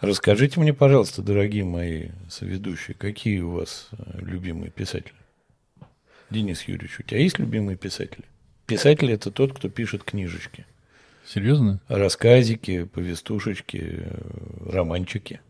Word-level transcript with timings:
Расскажите 0.00 0.58
мне, 0.60 0.72
пожалуйста, 0.72 1.22
дорогие 1.22 1.64
мои 1.64 2.08
соведущие, 2.28 2.94
какие 2.94 3.40
у 3.40 3.50
вас 3.52 3.88
э, 3.92 4.18
любимые 4.20 4.70
писатели? 4.70 5.12
Денис 6.30 6.62
Юрьевич, 6.62 7.00
у 7.00 7.02
тебя 7.02 7.20
есть 7.20 7.38
любимые 7.38 7.76
писатели? 7.76 8.24
Писатель– 8.66 9.10
это 9.12 9.30
тот, 9.30 9.52
кто 9.52 9.68
пишет 9.68 10.04
книжечки. 10.04 10.64
Серьезно? 11.26 11.80
Рассказики, 11.88 12.84
повестушечки, 12.84 13.80
э, 14.00 14.70
романчики. 14.72 15.40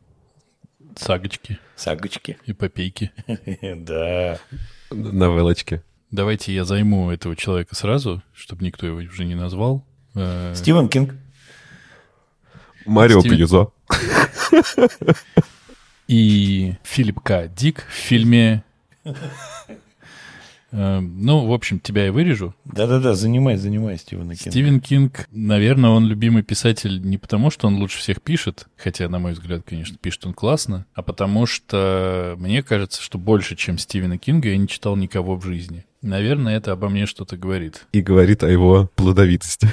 Сагочки. 0.97 1.59
Сагочки. 1.77 2.37
Эпопейки. 2.47 3.13
Да. 3.77 4.39
Новелочки. 4.91 5.83
Давайте 6.11 6.53
я 6.53 6.65
займу 6.65 7.09
этого 7.13 7.37
человека 7.37 7.77
сразу, 7.77 8.21
чтобы 8.35 8.65
никто 8.65 8.85
его 8.85 8.97
уже 8.99 9.25
не 9.25 9.37
назвал. 9.37 9.87
Э, 10.17 10.53
Стивен 10.57 10.89
Кинг. 10.89 11.15
Марио 12.85 13.21
Стивен- 13.21 13.37
Пьюзо. 13.37 13.73
И 16.09 16.75
Филипп 16.83 17.21
К. 17.21 17.47
Дик 17.49 17.87
в 17.89 17.93
фильме... 17.93 18.65
э, 19.05 21.01
Ну, 21.01 21.47
в 21.47 21.53
общем, 21.53 21.79
тебя 21.79 22.07
я 22.07 22.13
вырежу. 22.13 22.55
Да-да-да, 22.65 23.15
занимай, 23.15 23.57
занимай 23.57 23.97
Стивена 23.97 24.35
Кинга. 24.35 24.51
Стивен 24.51 24.81
Кинг, 24.81 25.29
наверное, 25.31 25.91
он 25.91 26.07
любимый 26.07 26.43
писатель 26.43 27.01
не 27.01 27.17
потому, 27.17 27.51
что 27.51 27.69
он 27.69 27.77
лучше 27.77 27.99
всех 27.99 28.23
пишет, 28.23 28.67
хотя, 28.77 29.09
на 29.09 29.21
мой 29.21 29.33
взгляд, 29.35 29.63
конечно, 29.65 29.97
пишет 29.99 30.27
он 30.27 30.35
классно, 30.35 30.85
а 30.95 31.03
потому 31.03 31.47
что 31.47 32.35
мне 32.39 32.63
кажется, 32.65 33.01
что 33.01 33.17
больше, 33.19 33.55
чем 33.55 33.79
Стивена 33.79 34.19
Кинга, 34.19 34.49
я 34.49 34.57
не 34.57 34.67
читал 34.67 34.97
никого 34.97 35.37
в 35.37 35.45
жизни. 35.45 35.85
Наверное, 36.03 36.57
это 36.57 36.73
обо 36.73 36.89
мне 36.89 37.07
что-то 37.07 37.37
говорит. 37.37 37.87
И 37.93 38.01
говорит 38.01 38.43
о 38.43 38.51
его 38.51 38.91
плодовитости. 38.95 39.69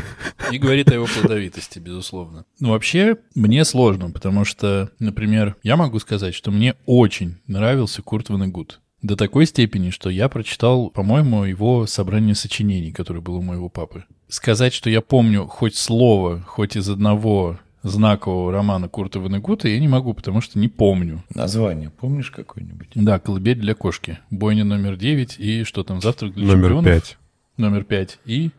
И 0.52 0.58
говорит 0.58 0.90
о 0.90 0.96
его 0.96 1.06
плодовитости, 1.06 1.80
безусловно. 1.80 2.46
Ну, 2.60 2.72
вообще, 2.72 3.18
мне 3.34 3.64
сложно, 3.64 4.12
потому 4.12 4.44
что, 4.44 4.92
например, 5.00 5.56
я 5.64 5.78
могу 5.78 6.00
сказать, 6.00 6.36
что 6.36 6.52
мне 6.52 6.76
очень 6.86 7.38
нравился 7.48 8.02
Курт 8.02 8.30
Ванегут. 8.30 8.82
До 9.02 9.16
такой 9.16 9.46
степени, 9.46 9.92
что 9.92 10.10
я 10.10 10.28
прочитал, 10.28 10.90
по-моему, 10.90 11.46
его 11.46 11.86
собрание 11.86 12.36
сочинений, 12.36 12.92
которое 12.92 13.22
было 13.22 13.38
у 13.38 13.44
моего 13.44 13.70
папы. 13.70 14.04
Сказать, 14.28 14.74
что 14.74 14.90
я 14.90 15.02
помню 15.02 15.46
хоть 15.46 15.76
слово, 15.76 16.44
хоть 16.48 16.76
из 16.76 16.90
одного 16.90 17.60
знакового 17.88 18.52
романа 18.52 18.88
Курта 18.88 19.20
Ванегута, 19.20 19.68
я 19.68 19.80
не 19.80 19.88
могу, 19.88 20.14
потому 20.14 20.42
что 20.42 20.60
не 20.60 20.68
помню. 20.68 21.24
Название 21.34 21.90
помнишь 21.90 22.32
какое-нибудь? 22.32 22.90
Да, 22.96 23.20
«Колыбель 23.20 23.60
для 23.60 23.74
кошки», 23.74 24.20
«Бойня 24.30 24.64
номер 24.64 24.94
9» 24.94 25.38
и 25.38 25.64
что 25.64 25.84
там, 25.84 26.02
«Завтрак 26.02 26.34
для 26.34 26.46
Номер 26.46 26.70
чемпионов». 26.70 26.86
пять. 26.86 27.18
Номер 27.58 27.84
пять. 27.84 28.20
И 28.26 28.52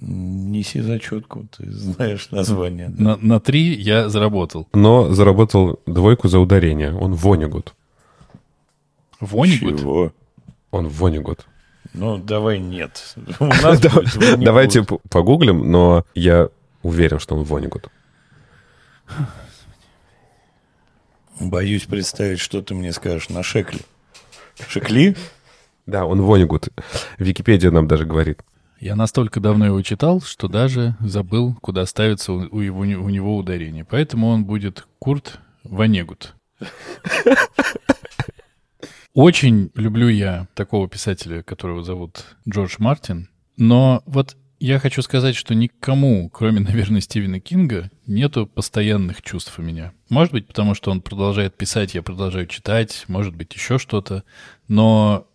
Неси 0.00 0.80
зачетку, 0.80 1.46
ты 1.56 1.70
знаешь 1.70 2.30
название. 2.30 2.88
да. 2.88 3.02
на, 3.02 3.16
на 3.18 3.40
три 3.40 3.74
я 3.74 4.08
заработал. 4.08 4.66
Но 4.72 5.12
заработал 5.12 5.80
двойку 5.86 6.28
за 6.28 6.38
ударение. 6.38 6.94
Он 6.94 7.12
Вонигут. 7.12 7.74
Вонигут? 9.20 9.80
Чего? 9.80 10.12
Он 10.70 10.88
Вонигут. 10.88 11.46
Ну, 11.92 12.16
давай 12.16 12.58
нет. 12.58 13.16
Давайте 14.38 14.82
погуглим, 15.10 15.70
но 15.70 16.06
я 16.14 16.48
уверен, 16.82 17.18
что 17.18 17.34
он 17.36 17.44
Вонигут. 17.44 17.88
Боюсь 21.40 21.84
представить, 21.84 22.40
что 22.40 22.62
ты 22.62 22.74
мне 22.74 22.92
скажешь 22.92 23.28
на 23.28 23.42
Шекли. 23.42 23.80
Шекли? 24.68 25.16
Да, 25.86 26.04
он 26.04 26.22
Вонигут. 26.22 26.68
Википедия 27.18 27.70
нам 27.70 27.88
даже 27.88 28.04
говорит. 28.04 28.42
Я 28.78 28.96
настолько 28.96 29.40
давно 29.40 29.66
его 29.66 29.82
читал, 29.82 30.20
что 30.20 30.48
даже 30.48 30.96
забыл, 31.00 31.54
куда 31.60 31.86
ставится 31.86 32.32
у, 32.32 32.60
его, 32.60 32.80
у 32.80 33.08
него 33.08 33.36
ударение. 33.36 33.84
Поэтому 33.84 34.28
он 34.28 34.44
будет 34.44 34.86
Курт 34.98 35.38
Ванегут. 35.62 36.34
Очень 39.14 39.70
люблю 39.74 40.08
я 40.08 40.48
такого 40.54 40.88
писателя, 40.88 41.42
которого 41.42 41.84
зовут 41.84 42.24
Джордж 42.48 42.76
Мартин. 42.78 43.28
Но 43.56 44.02
вот 44.06 44.36
я 44.64 44.78
хочу 44.78 45.02
сказать, 45.02 45.34
что 45.34 45.56
никому, 45.56 46.30
кроме, 46.30 46.60
наверное, 46.60 47.00
Стивена 47.00 47.40
Кинга, 47.40 47.90
нету 48.06 48.46
постоянных 48.46 49.20
чувств 49.20 49.58
у 49.58 49.62
меня. 49.62 49.92
Может 50.08 50.32
быть, 50.32 50.46
потому 50.46 50.74
что 50.74 50.92
он 50.92 51.00
продолжает 51.00 51.56
писать, 51.56 51.94
я 51.94 52.02
продолжаю 52.02 52.46
читать, 52.46 53.04
может 53.08 53.34
быть, 53.34 53.52
еще 53.54 53.78
что-то. 53.78 54.22
Но, 54.68 55.26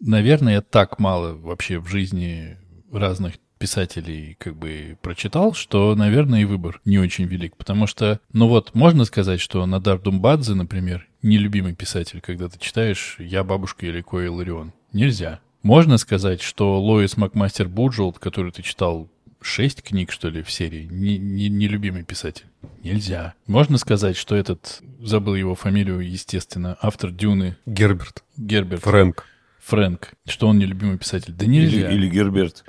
наверное, 0.00 0.54
я 0.54 0.60
так 0.60 0.98
мало 0.98 1.34
вообще 1.34 1.78
в 1.78 1.86
жизни 1.86 2.58
разных 2.90 3.34
писателей 3.58 4.36
как 4.40 4.56
бы 4.56 4.98
прочитал, 5.00 5.54
что, 5.54 5.94
наверное, 5.94 6.40
и 6.40 6.44
выбор 6.44 6.80
не 6.84 6.98
очень 6.98 7.26
велик. 7.26 7.56
Потому 7.56 7.86
что, 7.86 8.20
ну 8.32 8.48
вот, 8.48 8.74
можно 8.74 9.04
сказать, 9.04 9.40
что 9.40 9.64
Нодар 9.66 10.00
Думбадзе, 10.00 10.54
например, 10.54 11.06
нелюбимый 11.22 11.76
писатель, 11.76 12.20
когда 12.20 12.48
ты 12.48 12.58
читаешь 12.58 13.16
«Я, 13.20 13.44
бабушка, 13.44 13.86
Илико 13.86 14.18
и 14.20 14.26
Илларион». 14.26 14.72
Нельзя. 14.92 15.40
Можно 15.64 15.96
сказать, 15.96 16.42
что 16.42 16.78
Лоис 16.78 17.16
Макмастер 17.16 17.68
Буджолд, 17.68 18.18
который 18.18 18.52
ты 18.52 18.60
читал 18.62 19.08
шесть 19.40 19.82
книг, 19.82 20.12
что 20.12 20.28
ли, 20.28 20.42
в 20.42 20.50
серии, 20.50 20.86
не, 20.90 21.16
не- 21.16 21.48
нелюбимый 21.48 22.04
писатель? 22.04 22.44
Нельзя. 22.82 23.32
Можно 23.46 23.78
сказать, 23.78 24.14
что 24.18 24.36
этот, 24.36 24.82
забыл 25.00 25.34
его 25.34 25.54
фамилию, 25.54 26.00
естественно, 26.00 26.76
автор 26.82 27.10
Дюны, 27.10 27.56
Герберт. 27.64 28.22
Герберт 28.36 28.82
Фрэнк. 28.82 29.24
Фрэнк, 29.62 30.12
что 30.26 30.48
он 30.48 30.58
нелюбимый 30.58 30.98
писатель? 30.98 31.32
Да 31.32 31.46
нельзя. 31.46 31.90
Или, 31.90 31.94
или 31.96 32.10
Герберт. 32.10 32.62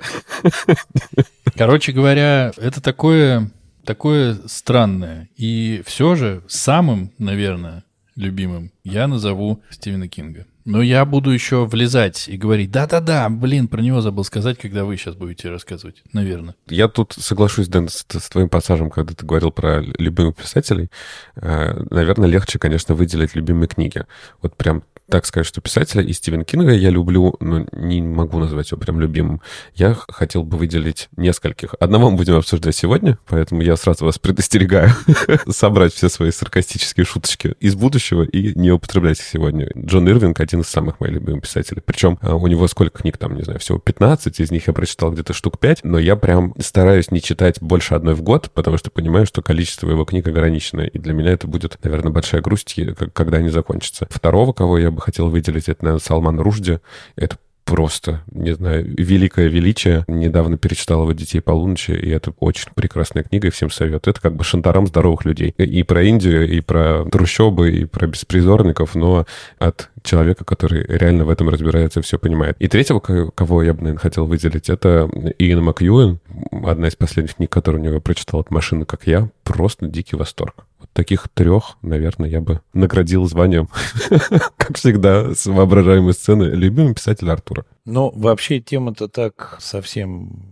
Короче 1.54 1.92
говоря, 1.92 2.50
это 2.56 2.80
такое, 2.80 3.50
такое 3.84 4.38
странное. 4.46 5.28
И 5.36 5.82
все 5.84 6.14
же 6.14 6.42
самым, 6.48 7.12
наверное, 7.18 7.84
любимым 8.14 8.72
я 8.84 9.06
назову 9.06 9.62
Стивена 9.68 10.08
Кинга. 10.08 10.46
Но 10.66 10.82
я 10.82 11.04
буду 11.04 11.30
еще 11.30 11.64
влезать 11.64 12.28
и 12.28 12.36
говорить, 12.36 12.72
да-да-да, 12.72 13.28
блин, 13.28 13.68
про 13.68 13.80
него 13.80 14.00
забыл 14.00 14.24
сказать, 14.24 14.58
когда 14.58 14.84
вы 14.84 14.96
сейчас 14.96 15.14
будете 15.14 15.48
рассказывать, 15.48 16.02
наверное. 16.12 16.56
Я 16.68 16.88
тут 16.88 17.14
соглашусь, 17.16 17.68
Дэн, 17.68 17.88
с, 17.88 18.04
с 18.08 18.28
твоим 18.28 18.48
пассажем, 18.48 18.90
когда 18.90 19.14
ты 19.14 19.24
говорил 19.24 19.52
про 19.52 19.80
любимых 19.80 20.34
писателей. 20.34 20.90
Э, 21.36 21.84
наверное, 21.90 22.28
легче, 22.28 22.58
конечно, 22.58 22.96
выделить 22.96 23.36
любимые 23.36 23.68
книги. 23.68 24.04
Вот 24.42 24.56
прям 24.56 24.82
так 25.08 25.26
сказать, 25.26 25.46
что 25.46 25.60
писателя 25.60 26.02
и 26.02 26.12
Стивен 26.12 26.44
Кинга 26.44 26.72
я 26.72 26.90
люблю, 26.90 27.36
но 27.40 27.66
не 27.72 28.02
могу 28.02 28.38
назвать 28.38 28.70
его 28.70 28.80
прям 28.80 29.00
любимым. 29.00 29.40
Я 29.74 29.94
хотел 30.08 30.42
бы 30.42 30.56
выделить 30.56 31.08
нескольких. 31.16 31.74
Одного 31.78 32.10
мы 32.10 32.16
будем 32.16 32.34
обсуждать 32.34 32.74
сегодня, 32.74 33.18
поэтому 33.26 33.62
я 33.62 33.76
сразу 33.76 34.04
вас 34.04 34.18
предостерегаю 34.18 34.90
собрать 35.48 35.94
все 35.94 36.08
свои 36.08 36.30
саркастические 36.30 37.06
шуточки 37.06 37.54
из 37.60 37.74
будущего 37.74 38.22
и 38.22 38.58
не 38.58 38.72
употреблять 38.72 39.18
их 39.18 39.24
сегодня. 39.24 39.70
Джон 39.76 40.08
Ирвинг 40.08 40.40
один 40.40 40.60
из 40.60 40.68
самых 40.68 40.98
моих 41.00 41.14
любимых 41.14 41.42
писателей. 41.42 41.82
Причем 41.84 42.18
э, 42.22 42.32
у 42.32 42.46
него 42.46 42.66
сколько 42.66 43.00
книг 43.00 43.16
там, 43.18 43.36
не 43.36 43.42
знаю, 43.42 43.60
всего 43.60 43.78
15, 43.78 44.40
из 44.40 44.50
них 44.50 44.66
я 44.66 44.72
прочитал 44.72 45.12
где-то 45.12 45.32
штук 45.32 45.58
5, 45.58 45.84
но 45.84 45.98
я 45.98 46.16
прям 46.16 46.54
стараюсь 46.58 47.10
не 47.10 47.22
читать 47.22 47.60
больше 47.60 47.94
одной 47.94 48.14
в 48.14 48.22
год, 48.22 48.50
потому 48.52 48.76
что 48.76 48.90
понимаю, 48.90 49.26
что 49.26 49.42
количество 49.42 49.88
его 49.88 50.04
книг 50.04 50.26
ограничено, 50.26 50.80
и 50.80 50.98
для 50.98 51.12
меня 51.12 51.30
это 51.30 51.46
будет, 51.46 51.78
наверное, 51.82 52.10
большая 52.10 52.40
грусть, 52.40 52.74
когда 53.12 53.38
они 53.38 53.50
закончатся. 53.50 54.08
Второго, 54.10 54.52
кого 54.52 54.78
я 54.78 54.90
бы 54.96 55.02
хотел 55.02 55.28
выделить, 55.28 55.68
это, 55.68 55.84
наверное, 55.84 56.04
Салман 56.04 56.40
Ружди. 56.40 56.80
Это 57.16 57.36
просто, 57.66 58.22
не 58.30 58.54
знаю, 58.54 58.86
великое 58.96 59.48
величие. 59.48 60.04
Недавно 60.06 60.56
перечитал 60.56 61.02
его 61.02 61.12
«Детей 61.12 61.40
полуночи», 61.40 61.90
и 61.90 62.08
это 62.10 62.32
очень 62.38 62.68
прекрасная 62.74 63.24
книга, 63.24 63.48
и 63.48 63.50
всем 63.50 63.70
советую. 63.70 64.12
Это 64.12 64.20
как 64.20 64.36
бы 64.36 64.44
шантарам 64.44 64.86
здоровых 64.86 65.24
людей. 65.24 65.52
И 65.58 65.82
про 65.82 66.04
Индию, 66.04 66.48
и 66.48 66.60
про 66.60 67.04
трущобы, 67.10 67.72
и 67.72 67.84
про 67.84 68.06
беспризорников, 68.06 68.94
но 68.94 69.26
от 69.58 69.90
человека, 70.04 70.44
который 70.44 70.86
реально 70.86 71.24
в 71.24 71.28
этом 71.28 71.48
разбирается 71.48 72.00
все 72.02 72.18
понимает. 72.20 72.56
И 72.60 72.68
третьего, 72.68 73.00
ко- 73.00 73.32
кого 73.32 73.64
я 73.64 73.74
бы, 73.74 73.80
наверное, 73.80 74.00
хотел 74.00 74.26
выделить, 74.26 74.70
это 74.70 75.10
Иэн 75.38 75.62
Макьюэн. 75.64 76.20
Одна 76.64 76.86
из 76.86 76.94
последних 76.94 77.34
книг, 77.34 77.50
которую 77.50 77.82
у 77.82 77.84
него 77.84 78.00
прочитал 78.00 78.38
от 78.40 78.52
машины, 78.52 78.84
как 78.84 79.08
я. 79.08 79.28
Просто 79.42 79.86
дикий 79.86 80.14
восторг. 80.14 80.66
Вот 80.86 80.92
таких 80.92 81.28
трех, 81.28 81.76
наверное, 81.82 82.28
я 82.28 82.40
бы 82.40 82.60
наградил 82.72 83.24
званием, 83.26 83.68
как 84.56 84.76
всегда, 84.76 85.34
с 85.34 85.46
воображаемой 85.46 86.12
сцены, 86.14 86.44
любимый 86.44 86.94
писатель 86.94 87.30
Артура. 87.30 87.64
Но 87.84 88.10
вообще 88.10 88.60
тема-то 88.60 89.08
так 89.08 89.56
совсем 89.60 90.42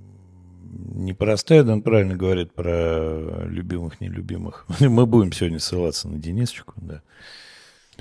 непростая, 0.94 1.64
он 1.64 1.82
правильно 1.82 2.14
говорит 2.16 2.52
про 2.52 3.44
любимых, 3.46 4.00
нелюбимых. 4.00 4.66
Мы 4.80 5.06
будем 5.06 5.32
сегодня 5.32 5.58
ссылаться 5.60 6.08
на 6.08 6.18
Денисочку, 6.18 6.74
да. 6.76 7.00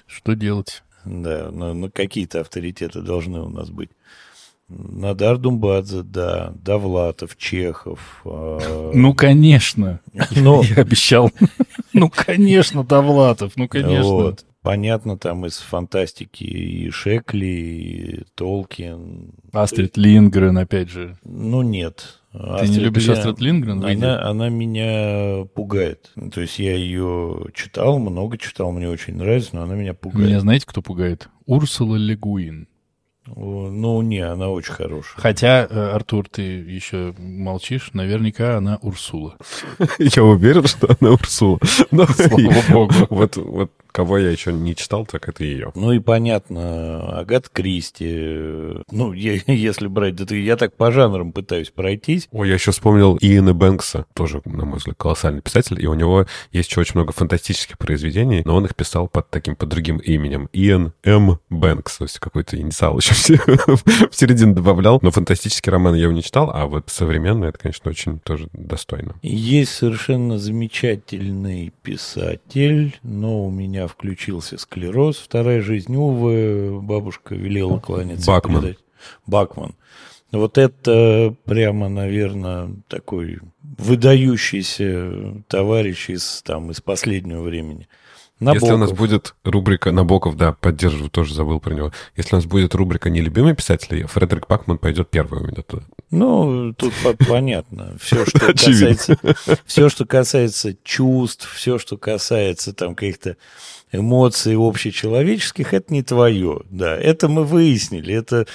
Что 0.07 0.33
делать? 0.33 0.83
Да, 1.05 1.49
но, 1.51 1.73
но 1.73 1.89
какие-то 1.89 2.41
авторитеты 2.41 3.01
должны 3.01 3.41
у 3.41 3.49
нас 3.49 3.69
быть. 3.69 3.89
Надар 4.69 5.37
Думбадзе, 5.37 6.03
да, 6.03 6.53
Довлатов, 6.55 7.37
Чехов. 7.37 8.21
э, 8.25 8.91
Ну, 8.93 9.13
конечно. 9.13 9.99
Ну, 10.31 10.63
Я 10.63 10.77
обещал. 10.77 11.31
Ну, 11.93 12.09
конечно, 12.09 12.83
Довлатов, 12.83 13.53
ну, 13.55 13.67
конечно. 13.67 14.03
вот. 14.03 14.45
Понятно, 14.61 15.17
там 15.17 15.45
из 15.45 15.57
фантастики 15.57 16.45
и 16.45 16.89
Шекли, 16.89 17.47
и 17.47 18.23
Толкин. 18.33 19.33
Астрид 19.51 19.97
Лингрен, 19.97 20.57
опять 20.57 20.89
же. 20.89 21.17
Ну, 21.25 21.61
нет. 21.61 22.21
Ты 22.31 22.67
не 22.69 22.77
любишь 22.77 23.09
Астрид 23.09 23.41
Лингрен? 23.41 23.83
Она, 23.83 24.23
она 24.25 24.49
меня 24.49 25.45
пугает. 25.53 26.11
То 26.33 26.41
есть 26.41 26.59
я 26.59 26.75
ее 26.75 27.45
читал, 27.53 27.99
много 27.99 28.37
читал, 28.37 28.71
мне 28.71 28.89
очень 28.89 29.17
нравится, 29.17 29.49
но 29.53 29.63
она 29.63 29.75
меня 29.75 29.93
пугает. 29.93 30.27
Меня 30.27 30.39
знаете, 30.39 30.65
кто 30.65 30.81
пугает? 30.81 31.27
Урсула 31.45 31.97
Легуин. 31.97 32.67
Ну, 33.25 34.01
не, 34.01 34.19
она 34.19 34.49
очень 34.49 34.73
хорошая. 34.73 35.21
Хотя, 35.21 35.67
э, 35.69 35.91
Артур, 35.91 36.27
ты 36.29 36.41
еще 36.41 37.13
молчишь, 37.17 37.91
наверняка 37.93 38.57
она 38.57 38.79
Урсула. 38.81 39.37
Я 39.99 40.23
уверен, 40.23 40.67
что 40.67 40.89
она 40.99 41.11
Урсула. 41.11 41.59
Слава 41.63 42.63
богу. 42.69 42.93
Вот, 43.09 43.37
вот 43.37 43.71
Кого 43.93 44.17
я 44.17 44.31
еще 44.31 44.51
не 44.51 44.75
читал, 44.75 45.05
так 45.05 45.29
это 45.29 45.43
ее. 45.43 45.71
Ну 45.75 45.91
и 45.91 45.99
понятно, 45.99 47.19
Агат 47.19 47.47
Кристи. 47.47 48.81
Ну, 48.89 49.13
я, 49.13 49.33
если 49.47 49.85
брать, 49.85 50.15
да 50.15 50.35
я 50.35 50.57
так 50.57 50.75
по 50.75 50.91
жанрам 50.91 51.31
пытаюсь 51.31 51.69
пройтись. 51.69 52.27
Ой, 52.31 52.47
я 52.47 52.55
еще 52.55 52.71
вспомнил 52.71 53.19
Иэна 53.21 53.53
Бэнкса, 53.53 54.07
тоже, 54.15 54.41
на 54.45 54.65
мой 54.65 54.79
взгляд, 54.79 54.97
колоссальный 54.97 55.43
писатель, 55.43 55.79
и 55.79 55.85
у 55.85 55.93
него 55.93 56.25
есть 56.51 56.71
еще 56.71 56.81
очень 56.81 56.93
много 56.95 57.13
фантастических 57.13 57.77
произведений, 57.77 58.41
но 58.45 58.55
он 58.55 58.65
их 58.65 58.75
писал 58.75 59.07
под 59.07 59.29
таким, 59.29 59.55
под 59.55 59.69
другим 59.69 59.97
именем. 59.97 60.49
Иэн 60.53 60.93
М. 61.03 61.39
Бэнкс, 61.51 61.99
то 61.99 62.05
есть 62.05 62.17
какой-то 62.17 62.59
инициал 62.59 62.97
еще 62.97 63.12
в 63.17 64.15
середину 64.15 64.53
добавлял. 64.55 64.99
Но 65.01 65.11
фантастический 65.11 65.71
роман 65.71 65.95
я 65.95 66.03
его 66.03 66.11
не 66.11 66.23
читал, 66.23 66.51
а 66.53 66.65
вот 66.65 66.89
современный, 66.89 67.49
это, 67.49 67.59
конечно, 67.59 67.91
очень 67.91 68.19
тоже 68.19 68.47
достойно. 68.53 69.15
Есть 69.21 69.73
совершенно 69.73 70.37
замечательный 70.37 71.73
писатель, 71.81 72.99
но 73.03 73.45
у 73.45 73.49
меня 73.49 73.87
включился 73.87 74.57
склероз, 74.57 75.17
вторая 75.17 75.61
жизнь, 75.61 75.95
увы, 75.95 76.79
бабушка 76.81 77.35
велела 77.35 77.79
кланяться. 77.79 78.27
Бакман. 78.27 78.61
Передать. 78.61 78.79
Бакман. 79.25 79.75
Вот 80.31 80.57
это 80.57 81.35
прямо, 81.45 81.89
наверное, 81.89 82.71
такой 82.87 83.39
выдающийся 83.61 85.43
товарищ 85.47 86.09
из, 86.09 86.41
там, 86.43 86.71
из 86.71 86.81
последнего 86.81 87.43
времени. 87.43 87.87
Набоков. 88.43 88.61
Если 88.63 88.75
у 88.75 88.77
нас 88.77 88.91
будет 88.91 89.35
рубрика 89.43 89.91
Набоков, 89.91 90.37
да, 90.37 90.53
поддерживаю, 90.53 91.09
тоже 91.09 91.33
забыл 91.33 91.59
про 91.59 91.73
него. 91.73 91.91
Если 92.15 92.35
у 92.35 92.37
нас 92.37 92.45
будет 92.45 92.75
рубрика 92.75 93.09
«Нелюбимые 93.09 93.55
писатели», 93.55 94.03
Фредерик 94.03 94.47
Бакман 94.47 94.77
пойдет 94.77 95.09
первый 95.09 95.41
у 95.41 95.47
меня 95.47 95.63
туда. 95.63 95.83
Ну, 96.11 96.73
тут 96.73 96.93
понятно. 97.27 97.95
Все, 97.99 98.25
что 98.25 98.39
касается, 98.53 99.17
все, 99.65 99.89
что 99.89 100.05
касается 100.05 100.75
чувств, 100.83 101.51
все, 101.55 101.79
что 101.79 101.97
касается 101.97 102.73
там 102.73 102.95
каких-то 102.95 103.37
эмоций 103.93 104.55
общечеловеческих, 104.57 105.73
это 105.73 105.93
не 105.93 106.03
твое. 106.03 106.61
Да, 106.69 106.95
это 106.95 107.29
мы 107.29 107.45
выяснили. 107.45 108.13
Это 108.13 108.45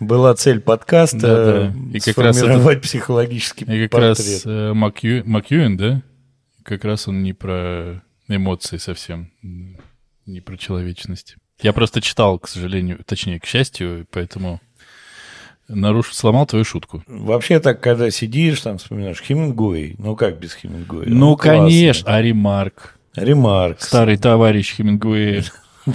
была 0.00 0.34
цель 0.34 0.60
подкаста 0.60 1.18
да, 1.18 1.44
да. 1.44 1.74
И 1.92 2.00
как 2.00 2.14
сформировать 2.14 2.66
раз 2.66 2.76
это, 2.76 2.80
психологический 2.80 3.64
и 3.64 3.82
как 3.82 3.90
портрет. 3.90 4.18
раз 4.18 4.42
э, 4.46 4.72
Макью, 4.72 5.22
Макьюин, 5.26 5.76
да? 5.76 6.02
Как 6.62 6.84
раз 6.84 7.08
он 7.08 7.22
не 7.22 7.32
про 7.32 8.02
эмоции 8.28 8.76
совсем, 8.76 9.30
не 10.26 10.40
про 10.40 10.56
человечность. 10.56 11.36
Я 11.60 11.72
просто 11.72 12.00
читал, 12.00 12.38
к 12.38 12.48
сожалению, 12.48 13.02
точнее, 13.04 13.38
к 13.38 13.46
счастью, 13.46 14.06
поэтому 14.10 14.60
наруш... 15.68 16.12
сломал 16.12 16.46
твою 16.46 16.64
шутку. 16.64 17.02
Вообще 17.06 17.60
так, 17.60 17.80
когда 17.80 18.10
сидишь, 18.10 18.60
там 18.60 18.78
вспоминаешь 18.78 19.22
Хемингуэй, 19.22 19.96
ну 19.98 20.16
как 20.16 20.38
без 20.38 20.54
Хемингуэя? 20.54 21.08
Ну, 21.08 21.30
ну 21.30 21.36
конечно, 21.36 22.12
а 22.12 22.20
Ремарк. 22.20 22.98
Ремарк. 23.14 23.80
Старый 23.80 24.16
товарищ 24.16 24.74
Хемингуэя. 24.74 25.44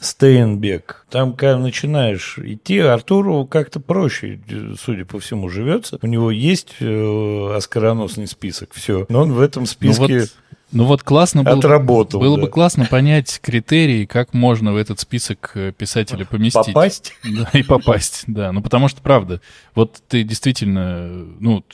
Стейнбек. 0.00 1.06
Там, 1.08 1.34
когда 1.34 1.56
начинаешь 1.56 2.38
идти, 2.38 2.78
Артуру 2.78 3.46
как-то 3.46 3.80
проще, 3.80 4.40
судя 4.78 5.06
по 5.06 5.18
всему, 5.18 5.48
живется. 5.48 5.98
У 6.02 6.06
него 6.06 6.30
есть 6.30 6.74
э, 6.80 7.54
оскароносный 7.56 8.26
список, 8.26 8.74
все. 8.74 9.06
Но 9.08 9.22
он 9.22 9.32
в 9.32 9.40
этом 9.40 9.66
списке... 9.66 10.02
Ну 10.02 10.20
вот 10.20 10.34
ну 10.74 10.84
вот 10.84 11.04
классно 11.04 11.44
было, 11.44 11.56
Отработал, 11.56 12.20
было 12.20 12.36
да. 12.36 12.42
бы 12.42 12.48
классно 12.48 12.84
понять 12.86 13.40
критерии, 13.40 14.06
как 14.06 14.34
можно 14.34 14.72
в 14.72 14.76
этот 14.76 14.98
список 14.98 15.52
э, 15.54 15.72
писателя 15.72 16.24
поместить. 16.24 16.66
Попасть? 16.66 17.14
Да, 17.24 17.48
и 17.52 17.62
попасть, 17.62 18.24
да. 18.26 18.52
Ну 18.52 18.60
потому 18.60 18.88
что, 18.88 19.00
правда, 19.00 19.40
вот 19.74 20.02
ты 20.08 20.24
действительно, 20.24 21.08
ну, 21.38 21.64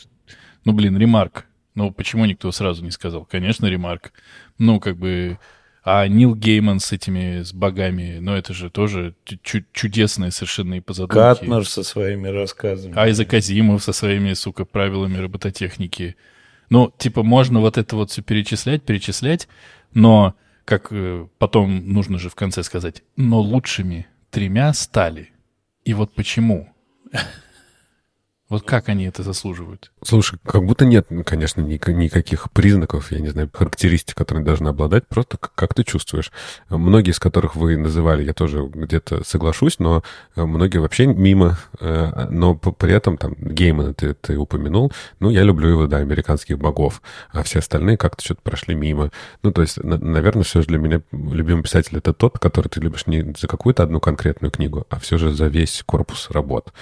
ну 0.65 0.73
блин, 0.73 0.99
ремарк. 0.99 1.47
Ну 1.75 1.91
почему 1.91 2.27
никто 2.27 2.53
сразу 2.53 2.85
не 2.85 2.91
сказал? 2.91 3.25
Конечно, 3.25 3.67
ремарк. 3.67 4.13
Ну 4.59 4.79
как 4.81 4.97
бы... 4.97 5.39
А 5.83 6.07
Нил 6.07 6.35
Гейман 6.35 6.79
с 6.79 6.93
этими, 6.93 7.41
с 7.41 7.55
богами, 7.55 8.19
ну 8.21 8.35
это 8.35 8.53
же 8.53 8.69
тоже 8.69 9.15
чудесные 9.73 10.31
совершенно 10.31 10.75
и 10.75 10.81
позадумки. 10.81 11.15
Катнер 11.15 11.67
со 11.67 11.83
своими 11.83 12.29
рассказами. 12.29 12.99
Айзек 12.99 13.33
Азимов 13.33 13.83
со 13.83 13.95
своими, 13.95 14.35
сука, 14.35 14.67
правилами 14.67 15.17
робототехники. 15.17 16.17
Ну, 16.71 16.93
типа, 16.97 17.23
можно 17.23 17.61
вот 17.61 17.77
это 17.77 17.97
вот 17.97 18.11
все 18.11 18.23
перечислять, 18.23 18.85
перечислять, 18.85 19.49
но, 19.93 20.35
как 20.65 20.89
э, 20.93 21.27
потом 21.39 21.93
нужно 21.93 22.19
же 22.19 22.31
в 22.31 22.37
конце 22.37 22.63
сказать, 22.63 23.03
но 23.17 23.41
лучшими 23.41 24.07
тремя 24.31 24.73
стали. 24.73 25.31
И 25.85 25.93
вот 25.95 26.15
почему? 26.15 26.73
Вот 28.51 28.65
как 28.65 28.89
они 28.89 29.05
это 29.05 29.23
заслуживают? 29.23 29.93
Слушай, 30.03 30.41
как 30.45 30.65
будто 30.65 30.85
нет, 30.85 31.07
конечно, 31.25 31.61
никаких 31.61 32.51
признаков, 32.51 33.13
я 33.13 33.21
не 33.21 33.29
знаю, 33.29 33.49
характеристик, 33.53 34.17
которые 34.17 34.45
должны 34.45 34.69
обладать, 34.69 35.07
просто 35.07 35.39
как 35.39 35.73
ты 35.73 35.85
чувствуешь. 35.85 36.33
Многие 36.69 37.13
из 37.13 37.21
которых 37.21 37.55
вы 37.55 37.77
называли, 37.77 38.25
я 38.25 38.35
тоже 38.35 38.67
где-то 38.67 39.23
соглашусь, 39.25 39.79
но 39.79 40.03
э, 40.35 40.45
многие 40.45 40.79
вообще 40.79 41.07
мимо, 41.07 41.59
э, 41.79 42.27
но 42.29 42.57
при 42.57 42.93
этом 42.93 43.17
там 43.19 43.37
Геймана 43.39 43.95
ты, 43.95 44.15
ты 44.15 44.37
упомянул, 44.37 44.93
ну, 45.21 45.31
я 45.31 45.45
люблю 45.45 45.69
его, 45.69 45.87
да, 45.87 45.99
американских 45.99 46.59
богов, 46.59 47.03
а 47.33 47.45
все 47.45 47.61
остальные 47.61 47.99
как-то 47.99 48.25
что-то 48.25 48.43
прошли 48.43 48.75
мимо. 48.75 49.13
Ну, 49.45 49.53
то 49.53 49.63
есть, 49.63 49.77
наверное, 49.83 50.43
все 50.43 50.63
же 50.63 50.67
для 50.67 50.79
меня 50.79 51.03
любимый 51.13 51.63
писатель 51.63 51.99
это 51.99 52.13
тот, 52.13 52.41
который 52.41 52.67
ты 52.67 52.81
любишь 52.81 53.07
не 53.07 53.33
за 53.39 53.47
какую-то 53.47 53.85
одну 53.85 54.01
конкретную 54.01 54.51
книгу, 54.51 54.87
а 54.91 54.99
все 54.99 55.19
же 55.19 55.33
за 55.33 55.47
весь 55.47 55.85
корпус 55.87 56.31
работ. 56.31 56.73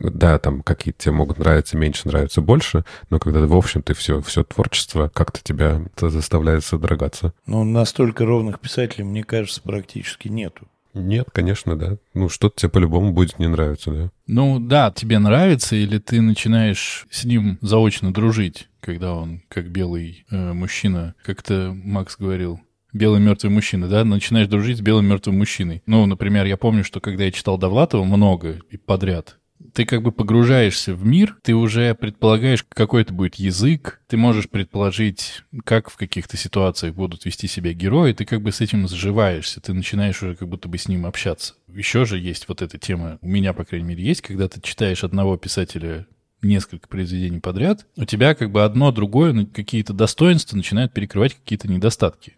Да, 0.00 0.38
там 0.38 0.62
какие-то 0.62 1.13
могут 1.14 1.38
нравиться 1.38 1.76
меньше, 1.76 2.08
нравятся 2.08 2.40
больше, 2.40 2.84
но 3.10 3.18
когда, 3.18 3.40
в 3.40 3.54
общем, 3.54 3.82
ты 3.82 3.94
все, 3.94 4.20
все 4.20 4.44
творчество 4.44 5.10
как-то 5.12 5.40
тебя 5.42 5.82
это 5.96 6.10
заставляет 6.10 6.64
содрогаться. 6.64 7.32
Ну, 7.46 7.64
настолько 7.64 8.24
ровных 8.24 8.60
писателей, 8.60 9.04
мне 9.04 9.24
кажется, 9.24 9.62
практически 9.62 10.28
нету. 10.28 10.68
Нет, 10.94 11.28
конечно, 11.32 11.76
да. 11.76 11.98
Ну, 12.14 12.28
что-то 12.28 12.60
тебе 12.60 12.70
по-любому 12.70 13.12
будет 13.12 13.38
не 13.38 13.48
нравиться, 13.48 13.90
да. 13.90 14.10
Ну, 14.28 14.60
да, 14.60 14.92
тебе 14.94 15.18
нравится, 15.18 15.74
или 15.74 15.98
ты 15.98 16.20
начинаешь 16.20 17.06
с 17.10 17.24
ним 17.24 17.58
заочно 17.60 18.12
дружить, 18.12 18.68
когда 18.80 19.14
он, 19.14 19.42
как 19.48 19.70
белый 19.70 20.24
э, 20.30 20.52
мужчина, 20.52 21.14
как-то 21.24 21.72
Макс 21.74 22.16
говорил, 22.16 22.60
белый 22.92 23.20
мертвый 23.20 23.50
мужчина, 23.52 23.88
да, 23.88 24.04
начинаешь 24.04 24.46
дружить 24.46 24.78
с 24.78 24.80
белым 24.80 25.06
мертвым 25.06 25.36
мужчиной. 25.36 25.82
Ну, 25.84 26.06
например, 26.06 26.46
я 26.46 26.56
помню, 26.56 26.84
что 26.84 27.00
когда 27.00 27.24
я 27.24 27.32
читал 27.32 27.58
Довлатова 27.58 28.04
много 28.04 28.60
и 28.70 28.76
подряд, 28.76 29.38
ты 29.72 29.84
как 29.84 30.02
бы 30.02 30.12
погружаешься 30.12 30.94
в 30.94 31.04
мир, 31.04 31.36
ты 31.42 31.54
уже 31.54 31.94
предполагаешь, 31.94 32.64
какой 32.68 33.02
это 33.02 33.12
будет 33.12 33.36
язык, 33.36 34.00
ты 34.06 34.16
можешь 34.16 34.48
предположить, 34.48 35.42
как 35.64 35.90
в 35.90 35.96
каких-то 35.96 36.36
ситуациях 36.36 36.94
будут 36.94 37.24
вести 37.24 37.48
себя 37.48 37.72
герои, 37.72 38.12
ты 38.12 38.24
как 38.24 38.42
бы 38.42 38.52
с 38.52 38.60
этим 38.60 38.86
сживаешься, 38.86 39.60
ты 39.60 39.72
начинаешь 39.72 40.22
уже 40.22 40.36
как 40.36 40.48
будто 40.48 40.68
бы 40.68 40.78
с 40.78 40.88
ним 40.88 41.06
общаться. 41.06 41.54
Еще 41.68 42.04
же 42.04 42.18
есть 42.18 42.48
вот 42.48 42.62
эта 42.62 42.78
тема, 42.78 43.18
у 43.20 43.28
меня, 43.28 43.52
по 43.52 43.64
крайней 43.64 43.88
мере, 43.88 44.04
есть, 44.04 44.20
когда 44.20 44.48
ты 44.48 44.60
читаешь 44.60 45.02
одного 45.02 45.36
писателя 45.36 46.06
несколько 46.42 46.88
произведений 46.88 47.40
подряд, 47.40 47.86
у 47.96 48.04
тебя 48.04 48.34
как 48.34 48.50
бы 48.50 48.64
одно 48.64 48.92
другое, 48.92 49.32
ну, 49.32 49.46
какие-то 49.46 49.92
достоинства 49.92 50.56
начинают 50.56 50.92
перекрывать 50.92 51.34
какие-то 51.34 51.68
недостатки 51.68 52.34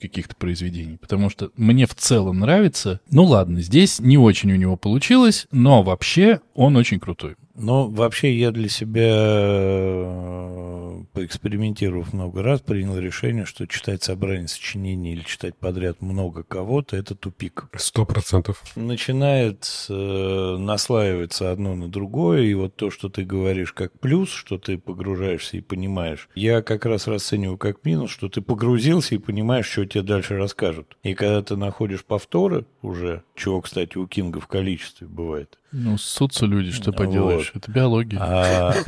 каких-то 0.00 0.34
произведений, 0.34 0.96
потому 0.96 1.30
что 1.30 1.50
мне 1.56 1.86
в 1.86 1.94
целом 1.94 2.40
нравится. 2.40 3.00
Ну 3.10 3.24
ладно, 3.24 3.60
здесь 3.60 4.00
не 4.00 4.18
очень 4.18 4.52
у 4.52 4.56
него 4.56 4.76
получилось, 4.76 5.46
но 5.52 5.82
вообще 5.82 6.40
он 6.54 6.76
очень 6.76 6.98
крутой. 6.98 7.36
Ну, 7.62 7.90
вообще 7.90 8.32
я 8.32 8.52
для 8.52 8.70
себя, 8.70 9.12
э, 9.12 11.02
поэкспериментировав 11.12 12.14
много 12.14 12.42
раз, 12.42 12.62
принял 12.62 12.96
решение, 12.98 13.44
что 13.44 13.66
читать 13.66 14.02
собрание 14.02 14.48
сочинений 14.48 15.12
или 15.12 15.20
читать 15.20 15.54
подряд 15.56 16.00
много 16.00 16.42
кого-то– 16.42 16.96
это 16.98 17.14
тупик. 17.14 17.66
Сто 17.76 18.06
процентов. 18.06 18.62
Начинает 18.76 19.86
э, 19.90 20.56
наслаиваться 20.58 21.52
одно 21.52 21.74
на 21.74 21.88
другое, 21.88 22.44
и 22.44 22.54
вот 22.54 22.76
то, 22.76 22.90
что 22.90 23.10
ты 23.10 23.26
говоришь 23.26 23.74
как 23.74 23.92
плюс, 24.00 24.30
что 24.30 24.56
ты 24.56 24.78
погружаешься 24.78 25.58
и 25.58 25.60
понимаешь, 25.60 26.30
я 26.34 26.62
как 26.62 26.86
раз 26.86 27.08
расцениваю 27.08 27.58
как 27.58 27.84
минус, 27.84 28.10
что 28.10 28.30
ты 28.30 28.40
погрузился 28.40 29.16
и 29.16 29.18
понимаешь, 29.18 29.66
что 29.66 29.84
тебе 29.84 30.02
дальше 30.02 30.38
расскажут. 30.38 30.96
И 31.02 31.12
когда 31.12 31.42
ты 31.42 31.56
находишь 31.56 32.06
повторы 32.06 32.64
уже, 32.80 33.22
чего, 33.34 33.60
кстати, 33.60 33.98
у 33.98 34.06
Кинга 34.06 34.40
в 34.40 34.46
количестве 34.46 35.06
бывает, 35.06 35.59
ну, 35.72 35.98
ссутся 35.98 36.46
люди, 36.46 36.72
что 36.72 36.92
поделаешь. 36.92 37.52
Вот. 37.54 37.62
Это 37.62 37.72
биология. 37.72 38.18
А... 38.20 38.74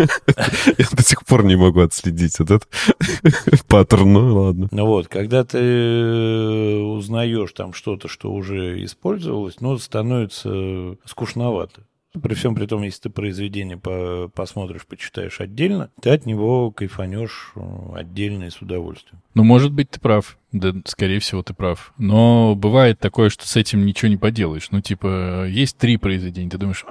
Я 0.79 0.87
до 0.93 1.03
сих 1.03 1.25
пор 1.25 1.45
не 1.45 1.57
могу 1.57 1.81
отследить 1.81 2.41
этот 2.41 2.69
паттерн, 3.69 4.13
ну 4.13 4.35
ладно. 4.35 4.69
Ну 4.71 4.87
вот, 4.87 5.09
когда 5.09 5.45
ты 5.45 6.79
узнаешь 6.81 7.53
там 7.53 7.73
что-то, 7.73 8.09
что 8.09 8.33
уже 8.33 8.83
использовалось, 8.85 9.61
ну, 9.61 9.79
становится 9.79 10.97
скучновато 11.05 11.83
При 12.21 12.35
всем 12.35 12.55
при 12.55 12.67
том, 12.67 12.83
если 12.83 13.03
ты 13.03 13.11
произведение 13.11 13.79
по 13.79 14.31
посмотришь, 14.35 14.87
почитаешь 14.87 15.41
отдельно, 15.41 15.91
ты 16.01 16.11
от 16.11 16.27
него 16.27 16.71
кайфанешь 16.71 17.53
э, 17.57 17.61
отдельно 17.95 18.45
и 18.45 18.51
с 18.51 18.61
удовольствием. 18.61 19.23
Ну, 19.35 19.45
может 19.45 19.73
быть, 19.73 19.91
ты 19.91 20.01
прав. 20.01 20.37
Да, 20.53 20.75
скорее 20.85 21.21
всего, 21.21 21.43
ты 21.43 21.55
прав. 21.55 21.95
Но 21.97 22.55
бывает 22.55 22.99
такое, 22.99 23.31
что 23.31 23.49
с 23.49 23.57
этим 23.57 23.87
ничего 23.87 24.11
не 24.11 24.19
поделаешь. 24.19 24.71
Ну, 24.71 24.83
типа, 24.83 25.47
есть 25.47 25.79
три 25.79 25.97
произведения, 25.97 26.51
ты 26.51 26.59
думаешь, 26.59 26.85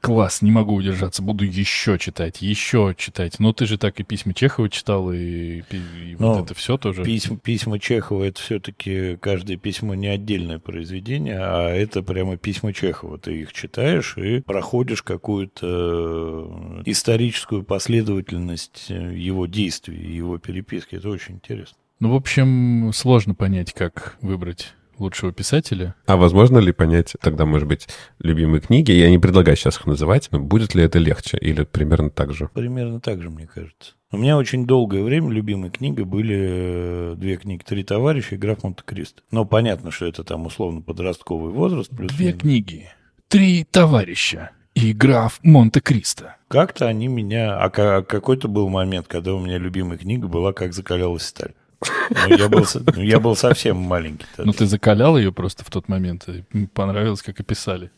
класс, 0.00 0.42
не 0.42 0.50
могу 0.50 0.74
удержаться, 0.74 1.22
буду 1.22 1.44
еще 1.44 1.98
читать, 1.98 2.42
еще 2.42 2.94
читать. 2.96 3.38
Ну, 3.38 3.52
ты 3.52 3.66
же 3.66 3.78
так 3.78 4.00
и 4.00 4.02
письма 4.02 4.34
Чехова 4.34 4.68
читал, 4.68 5.12
и, 5.12 5.62
и 5.70 6.16
вот 6.18 6.36
Ну, 6.36 6.44
это 6.44 6.54
все 6.54 6.76
тоже. 6.76 7.04
Письма, 7.04 7.36
письма 7.36 7.78
Чехова 7.78 8.24
это 8.24 8.40
все-таки 8.40 9.16
каждое 9.16 9.56
письмо 9.56 9.94
не 9.94 10.08
отдельное 10.08 10.58
произведение, 10.58 11.38
а 11.38 11.70
это 11.70 12.02
прямо 12.02 12.36
письма 12.36 12.72
Чехова. 12.72 13.18
Ты 13.18 13.42
их 13.42 13.52
читаешь 13.52 14.16
и 14.16 14.40
проходишь 14.40 15.02
какую-то 15.02 15.66
э, 15.66 16.82
историческую 16.86 17.62
последовательность 17.62 18.86
э, 18.88 19.14
его 19.16 19.46
действий, 19.46 19.98
его 19.98 20.38
переписки. 20.38 20.96
Это 20.96 21.08
очень 21.08 21.36
интересно. 21.36 21.76
Ну, 22.00 22.12
в 22.12 22.14
общем, 22.14 22.92
сложно 22.94 23.34
понять, 23.34 23.72
как 23.72 24.16
выбрать 24.20 24.74
лучшего 25.00 25.32
писателя. 25.32 25.94
А 26.06 26.16
возможно 26.16 26.58
ли 26.58 26.72
понять 26.72 27.14
тогда, 27.20 27.44
может 27.44 27.68
быть, 27.68 27.88
любимые 28.18 28.60
книги? 28.60 28.92
Я 28.92 29.10
не 29.10 29.18
предлагаю 29.18 29.56
сейчас 29.56 29.76
их 29.76 29.86
называть, 29.86 30.28
но 30.30 30.40
будет 30.40 30.74
ли 30.74 30.82
это 30.82 30.98
легче 30.98 31.38
или 31.38 31.64
примерно 31.64 32.10
так 32.10 32.32
же? 32.32 32.48
Примерно 32.54 33.00
так 33.00 33.22
же, 33.22 33.30
мне 33.30 33.46
кажется. 33.46 33.92
У 34.10 34.16
меня 34.16 34.38
очень 34.38 34.66
долгое 34.66 35.02
время 35.02 35.30
любимой 35.30 35.70
книгой 35.70 36.06
были 36.06 36.36
э, 36.38 37.14
две 37.18 37.36
книги 37.36 37.62
«Три 37.62 37.84
товарища» 37.84 38.36
и 38.36 38.38
«Граф 38.38 38.62
Монте-Кристо». 38.62 39.22
Но 39.30 39.44
понятно, 39.44 39.90
что 39.90 40.06
это 40.06 40.24
там 40.24 40.46
условно 40.46 40.80
подростковый 40.80 41.52
возраст. 41.52 41.90
Плюс 41.94 42.10
Две 42.12 42.32
книги, 42.32 42.88
три 43.28 43.64
товарища 43.64 44.52
и 44.74 44.94
граф 44.94 45.40
Монте-Кристо. 45.42 46.36
Как-то 46.48 46.86
они 46.86 47.08
меня... 47.08 47.58
А 47.58 47.68
ка- 47.68 48.02
какой-то 48.02 48.48
был 48.48 48.68
момент, 48.70 49.08
когда 49.08 49.34
у 49.34 49.40
меня 49.40 49.58
любимая 49.58 49.98
книга 49.98 50.26
была 50.26 50.52
«Как 50.54 50.72
закалялась 50.72 51.24
сталь». 51.24 51.52
Ну, 51.80 52.36
я, 52.36 52.48
был, 52.48 52.66
ну, 52.96 53.02
я 53.02 53.20
был 53.20 53.36
совсем 53.36 53.76
маленький. 53.76 54.26
тогда. 54.36 54.44
Ну, 54.44 54.52
ты 54.52 54.66
закалял 54.66 55.16
ее 55.16 55.32
просто 55.32 55.64
в 55.64 55.70
тот 55.70 55.88
момент. 55.88 56.28
и 56.28 56.66
понравилось, 56.66 57.22
как 57.22 57.38
описали. 57.40 57.90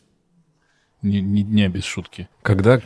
Ни, 1.01 1.17
ни 1.17 1.41
дня 1.41 1.67
без 1.67 1.83
шутки. 1.83 2.29
Когда 2.43 2.79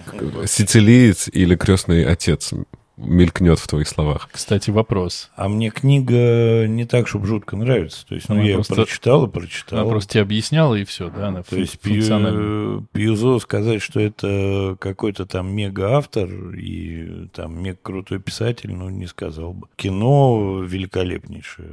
сицилиец 0.45 1.27
или 1.27 1.55
крестный 1.55 2.05
отец 2.05 2.53
мелькнет 2.97 3.59
в 3.59 3.67
твоих 3.67 3.87
словах? 3.87 4.29
Кстати, 4.31 4.69
вопрос. 4.69 5.29
А 5.35 5.49
мне 5.49 5.69
книга 5.69 6.65
не 6.67 6.85
так, 6.85 7.07
чтобы 7.07 7.27
жутко 7.27 7.55
нравится. 7.57 8.05
То 8.07 8.15
есть, 8.15 8.29
ну, 8.29 8.35
Она 8.35 8.43
я 8.43 8.49
ее 8.51 8.55
просто- 8.55 8.75
прочитал 8.75 9.25
и 9.25 9.29
прочитал. 9.29 9.79
Она 9.79 9.89
просто 9.89 10.13
тебе 10.13 10.21
объясняла, 10.23 10.75
и 10.75 10.85
все, 10.85 11.09
да? 11.09 11.27
Она 11.27 11.43
То 11.43 11.57
есть. 11.57 11.79
Пью- 11.81 12.85
Пьюзо 12.93 13.39
сказать, 13.39 13.81
что 13.81 13.99
это 13.99 14.77
какой-то 14.79 15.25
там 15.25 15.53
мега-автор 15.53 16.29
и 16.55 17.27
там 17.33 17.61
мега-крутой 17.61 18.19
писатель, 18.19 18.71
ну, 18.73 18.89
не 18.89 19.07
сказал 19.07 19.53
бы. 19.53 19.67
Кино 19.75 20.61
великолепнейшее, 20.63 21.69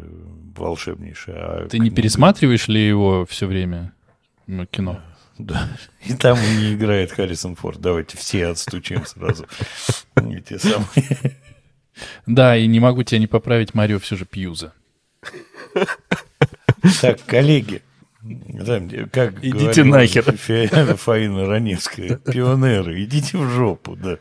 волшебнейшее. 0.56 1.36
а 1.36 1.68
Ты 1.68 1.78
не 1.78 1.88
книга- 1.88 1.96
пересматриваешь 1.96 2.68
ли 2.68 2.86
его 2.86 3.26
все 3.26 3.46
время? 3.46 3.92
Ну, 4.46 4.66
кино. 4.66 5.00
Да. 5.42 5.68
И 6.06 6.14
там 6.14 6.38
не 6.56 6.74
играет 6.74 7.12
Харрисон 7.12 7.56
Форд. 7.56 7.80
Давайте 7.80 8.16
все 8.16 8.46
отстучим 8.46 9.04
сразу. 9.06 9.46
Эти 10.16 10.58
самые... 10.58 11.36
Да, 12.26 12.56
и 12.56 12.66
не 12.66 12.80
могу 12.80 13.02
тебя 13.02 13.18
не 13.18 13.26
поправить, 13.26 13.74
Марио 13.74 13.98
все 13.98 14.16
же 14.16 14.24
Пьюза. 14.24 14.72
Так, 17.00 17.22
коллеги, 17.26 17.82
как 19.12 19.44
Идите 19.44 19.84
нахер. 19.84 20.96
Фаина 20.96 21.46
Раневская, 21.46 22.16
пионеры, 22.16 23.04
идите 23.04 23.36
в 23.36 23.48
жопу, 23.50 23.96
да. 23.96 24.18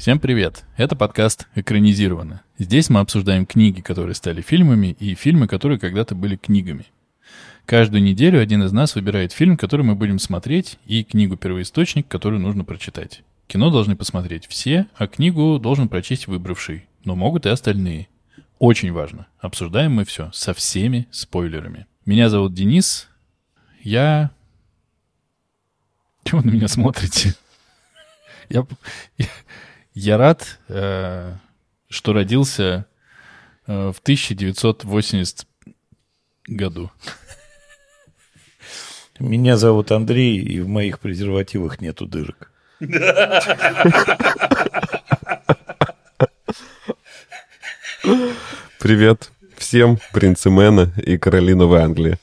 Всем 0.00 0.18
привет! 0.18 0.64
Это 0.78 0.96
подкаст 0.96 1.46
«Экранизировано». 1.54 2.40
Здесь 2.56 2.88
мы 2.88 3.00
обсуждаем 3.00 3.44
книги, 3.44 3.82
которые 3.82 4.14
стали 4.14 4.40
фильмами, 4.40 4.96
и 4.98 5.14
фильмы, 5.14 5.46
которые 5.46 5.78
когда-то 5.78 6.14
были 6.14 6.36
книгами. 6.36 6.86
Каждую 7.66 8.02
неделю 8.02 8.40
один 8.40 8.62
из 8.62 8.72
нас 8.72 8.94
выбирает 8.94 9.32
фильм, 9.32 9.58
который 9.58 9.82
мы 9.82 9.94
будем 9.94 10.18
смотреть, 10.18 10.78
и 10.86 11.04
книгу-первоисточник, 11.04 12.08
которую 12.08 12.40
нужно 12.40 12.64
прочитать. 12.64 13.22
Кино 13.46 13.70
должны 13.70 13.94
посмотреть 13.94 14.46
все, 14.46 14.86
а 14.94 15.06
книгу 15.06 15.58
должен 15.58 15.86
прочесть 15.90 16.28
выбравший, 16.28 16.88
но 17.04 17.14
могут 17.14 17.44
и 17.44 17.50
остальные. 17.50 18.08
Очень 18.58 18.92
важно. 18.92 19.26
Обсуждаем 19.38 19.92
мы 19.92 20.06
все 20.06 20.30
со 20.32 20.54
всеми 20.54 21.08
спойлерами. 21.10 21.86
Меня 22.06 22.30
зовут 22.30 22.54
Денис. 22.54 23.06
Я... 23.82 24.30
Чего 26.24 26.40
вы 26.40 26.46
на 26.46 26.54
меня 26.54 26.68
смотрите? 26.68 27.34
Я, 28.48 28.66
я, 30.00 30.16
рад, 30.16 30.58
э, 30.68 31.34
что 31.90 32.12
родился 32.14 32.86
э, 33.66 33.92
в 33.92 33.98
1980 33.98 35.46
году. 36.48 36.90
Меня 39.18 39.58
зовут 39.58 39.92
Андрей, 39.92 40.38
и 40.38 40.60
в 40.60 40.68
моих 40.68 41.00
презервативах 41.00 41.82
нету 41.82 42.06
дырок. 42.06 42.50
Привет 48.78 49.30
всем, 49.58 49.98
принцы 50.14 50.48
Мэна 50.48 50.90
и 50.96 51.18
короли 51.18 51.52
Новой 51.52 51.82
Англии. 51.82 52.16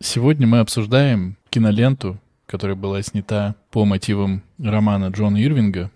Сегодня 0.00 0.46
мы 0.46 0.60
обсуждаем 0.60 1.36
киноленту, 1.50 2.18
которая 2.48 2.76
была 2.76 3.02
снята 3.02 3.54
по 3.70 3.84
мотивам 3.84 4.42
романа 4.58 5.08
Джона 5.08 5.44
Ирвинга, 5.44 5.90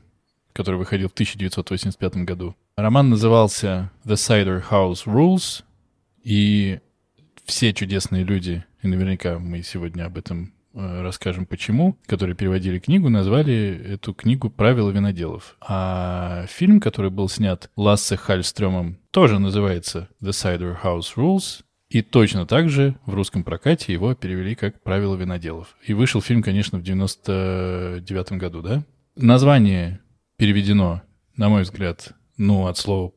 который 0.52 0.76
выходил 0.76 1.08
в 1.08 1.12
1985 1.12 2.16
году. 2.18 2.54
Роман 2.76 3.08
назывался 3.08 3.90
The 4.04 4.14
Cider 4.14 4.62
House 4.70 5.06
Rules, 5.06 5.64
и 6.22 6.78
все 7.44 7.72
чудесные 7.72 8.22
люди, 8.22 8.64
и 8.82 8.86
наверняка 8.86 9.38
мы 9.38 9.62
сегодня 9.62 10.04
об 10.04 10.18
этом 10.18 10.52
э, 10.74 11.02
расскажем 11.02 11.46
почему, 11.46 11.96
которые 12.06 12.36
переводили 12.36 12.78
книгу, 12.78 13.08
назвали 13.08 13.94
эту 13.94 14.12
книгу 14.12 14.50
«Правила 14.50 14.90
виноделов». 14.90 15.56
А 15.60 16.44
фильм, 16.48 16.80
который 16.80 17.10
был 17.10 17.30
снят 17.30 17.70
Лассе 17.76 18.16
Хальстрёмом, 18.16 18.98
тоже 19.10 19.38
называется 19.38 20.08
The 20.20 20.30
Cider 20.30 20.76
House 20.82 21.14
Rules, 21.16 21.62
и 21.92 22.00
точно 22.00 22.46
так 22.46 22.70
же 22.70 22.94
в 23.04 23.12
русском 23.12 23.44
прокате 23.44 23.92
его 23.92 24.14
перевели 24.14 24.54
как 24.54 24.82
«Правила 24.82 25.14
виноделов». 25.14 25.76
И 25.86 25.92
вышел 25.92 26.22
фильм, 26.22 26.42
конечно, 26.42 26.78
в 26.78 26.82
99 26.82 28.32
году, 28.32 28.62
да? 28.62 28.82
Название 29.14 30.00
переведено, 30.38 31.02
на 31.36 31.50
мой 31.50 31.64
взгляд, 31.64 32.14
ну, 32.38 32.66
от 32.66 32.78
слова 32.78 33.12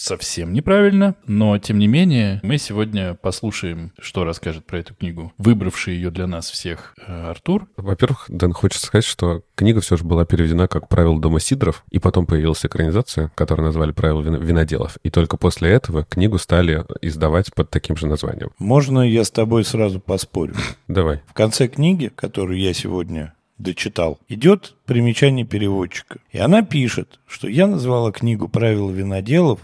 совсем 0.00 0.52
неправильно, 0.52 1.14
но 1.26 1.58
тем 1.58 1.78
не 1.78 1.86
менее 1.86 2.40
мы 2.42 2.58
сегодня 2.58 3.14
послушаем, 3.14 3.92
что 3.98 4.24
расскажет 4.24 4.64
про 4.66 4.78
эту 4.78 4.94
книгу, 4.94 5.32
выбравший 5.38 5.94
ее 5.94 6.10
для 6.10 6.26
нас 6.26 6.50
всех 6.50 6.94
э, 7.06 7.30
Артур. 7.30 7.68
Во-первых, 7.76 8.24
Дэн, 8.28 8.52
хочется 8.52 8.86
сказать, 8.86 9.04
что 9.04 9.42
книга 9.54 9.80
все 9.80 9.96
же 9.96 10.04
была 10.04 10.24
переведена 10.24 10.68
как 10.68 10.88
«Правила 10.88 11.20
дома 11.20 11.40
Сидоров», 11.40 11.84
и 11.90 11.98
потом 11.98 12.26
появилась 12.26 12.64
экранизация, 12.64 13.30
которую 13.34 13.66
назвали 13.66 13.92
«Правила 13.92 14.22
вино- 14.22 14.38
виноделов». 14.38 14.96
И 15.02 15.10
только 15.10 15.36
после 15.36 15.70
этого 15.70 16.04
книгу 16.04 16.38
стали 16.38 16.84
издавать 17.02 17.54
под 17.54 17.70
таким 17.70 17.96
же 17.96 18.06
названием. 18.06 18.50
Можно 18.58 19.00
я 19.00 19.24
с 19.24 19.30
тобой 19.30 19.64
сразу 19.64 20.00
поспорю? 20.00 20.54
Давай. 20.88 21.20
В 21.28 21.34
конце 21.34 21.68
книги, 21.68 22.10
которую 22.14 22.58
я 22.58 22.72
сегодня 22.72 23.34
дочитал, 23.58 24.18
идет 24.28 24.74
примечание 24.86 25.44
переводчика. 25.44 26.18
И 26.30 26.38
она 26.38 26.62
пишет, 26.62 27.20
что 27.26 27.46
я 27.48 27.66
назвала 27.66 28.10
книгу 28.10 28.48
«Правила 28.48 28.90
виноделов» 28.90 29.60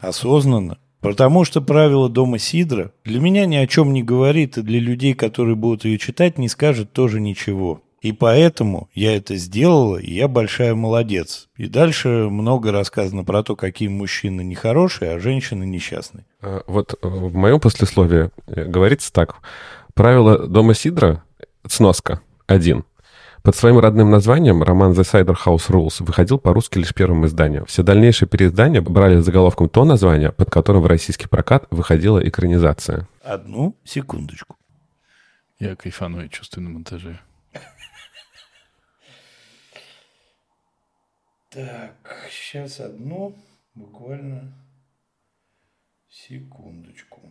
осознанно, 0.00 0.78
потому 1.00 1.44
что 1.44 1.60
правило 1.60 2.08
дома 2.08 2.38
Сидра 2.38 2.92
для 3.04 3.20
меня 3.20 3.46
ни 3.46 3.56
о 3.56 3.66
чем 3.66 3.92
не 3.92 4.02
говорит, 4.02 4.58
и 4.58 4.62
для 4.62 4.80
людей, 4.80 5.14
которые 5.14 5.56
будут 5.56 5.84
ее 5.84 5.98
читать, 5.98 6.38
не 6.38 6.48
скажет 6.48 6.92
тоже 6.92 7.20
ничего. 7.20 7.82
И 8.02 8.12
поэтому 8.12 8.88
я 8.94 9.16
это 9.16 9.34
сделала, 9.36 9.96
и 9.96 10.12
я 10.12 10.28
большая 10.28 10.74
молодец. 10.74 11.48
И 11.56 11.66
дальше 11.66 12.28
много 12.30 12.70
рассказано 12.70 13.24
про 13.24 13.42
то, 13.42 13.56
какие 13.56 13.88
мужчины 13.88 14.42
нехорошие, 14.42 15.12
а 15.12 15.18
женщины 15.18 15.64
несчастные. 15.64 16.24
А, 16.40 16.62
Вот 16.68 16.94
э, 16.94 17.08
в 17.08 17.34
моем 17.34 17.58
послесловии 17.58 18.30
э, 18.46 18.64
говорится 18.66 19.12
так. 19.12 19.36
Правила 19.94 20.46
дома 20.46 20.74
Сидра 20.74 21.24
Сноска. 21.66 22.20
Один. 22.46 22.84
Под 23.46 23.54
своим 23.54 23.78
родным 23.78 24.10
названием 24.10 24.64
роман 24.64 24.90
«The 24.90 25.02
Cider 25.02 25.36
House 25.46 25.68
Rules» 25.70 26.02
выходил 26.02 26.36
по-русски 26.36 26.78
лишь 26.78 26.92
первым 26.92 27.26
изданием. 27.26 27.64
Все 27.66 27.84
дальнейшие 27.84 28.28
переиздания 28.28 28.82
брали 28.82 29.20
заголовком 29.20 29.68
то 29.68 29.84
название, 29.84 30.32
под 30.32 30.50
которым 30.50 30.82
в 30.82 30.86
российский 30.86 31.28
прокат 31.28 31.64
выходила 31.70 32.18
экранизация. 32.18 33.06
Одну 33.22 33.76
секундочку. 33.84 34.56
Я 35.60 35.76
кайфаную 35.76 36.28
чувствую 36.28 36.64
на 36.64 36.70
монтаже. 36.70 37.20
Так, 41.50 41.94
сейчас 42.28 42.80
одну, 42.80 43.32
буквально 43.76 44.52
секундочку. 46.08 47.30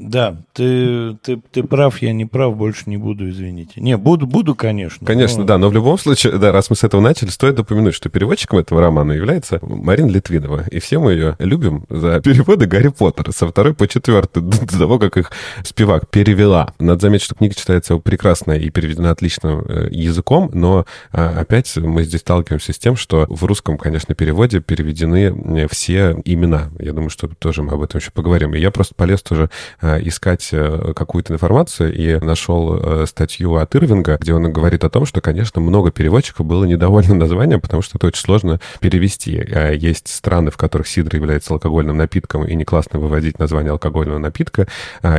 Да, 0.00 0.36
ты, 0.54 1.14
ты, 1.22 1.36
ты 1.52 1.62
прав, 1.62 2.00
я 2.00 2.14
не 2.14 2.24
прав, 2.24 2.56
больше 2.56 2.84
не 2.86 2.96
буду, 2.96 3.28
извините. 3.28 3.80
Не, 3.82 3.98
буду, 3.98 4.26
буду, 4.26 4.54
конечно. 4.54 5.06
Конечно, 5.06 5.40
но... 5.40 5.44
да, 5.44 5.58
но 5.58 5.68
в 5.68 5.74
любом 5.74 5.98
случае, 5.98 6.38
да, 6.38 6.52
раз 6.52 6.70
мы 6.70 6.76
с 6.76 6.84
этого 6.84 7.02
начали, 7.02 7.28
стоит 7.28 7.58
упомянуть, 7.60 7.94
что 7.94 8.08
переводчиком 8.08 8.60
этого 8.60 8.80
романа 8.80 9.12
является 9.12 9.58
Марина 9.60 10.08
Литвинова. 10.08 10.64
И 10.70 10.78
все 10.78 10.98
мы 11.00 11.12
ее 11.12 11.36
любим 11.38 11.84
за 11.90 12.18
переводы 12.20 12.64
Гарри 12.64 12.88
Поттера 12.88 13.30
со 13.30 13.46
второй 13.46 13.74
по 13.74 13.86
четвертый, 13.86 14.42
до 14.42 14.78
того, 14.78 14.98
как 14.98 15.18
их 15.18 15.32
Спивак 15.64 16.08
перевела. 16.08 16.72
Надо 16.78 17.02
заметить, 17.02 17.26
что 17.26 17.34
книга 17.34 17.54
читается 17.54 17.96
прекрасно 17.98 18.52
и 18.52 18.70
переведена 18.70 19.10
отличным 19.10 19.60
э, 19.68 19.88
языком, 19.90 20.50
но 20.54 20.86
а, 21.12 21.40
опять 21.40 21.76
мы 21.76 22.04
здесь 22.04 22.20
сталкиваемся 22.20 22.72
с 22.72 22.78
тем, 22.78 22.96
что 22.96 23.26
в 23.28 23.44
русском, 23.44 23.76
конечно, 23.76 24.14
переводе 24.14 24.60
переведены 24.60 25.60
э, 25.60 25.66
все 25.70 26.16
имена. 26.24 26.70
Я 26.78 26.94
думаю, 26.94 27.10
что 27.10 27.28
тоже 27.28 27.62
мы 27.62 27.74
об 27.74 27.82
этом 27.82 28.00
еще 28.00 28.10
поговорим. 28.12 28.54
И 28.54 28.60
я 28.60 28.70
просто 28.70 28.94
полез 28.94 29.22
тоже 29.22 29.50
э, 29.82 29.89
искать 29.98 30.48
э, 30.52 30.92
какую-то 30.94 31.32
информацию 31.32 31.94
и 31.94 32.18
нашел 32.24 32.76
э, 32.76 33.06
статью 33.06 33.56
от 33.56 33.74
Ирвинга, 33.74 34.18
где 34.18 34.34
он 34.34 34.52
говорит 34.52 34.84
о 34.84 34.90
том, 34.90 35.06
что, 35.06 35.20
конечно, 35.20 35.60
много 35.60 35.90
переводчиков 35.90 36.46
было 36.46 36.64
недовольны 36.64 37.14
названием, 37.14 37.60
потому 37.60 37.82
что 37.82 37.98
это 37.98 38.08
очень 38.08 38.20
сложно 38.20 38.60
перевести. 38.80 39.42
Есть 39.74 40.08
страны, 40.08 40.50
в 40.50 40.56
которых 40.56 40.86
сидр 40.88 41.16
является 41.16 41.54
алкогольным 41.54 41.96
напитком, 41.96 42.44
и 42.44 42.54
не 42.54 42.64
классно 42.64 42.98
выводить 42.98 43.38
название 43.38 43.72
алкогольного 43.72 44.18
напитка. 44.18 44.66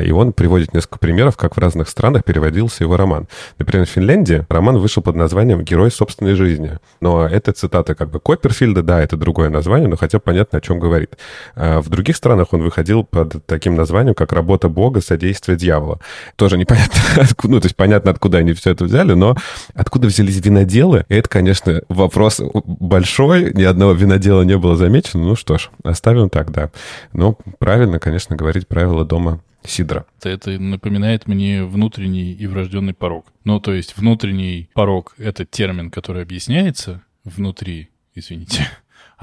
И 0.03 0.11
он 0.11 0.33
приводит 0.33 0.73
несколько 0.73 0.99
примеров, 0.99 1.37
как 1.37 1.55
в 1.55 1.59
разных 1.59 1.89
странах 1.89 2.23
переводился 2.23 2.83
его 2.83 2.97
роман. 2.97 3.27
Например, 3.57 3.85
в 3.85 3.89
Финляндии 3.89 4.45
роман 4.49 4.77
вышел 4.77 5.01
под 5.01 5.15
названием 5.15 5.63
«Герой 5.63 5.91
собственной 5.91 6.35
жизни». 6.35 6.79
Но 6.99 7.25
это 7.25 7.51
цитата 7.51 7.95
как 7.95 8.09
бы 8.09 8.19
Копперфильда, 8.19 8.83
да, 8.83 9.01
это 9.01 9.17
другое 9.17 9.49
название, 9.49 9.87
но 9.87 9.97
хотя 9.97 10.19
понятно, 10.19 10.59
о 10.59 10.61
чем 10.61 10.79
говорит. 10.79 11.17
В 11.55 11.89
других 11.89 12.15
странах 12.15 12.53
он 12.53 12.61
выходил 12.61 13.03
под 13.03 13.45
таким 13.45 13.75
названием, 13.75 14.15
как 14.15 14.31
«Работа 14.33 14.61
работа 14.62 14.70
Бога, 14.70 15.01
содействие 15.01 15.58
дьявола. 15.58 16.00
Тоже 16.36 16.58
непонятно, 16.58 17.00
откуда, 17.22 17.53
ну, 17.53 17.60
то 17.60 17.65
есть 17.65 17.75
понятно, 17.75 18.12
откуда 18.12 18.39
они 18.39 18.53
все 18.53 18.72
это 18.72 18.86
взяли, 18.86 19.13
но 19.13 19.36
откуда 19.74 20.08
взялись 20.08 20.44
виноделы, 20.44 21.06
это, 21.10 21.30
конечно, 21.30 21.82
вопрос 21.89 22.41
большой, 22.65 23.53
ни 23.53 23.63
одного 23.63 23.94
винодела 23.94 24.44
не 24.44 24.58
было 24.58 24.75
замечено, 24.75 25.24
ну 25.24 25.36
что 25.36 25.58
ж, 25.58 25.70
оставим 25.84 26.30
так, 26.30 26.51
да. 26.51 26.70
Но 27.13 27.38
правильно, 27.60 28.00
конечно, 28.00 28.36
говорить 28.36 28.68
правила 28.68 29.06
дома 29.06 29.41
сидра. 29.63 30.06
Это 30.24 30.51
напоминает 30.60 31.27
мне 31.27 31.63
внутренний 31.63 32.34
и 32.34 32.48
врожденный 32.48 32.94
порог. 32.94 33.25
Ну, 33.44 33.60
то 33.60 33.74
есть 33.74 33.98
внутренний 33.98 34.70
порог— 34.74 35.13
это 35.18 35.46
термин, 35.46 35.91
который 35.91 36.24
объясняется 36.24 37.01
внутри, 37.24 37.89
извините, 38.15 38.68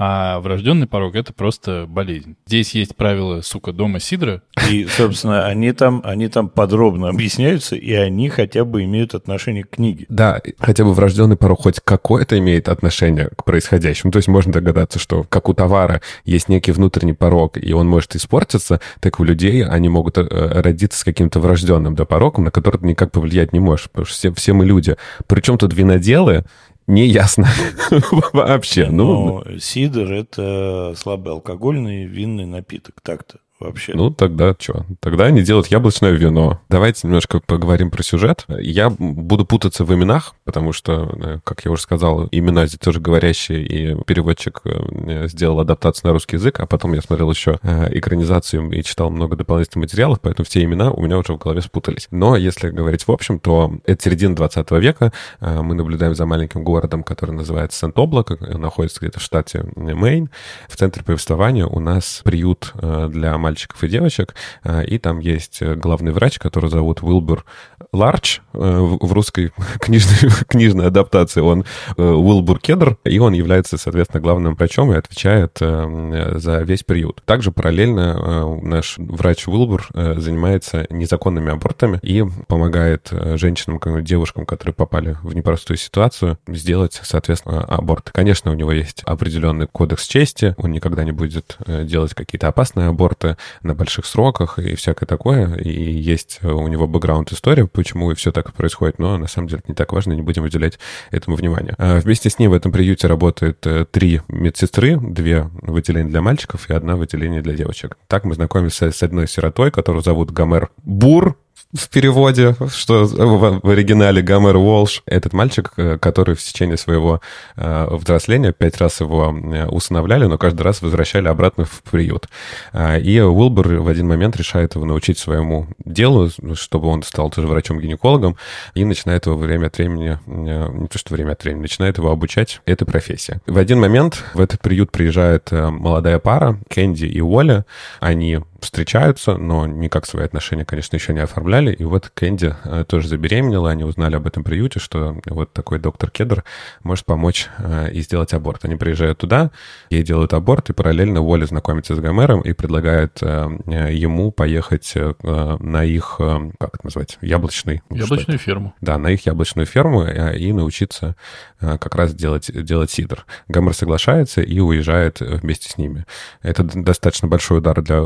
а 0.01 0.39
врожденный 0.39 0.87
порог— 0.87 1.15
это 1.15 1.33
просто 1.33 1.85
болезнь. 1.85 2.37
Здесь 2.47 2.73
есть 2.73 2.95
правила, 2.95 3.41
сука, 3.41 3.73
дома 3.73 3.99
Сидра. 3.99 4.41
И, 4.71 4.85
собственно, 4.85 5.45
они 5.45 5.73
там, 5.73 6.01
они 6.05 6.29
там 6.29 6.47
подробно 6.47 7.09
объясняются, 7.09 7.75
и 7.75 7.91
они 7.93 8.29
хотя 8.29 8.63
бы 8.63 8.85
имеют 8.85 9.13
отношение 9.13 9.65
к 9.65 9.71
книге. 9.71 10.05
Да, 10.07 10.41
хотя 10.57 10.85
бы 10.85 10.93
врожденный 10.93 11.35
порог 11.35 11.63
хоть 11.63 11.81
какое-то 11.83 12.39
имеет 12.39 12.69
отношение 12.69 13.29
к 13.35 13.43
происходящему. 13.43 14.13
То 14.13 14.17
есть 14.17 14.29
можно 14.29 14.53
догадаться, 14.53 14.99
что 14.99 15.25
как 15.25 15.49
у 15.49 15.53
товара 15.53 16.01
есть 16.23 16.47
некий 16.47 16.71
внутренний 16.71 17.13
порог, 17.13 17.57
и 17.57 17.73
он 17.73 17.85
может 17.87 18.15
испортиться, 18.15 18.79
так 19.01 19.19
у 19.19 19.25
людей 19.25 19.65
они 19.65 19.89
могут 19.89 20.17
э, 20.17 20.23
родиться 20.23 20.99
с 20.99 21.03
каким-то 21.03 21.41
врожденным 21.41 21.95
да, 21.95 22.05
пороком, 22.05 22.45
на 22.45 22.51
который 22.51 22.77
ты 22.77 22.85
никак 22.85 23.11
повлиять 23.11 23.51
не 23.51 23.59
можешь, 23.59 23.89
потому 23.89 24.05
что 24.05 24.15
все, 24.15 24.33
все 24.33 24.53
мы 24.53 24.65
люди. 24.65 24.95
Причем 25.27 25.57
тут 25.57 25.73
виноделы, 25.73 26.45
не 26.89 27.05
ясно 27.05 27.47
вообще. 28.33 28.87
Ну, 28.89 29.43
сидр— 29.59 30.11
это 30.13 30.93
слабоалкогольный 30.97 32.05
винный 32.05 32.45
напиток, 32.45 32.99
так-то 33.01 33.39
вообще. 33.59 33.93
Ну, 33.95 34.11
тогда 34.11 34.55
что? 34.57 34.85
Тогда 34.99 35.25
они 35.25 35.41
делают 35.41 35.67
яблочное 35.67 36.11
вино. 36.11 36.61
Давайте 36.69 37.07
немножко 37.07 37.39
поговорим 37.39 37.91
про 37.91 38.03
сюжет. 38.03 38.45
Я 38.47 38.89
буду 38.89 39.45
путаться 39.45 39.83
в 39.83 39.93
именах, 39.93 40.35
потому 40.45 40.73
что, 40.73 41.09
э, 41.21 41.39
как 41.43 41.65
я 41.65 41.71
уже 41.71 41.81
сказал, 41.81 42.27
имена 42.31 42.65
здесь 42.65 42.79
тоже 42.79 42.99
говорящие, 42.99 43.65
и 43.65 44.03
переводчик 44.03 44.61
э, 44.65 45.27
сделал 45.27 45.59
адаптацию 45.59 46.07
на 46.07 46.13
русский 46.13 46.37
язык, 46.37 46.59
а 46.59 46.65
потом 46.65 46.93
я 46.93 47.01
смотрел 47.01 47.29
еще 47.29 47.59
э, 47.61 47.97
экранизацию 47.97 48.71
и 48.71 48.83
читал 48.83 49.09
много 49.09 49.35
дополнительных 49.35 49.89
материалов, 49.89 50.19
поэтому 50.21 50.45
все 50.45 50.63
имена 50.63 50.91
у 50.91 51.01
меня 51.01 51.17
уже 51.17 51.33
в 51.33 51.37
голове 51.37 51.61
спутались. 51.61 52.07
Но 52.11 52.35
если 52.35 52.69
говорить 52.69 53.07
в 53.07 53.11
общем, 53.11 53.39
то 53.39 53.73
это 53.85 54.03
середина 54.03 54.35
20 54.35 54.71
века. 54.71 55.11
Мы 55.39 55.75
наблюдаем 55.75 56.15
за 56.15 56.25
маленьким 56.25 56.63
городом, 56.63 57.03
который 57.03 57.31
называется 57.31 57.79
Сент-Облак, 57.79 58.39
находится 58.39 58.99
где-то 59.01 59.19
в 59.19 59.23
штате 59.23 59.65
Мэйн. 59.75 60.29
В 60.67 60.77
центре 60.77 61.03
повествования 61.03 61.65
у 61.65 61.79
нас 61.79 62.21
приют 62.23 62.73
для 63.09 63.37
мальчиков 63.49 63.83
и 63.83 63.87
девочек, 63.87 64.35
э, 64.63 64.85
и 64.85 64.99
там 64.99 65.19
есть 65.19 65.57
э, 65.61 65.73
главный 65.73 66.11
врач, 66.11 66.37
который 66.37 66.69
зовут 66.69 67.01
Уилбур 67.01 67.45
Ларч, 67.91 68.41
э, 68.53 68.57
в 68.57 69.11
русской 69.11 69.51
книжной, 69.79 70.29
книжной 70.47 70.85
адаптации 70.85 71.41
он 71.41 71.65
Уилбур 71.97 72.59
Кедр, 72.59 72.97
и 73.05 73.17
он 73.17 73.33
является, 73.33 73.77
соответственно, 73.77 74.21
главным 74.21 74.53
врачом 74.53 74.93
и 74.93 74.97
отвечает 74.97 75.57
за 75.59 76.61
весь 76.61 76.83
приют. 76.83 77.21
Также 77.25 77.51
параллельно 77.51 78.59
наш 78.61 78.95
врач 78.97 79.47
Уилбур 79.47 79.87
занимается 79.93 80.85
незаконными 80.89 81.51
абортами 81.51 81.99
и 82.03 82.23
помогает 82.47 83.11
женщинам, 83.35 83.79
девушкам, 84.03 84.45
которые 84.45 84.73
попали 84.73 85.17
в 85.23 85.33
непростую 85.33 85.77
ситуацию, 85.77 86.37
сделать, 86.47 86.99
соответственно, 87.03 87.63
аборт. 87.63 88.11
Конечно, 88.11 88.51
у 88.51 88.53
него 88.53 88.71
есть 88.71 89.01
определенный 89.05 89.67
кодекс 89.67 90.07
чести, 90.07 90.53
он 90.57 90.71
никогда 90.71 91.03
не 91.03 91.11
будет 91.11 91.57
делать 91.67 92.13
какие-то 92.13 92.47
опасные 92.47 92.87
аборты, 92.87 93.37
на 93.63 93.75
больших 93.75 94.05
сроках 94.05 94.59
и 94.59 94.75
всякое 94.75 95.05
такое. 95.05 95.55
И 95.55 95.71
есть 95.71 96.39
у 96.43 96.67
него 96.67 96.87
бэкграунд-история, 96.87 97.67
почему 97.67 98.11
и 98.11 98.15
все 98.15 98.31
так 98.31 98.53
происходит, 98.53 98.99
но 98.99 99.17
на 99.17 99.27
самом 99.27 99.47
деле 99.47 99.59
это 99.59 99.71
не 99.71 99.75
так 99.75 99.93
важно, 99.93 100.13
не 100.13 100.21
будем 100.21 100.43
уделять 100.43 100.79
этому 101.11 101.35
внимания. 101.35 101.75
А 101.77 101.99
вместе 101.99 102.29
с 102.29 102.39
ним 102.39 102.51
в 102.51 102.53
этом 102.53 102.71
приюте 102.71 103.07
работают 103.07 103.65
э, 103.65 103.85
три 103.89 104.21
медсестры, 104.27 104.97
две 104.99 105.49
в 105.61 105.75
отделении 105.75 106.09
для 106.09 106.21
мальчиков 106.21 106.69
и 106.69 106.73
одна 106.73 106.95
в 106.95 107.01
отделении 107.01 107.41
для 107.41 107.53
девочек. 107.53 107.97
Так 108.07 108.23
мы 108.23 108.35
знакомимся 108.35 108.91
с 108.91 109.03
одной 109.03 109.27
сиротой, 109.27 109.71
которую 109.71 110.03
зовут 110.03 110.31
Гомер 110.31 110.69
Бур, 110.83 111.37
в 111.71 111.87
переводе, 111.89 112.55
что 112.73 113.05
в 113.05 113.69
оригинале 113.69 114.23
Гомер 114.23 114.55
Уолш. 114.57 115.03
Этот 115.05 115.33
мальчик, 115.33 115.71
э, 115.77 115.99
который 115.99 116.33
в 116.33 116.41
течение 116.41 116.77
своего 116.77 117.21
э, 117.57 117.87
взросления 117.91 118.53
пять 118.53 118.77
раз 118.77 119.01
его 119.01 119.31
э, 119.31 119.67
усыновляли, 119.67 120.25
но 120.25 120.39
каждый 120.39 120.63
раз 120.63 120.81
возвращали 120.81 121.27
обратно 121.27 121.65
в 121.65 121.83
приют. 121.83 122.27
И 122.73 123.19
Уилбур 123.19 123.67
в 123.67 123.87
один 123.87 124.07
момент 124.07 124.35
решает 124.37 124.75
его 124.75 124.85
научить 124.85 125.19
своему 125.19 125.67
делу, 125.85 126.29
чтобы 126.55 126.87
он 126.87 127.03
стал 127.03 127.29
тоже 127.29 127.47
врачом-гинекологом, 127.47 128.35
и 128.73 128.83
начинает 128.83 129.27
его 129.27 129.37
время 129.37 129.67
от 129.67 129.77
времени, 129.77 130.17
не 130.25 130.87
то 130.87 130.97
что 130.97 131.13
время 131.13 131.33
от 131.33 131.43
времени, 131.43 131.61
начинает 131.61 131.97
его 131.99 132.09
обучать 132.09 132.61
этой 132.65 132.85
профессии. 132.85 133.39
В 133.45 133.57
один 133.57 133.79
момент 133.79 134.23
в 134.33 134.41
этот 134.41 134.61
приют 134.61 134.91
приезжает 134.91 135.51
молодая 135.51 136.17
пара, 136.19 136.59
Кэнди 136.69 137.05
и 137.05 137.21
Уолли. 137.21 137.63
Они 137.99 138.39
встречаются, 138.61 139.37
но 139.37 139.65
никак 139.65 140.05
свои 140.05 140.25
отношения, 140.25 140.65
конечно, 140.65 140.95
еще 140.95 141.13
не 141.13 141.21
оформляли. 141.59 141.75
И 141.75 141.83
вот 141.83 142.11
Кэнди 142.13 142.55
э, 142.63 142.85
тоже 142.87 143.07
забеременела, 143.07 143.69
они 143.69 143.83
узнали 143.83 144.15
об 144.15 144.27
этом 144.27 144.43
приюте, 144.43 144.79
что 144.79 145.17
вот 145.25 145.53
такой 145.53 145.79
доктор 145.79 146.09
Кедр 146.09 146.43
может 146.83 147.05
помочь 147.05 147.47
э, 147.57 147.91
и 147.91 148.01
сделать 148.01 148.33
аборт. 148.33 148.65
Они 148.65 148.75
приезжают 148.75 149.19
туда, 149.19 149.51
ей 149.89 150.03
делают 150.03 150.33
аборт, 150.33 150.69
и 150.69 150.73
параллельно 150.73 151.21
Уолли 151.21 151.45
знакомится 151.45 151.95
с 151.95 151.99
Гомером 151.99 152.41
и 152.41 152.53
предлагает 152.53 153.19
э, 153.21 153.49
ему 153.91 154.31
поехать 154.31 154.93
на 155.23 155.83
их, 155.83 156.15
как 156.17 156.75
это 156.75 156.83
назвать, 156.83 157.17
яблочный... 157.21 157.81
Яблочную 157.89 158.39
ферму. 158.39 158.73
Да, 158.81 158.97
на 158.97 159.09
их 159.09 159.25
яблочную 159.25 159.65
ферму 159.65 160.05
и 160.05 160.51
научиться 160.51 161.15
как 161.59 161.95
раз 161.95 162.13
делать, 162.13 162.51
делать 162.51 162.91
сидр. 162.91 163.25
Гомер 163.47 163.73
соглашается 163.73 164.41
и 164.41 164.59
уезжает 164.59 165.19
вместе 165.19 165.69
с 165.69 165.77
ними. 165.77 166.05
Это 166.41 166.63
достаточно 166.63 167.27
большой 167.27 167.59
удар 167.59 167.81
для 167.81 168.01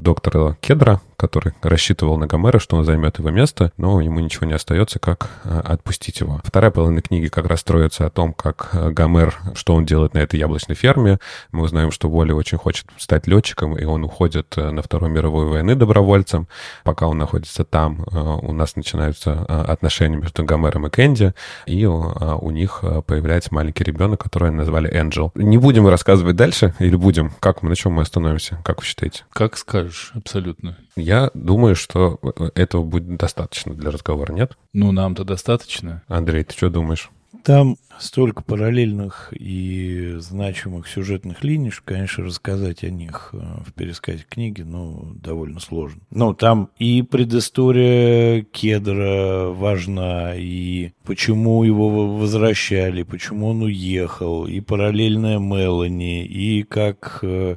доктора 0.00 0.56
Кедра, 0.60 1.00
который 1.20 1.52
рассчитывал 1.60 2.16
на 2.16 2.26
Гомера, 2.26 2.58
что 2.58 2.76
он 2.76 2.84
займет 2.84 3.18
его 3.18 3.28
место, 3.28 3.72
но 3.76 4.00
ему 4.00 4.20
ничего 4.20 4.46
не 4.46 4.54
остается, 4.54 4.98
как 4.98 5.28
э, 5.44 5.60
отпустить 5.64 6.20
его. 6.20 6.40
Вторая 6.42 6.70
половина 6.70 7.02
книги 7.02 7.28
как 7.28 7.44
раз 7.44 7.60
строится 7.60 8.06
о 8.06 8.10
том, 8.10 8.32
как 8.32 8.70
э, 8.72 8.90
Гомер, 8.90 9.36
что 9.52 9.74
он 9.74 9.84
делает 9.84 10.14
на 10.14 10.20
этой 10.20 10.40
яблочной 10.40 10.76
ферме. 10.76 11.18
Мы 11.52 11.64
узнаем, 11.64 11.90
что 11.90 12.08
Воля 12.08 12.34
очень 12.34 12.56
хочет 12.56 12.86
стать 12.96 13.26
летчиком, 13.26 13.76
и 13.76 13.84
он 13.84 14.02
уходит 14.02 14.56
на 14.56 14.80
Вторую 14.80 15.12
мировую 15.12 15.50
войну 15.50 15.74
добровольцем. 15.74 16.48
Пока 16.84 17.06
он 17.06 17.18
находится 17.18 17.64
там, 17.64 18.06
у 18.10 18.54
нас 18.54 18.74
начинаются 18.74 19.44
отношения 19.44 20.16
между 20.16 20.42
Гомером 20.42 20.86
и 20.86 20.90
Кэнди, 20.90 21.34
и 21.66 21.84
у 21.84 22.50
них 22.50 22.82
появляется 23.06 23.52
маленький 23.52 23.84
ребенок, 23.84 24.22
которого 24.22 24.50
назвали 24.50 24.88
Энджел. 24.90 25.32
Не 25.34 25.58
будем 25.58 25.86
рассказывать 25.86 26.36
дальше, 26.36 26.72
или 26.78 26.96
будем? 26.96 27.32
Как 27.40 27.62
мы, 27.62 27.68
на 27.68 27.76
чем 27.76 27.92
мы 27.92 28.02
остановимся? 28.02 28.58
Как 28.64 28.80
вы 28.80 28.86
считаете? 28.86 29.24
Как 29.34 29.58
скажешь, 29.58 30.12
абсолютно. 30.14 30.78
Я 31.00 31.30
думаю, 31.34 31.74
что 31.74 32.18
этого 32.54 32.84
будет 32.84 33.16
достаточно 33.16 33.74
для 33.74 33.90
разговора, 33.90 34.32
нет? 34.32 34.56
Ну, 34.72 34.92
нам-то 34.92 35.24
достаточно. 35.24 36.02
Андрей, 36.08 36.44
ты 36.44 36.54
что 36.54 36.70
думаешь? 36.70 37.10
Там 37.42 37.76
столько 37.98 38.42
параллельных 38.42 39.32
и 39.32 40.16
значимых 40.18 40.88
сюжетных 40.88 41.42
линий, 41.42 41.70
что, 41.70 41.82
конечно, 41.84 42.24
рассказать 42.24 42.84
о 42.84 42.90
них 42.90 43.30
э, 43.32 43.38
в 43.66 43.72
пересказе 43.72 44.24
книги, 44.28 44.62
ну, 44.62 45.12
довольно 45.14 45.60
сложно. 45.60 46.00
Ну, 46.10 46.34
там 46.34 46.70
и 46.78 47.02
предыстория 47.02 48.42
Кедра 48.42 49.48
важна, 49.48 50.34
и 50.36 50.92
почему 51.04 51.62
его 51.64 52.16
возвращали, 52.16 53.04
почему 53.04 53.48
он 53.48 53.62
уехал, 53.62 54.46
и 54.46 54.60
параллельная 54.60 55.38
Мелани, 55.38 56.24
и 56.24 56.62
как 56.62 57.20
э, 57.22 57.56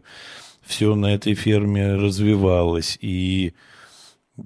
все 0.65 0.95
на 0.95 1.13
этой 1.13 1.33
ферме 1.33 1.95
развивалось, 1.95 2.97
и 3.01 3.53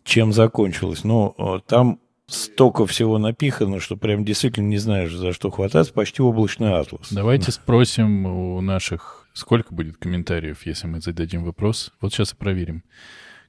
чем 0.04 0.34
закончилось. 0.34 1.04
Ну, 1.04 1.62
там 1.68 2.00
столько 2.28 2.86
всего 2.86 3.18
напихано, 3.18 3.80
что 3.80 3.96
прям 3.96 4.26
действительно 4.26 4.68
не 4.68 4.78
знаешь, 4.78 5.14
за 5.14 5.32
что 5.32 5.50
хвататься, 5.50 5.94
почти 5.94 6.22
облачный 6.22 6.74
атлас. 6.74 7.08
Давайте 7.12 7.52
спросим 7.52 8.26
у 8.26 8.60
наших, 8.60 9.30
сколько 9.34 9.74
будет 9.74 9.98
комментариев, 9.98 10.66
если 10.66 10.88
мы 10.88 11.00
зададим 11.00 11.46
вопрос. 11.46 11.94
Вот 12.02 12.14
сейчас 12.14 12.34
и 12.34 12.36
проверим. 12.36 12.84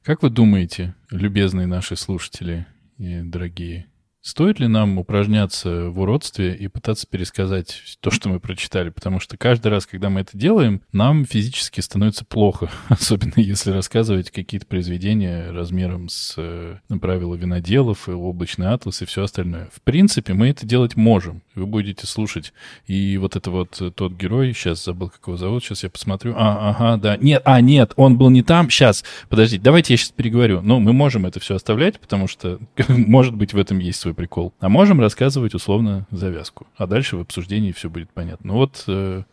Как 0.04 0.22
вы 0.22 0.30
думаете, 0.30 0.94
любезные 1.10 1.66
наши 1.66 1.96
слушатели 1.96 2.66
и 2.98 3.20
дорогие 3.22 3.88
Стоит 4.28 4.60
ли 4.60 4.68
нам 4.68 4.98
упражняться 4.98 5.88
в 5.88 6.00
уродстве 6.00 6.54
и 6.54 6.68
пытаться 6.68 7.06
пересказать 7.06 7.96
то, 8.00 8.10
что 8.10 8.28
мы 8.28 8.40
прочитали? 8.40 8.90
Потому 8.90 9.20
что 9.20 9.38
каждый 9.38 9.68
раз, 9.68 9.86
когда 9.86 10.10
мы 10.10 10.20
это 10.20 10.36
делаем, 10.36 10.82
нам 10.92 11.24
физически 11.24 11.80
становится 11.80 12.26
плохо. 12.26 12.70
Особенно 12.90 13.32
если 13.36 13.70
рассказывать 13.70 14.30
какие-то 14.30 14.66
произведения 14.66 15.50
размером 15.50 16.10
с 16.10 16.34
э, 16.36 16.76
правила 17.00 17.36
виноделов, 17.36 18.06
и 18.06 18.12
облачный 18.12 18.66
атлас 18.66 19.00
и 19.00 19.06
все 19.06 19.22
остальное. 19.22 19.70
В 19.72 19.80
принципе, 19.80 20.34
мы 20.34 20.50
это 20.50 20.66
делать 20.66 20.94
можем. 20.94 21.40
Вы 21.58 21.66
будете 21.66 22.06
слушать. 22.06 22.52
И 22.86 23.18
вот 23.18 23.36
это 23.36 23.50
вот 23.50 23.80
э, 23.80 23.90
тот 23.90 24.12
герой, 24.12 24.52
сейчас 24.52 24.84
забыл, 24.84 25.10
как 25.10 25.26
его 25.26 25.36
зовут, 25.36 25.64
сейчас 25.64 25.82
я 25.82 25.90
посмотрю. 25.90 26.34
А, 26.36 26.70
ага, 26.70 26.96
да. 26.96 27.16
Нет, 27.16 27.42
а, 27.44 27.60
нет, 27.60 27.92
он 27.96 28.16
был 28.16 28.30
не 28.30 28.42
там. 28.42 28.70
Сейчас, 28.70 29.04
подождите, 29.28 29.62
давайте 29.62 29.94
я 29.94 29.98
сейчас 29.98 30.10
переговорю. 30.10 30.60
Но 30.62 30.78
мы 30.78 30.92
можем 30.92 31.26
это 31.26 31.40
все 31.40 31.56
оставлять, 31.56 31.98
потому 31.98 32.28
что, 32.28 32.60
может 32.88 33.34
быть, 33.34 33.52
в 33.52 33.58
этом 33.58 33.78
есть 33.78 33.98
свой 34.00 34.14
прикол. 34.14 34.54
А 34.60 34.68
можем 34.68 35.00
рассказывать 35.00 35.54
условно 35.54 36.06
завязку. 36.10 36.66
А 36.76 36.86
дальше 36.86 37.16
в 37.16 37.20
обсуждении 37.20 37.72
все 37.72 37.90
будет 37.90 38.10
понятно. 38.10 38.48
Ну 38.48 38.54
вот 38.54 38.84
э, 38.86 39.24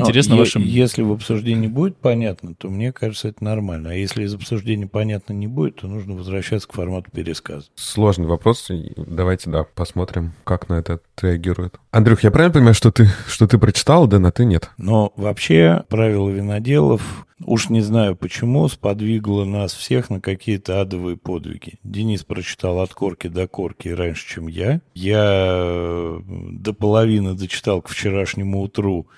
интересно 0.00 0.34
Но 0.34 0.40
вашим... 0.40 0.62
Если 0.62 1.02
в 1.02 1.12
обсуждении 1.12 1.68
будет 1.68 1.96
понятно, 1.96 2.54
то 2.54 2.68
мне 2.68 2.92
кажется, 2.92 3.28
это 3.28 3.42
нормально. 3.42 3.90
А 3.90 3.94
если 3.94 4.24
из 4.24 4.34
обсуждения 4.34 4.86
понятно 4.86 5.32
не 5.32 5.46
будет, 5.46 5.76
то 5.76 5.88
нужно 5.88 6.14
возвращаться 6.14 6.68
к 6.68 6.72
формату 6.72 7.10
пересказа. 7.10 7.66
Сложный 7.74 8.26
вопрос. 8.26 8.70
Давайте, 8.96 9.50
да, 9.50 9.64
посмотрим, 9.64 10.32
как 10.44 10.68
на 10.68 10.74
это 10.74 11.00
реагирует. 11.20 11.78
Андрюх, 11.90 12.22
я 12.22 12.30
правильно 12.30 12.54
понимаю, 12.54 12.74
что 12.74 12.90
ты, 12.90 13.08
что 13.26 13.46
ты 13.46 13.58
прочитал, 13.58 14.06
да, 14.06 14.18
на 14.18 14.32
ты 14.32 14.44
нет? 14.44 14.70
Но 14.78 15.12
вообще 15.16 15.84
правила 15.88 16.28
виноделов 16.30 17.26
Уж 17.44 17.68
не 17.68 17.82
знаю 17.82 18.16
почему, 18.16 18.66
сподвигло 18.66 19.44
нас 19.44 19.74
всех 19.74 20.08
на 20.08 20.20
какие-то 20.20 20.80
адовые 20.80 21.18
подвиги. 21.18 21.74
Денис 21.84 22.24
прочитал 22.24 22.80
от 22.80 22.94
корки 22.94 23.28
до 23.28 23.46
корки 23.46 23.88
раньше, 23.88 24.26
чем 24.26 24.46
я. 24.46 24.80
Я 24.94 25.24
э, 25.28 26.20
до 26.26 26.72
половины 26.72 27.34
дочитал 27.34 27.82
к 27.82 27.88
вчерашнему 27.88 28.62
утру 28.62 29.08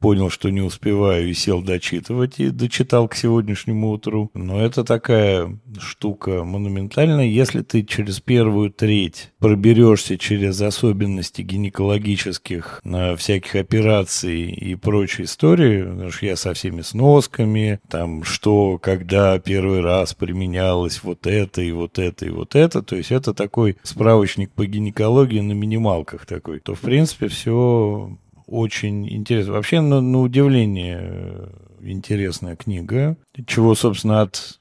понял, 0.00 0.30
что 0.30 0.50
не 0.50 0.62
успеваю, 0.62 1.28
и 1.28 1.34
сел 1.34 1.62
дочитывать, 1.62 2.40
и 2.40 2.50
дочитал 2.50 3.06
к 3.06 3.14
сегодняшнему 3.14 3.90
утру. 3.90 4.30
Но 4.34 4.60
это 4.60 4.82
такая 4.82 5.58
штука 5.78 6.42
монументальная. 6.42 7.26
Если 7.26 7.60
ты 7.62 7.84
через 7.84 8.20
первую 8.20 8.70
треть 8.70 9.30
проберешься 9.38 10.18
через 10.18 10.60
особенности 10.60 11.42
гинекологических 11.42 12.80
на 12.82 13.14
всяких 13.16 13.54
операций 13.56 14.50
и 14.50 14.74
прочей 14.74 15.24
истории, 15.24 15.82
потому 15.82 16.10
что 16.10 16.26
я 16.26 16.36
со 16.36 16.54
всеми 16.54 16.80
сносками, 16.80 17.80
там, 17.88 18.24
что, 18.24 18.78
когда 18.78 19.38
первый 19.38 19.80
раз 19.80 20.14
применялось 20.14 21.02
вот 21.02 21.26
это 21.26 21.60
и 21.60 21.72
вот 21.72 21.98
это 21.98 22.26
и 22.26 22.30
вот 22.30 22.56
это, 22.56 22.82
то 22.82 22.96
есть 22.96 23.12
это 23.12 23.34
такой 23.34 23.76
справочник 23.82 24.50
по 24.52 24.64
гинекологии 24.64 25.40
на 25.40 25.52
минималках 25.52 26.24
такой, 26.24 26.60
то, 26.60 26.74
в 26.74 26.80
принципе, 26.80 27.28
все 27.28 28.16
очень 28.50 29.08
интересно. 29.10 29.54
Вообще, 29.54 29.80
на, 29.80 30.00
на 30.00 30.20
удивление, 30.20 30.98
э, 31.02 31.48
интересная 31.80 32.56
книга, 32.56 33.16
чего, 33.46 33.74
собственно, 33.74 34.22
от 34.22 34.59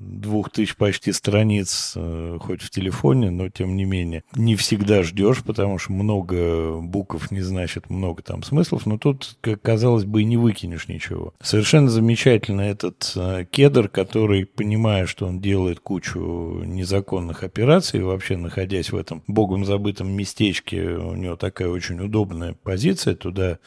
двух 0.00 0.50
тысяч 0.50 0.76
почти 0.76 1.12
страниц, 1.12 1.92
э, 1.94 2.38
хоть 2.40 2.62
в 2.62 2.70
телефоне, 2.70 3.30
но 3.30 3.48
тем 3.50 3.76
не 3.76 3.84
менее, 3.84 4.24
не 4.34 4.56
всегда 4.56 5.02
ждешь, 5.02 5.42
потому 5.44 5.78
что 5.78 5.92
много 5.92 6.78
букв 6.80 7.30
не 7.30 7.42
значит 7.42 7.90
много 7.90 8.22
там 8.22 8.42
смыслов, 8.42 8.86
но 8.86 8.98
тут, 8.98 9.36
как 9.40 9.60
казалось 9.60 10.04
бы, 10.04 10.22
и 10.22 10.24
не 10.24 10.36
выкинешь 10.36 10.88
ничего. 10.88 11.34
Совершенно 11.42 11.90
замечательно 11.90 12.62
этот 12.62 13.12
э, 13.14 13.44
кедр, 13.50 13.88
который, 13.88 14.46
понимая, 14.46 15.06
что 15.06 15.26
он 15.26 15.40
делает 15.40 15.80
кучу 15.80 16.62
незаконных 16.64 17.44
операций, 17.44 18.02
вообще 18.02 18.36
находясь 18.36 18.90
в 18.90 18.96
этом 18.96 19.22
богом 19.26 19.64
забытом 19.64 20.10
местечке, 20.10 20.82
у 20.82 21.14
него 21.14 21.36
такая 21.36 21.68
очень 21.68 22.00
удобная 22.00 22.54
позиция, 22.54 23.14
туда 23.14 23.58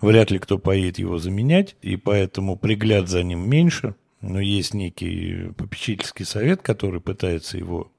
вряд 0.00 0.30
ли 0.30 0.38
кто 0.38 0.58
поедет 0.58 0.98
его 0.98 1.18
заменять, 1.18 1.76
и 1.82 1.96
поэтому 1.96 2.56
пригляд 2.56 3.08
за 3.08 3.22
ним 3.22 3.48
меньше, 3.48 3.94
но 4.22 4.40
есть 4.40 4.72
некий 4.72 5.52
попечительский 5.56 6.24
совет, 6.24 6.62
который 6.62 7.00
пытается 7.00 7.58
его 7.58 7.90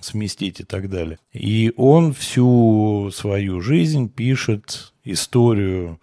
сместить 0.00 0.60
и 0.60 0.64
так 0.64 0.90
далее. 0.90 1.18
И 1.32 1.72
он 1.76 2.12
всю 2.12 3.10
свою 3.12 3.60
жизнь 3.60 4.10
пишет 4.10 4.92
историю 5.04 6.00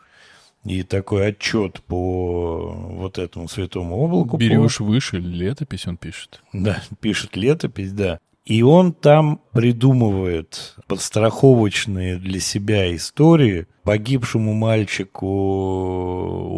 и 0.63 0.83
такой 0.83 1.27
отчет 1.27 1.81
по 1.83 2.71
вот 2.71 3.17
этому 3.17 3.47
святому 3.47 3.97
облаку. 3.97 4.38
Берешь 4.38 4.77
по... 4.77 4.86
выше, 4.86 5.17
летопись 5.19 5.88
он 5.88 5.97
пишет. 5.97 6.41
Да, 6.53 6.81
пишет 7.01 7.36
летопись, 7.36 7.91
да. 7.91 8.19
И 8.45 8.62
он 8.62 8.93
там 8.93 9.41
придумывает 9.51 10.75
подстраховочные 10.88 12.17
для 12.17 12.39
себя 12.39 12.93
истории 12.95 13.67
погибшему 13.84 14.54
мальчику 14.54 15.28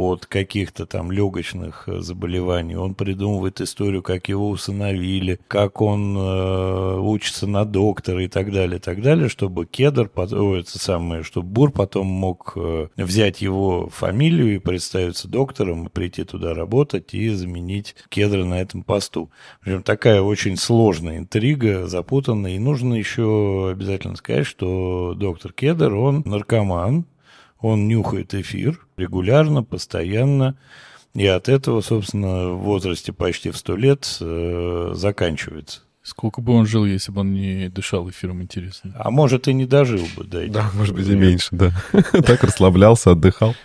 от 0.09 0.25
каких-то 0.25 0.85
там 0.85 1.11
легочных 1.11 1.87
заболеваний. 1.87 2.75
Он 2.75 2.93
придумывает 2.95 3.61
историю, 3.61 4.03
как 4.03 4.29
его 4.29 4.49
усыновили, 4.49 5.39
как 5.47 5.81
он 5.81 6.15
э, 6.17 6.99
учится 6.99 7.47
на 7.47 7.65
доктора 7.65 8.23
и 8.23 8.27
так 8.27 8.51
далее, 8.51 8.77
и 8.77 8.81
так 8.81 9.01
далее, 9.01 9.29
чтобы 9.29 9.65
Кедр, 9.65 10.09
о, 10.15 10.55
это 10.55 10.79
самое, 10.79 11.23
чтобы 11.23 11.47
Бур 11.47 11.71
потом 11.71 12.07
мог 12.07 12.53
э, 12.55 12.87
взять 12.95 13.41
его 13.41 13.89
фамилию 13.89 14.55
и 14.55 14.59
представиться 14.59 15.27
доктором, 15.27 15.87
и 15.87 15.89
прийти 15.89 16.23
туда 16.23 16.53
работать 16.53 17.13
и 17.13 17.29
заменить 17.29 17.95
Кедра 18.09 18.45
на 18.45 18.61
этом 18.61 18.83
посту. 18.83 19.31
Причем 19.61 19.83
такая 19.83 20.21
очень 20.21 20.57
сложная 20.57 21.17
интрига, 21.17 21.87
запутанная, 21.87 22.55
и 22.55 22.59
нужно 22.59 22.93
еще 22.93 23.69
обязательно 23.71 24.15
сказать, 24.15 24.45
что 24.45 25.13
доктор 25.15 25.51
Кедр, 25.53 25.93
он 25.93 26.23
наркоман, 26.25 27.05
он 27.65 27.87
нюхает 27.87 28.33
эфир 28.35 28.79
регулярно, 28.95 29.63
постоянно, 29.63 30.55
и 31.15 31.25
от 31.25 31.49
этого, 31.49 31.81
собственно, 31.81 32.51
в 32.51 32.59
возрасте 32.59 33.11
почти 33.11 33.49
в 33.49 33.57
сто 33.57 33.75
лет 33.75 34.05
э, 34.21 34.91
заканчивается. 34.93 35.81
Сколько 36.03 36.41
бы 36.41 36.53
он 36.53 36.67
жил, 36.67 36.85
если 36.85 37.11
бы 37.11 37.21
он 37.21 37.33
не 37.33 37.67
дышал 37.69 38.07
эфиром, 38.07 38.43
интересно? 38.43 38.93
А 38.99 39.09
может, 39.09 39.47
и 39.47 39.53
не 39.53 39.65
дожил 39.65 40.05
бы, 40.15 40.25
да. 40.25 40.45
Да, 40.47 40.69
может 40.75 40.93
быть, 40.93 41.07
и 41.07 41.15
меньше, 41.15 41.47
да. 41.51 41.71
Так 42.11 42.43
расслаблялся, 42.43 43.11
отдыхал. 43.11 43.55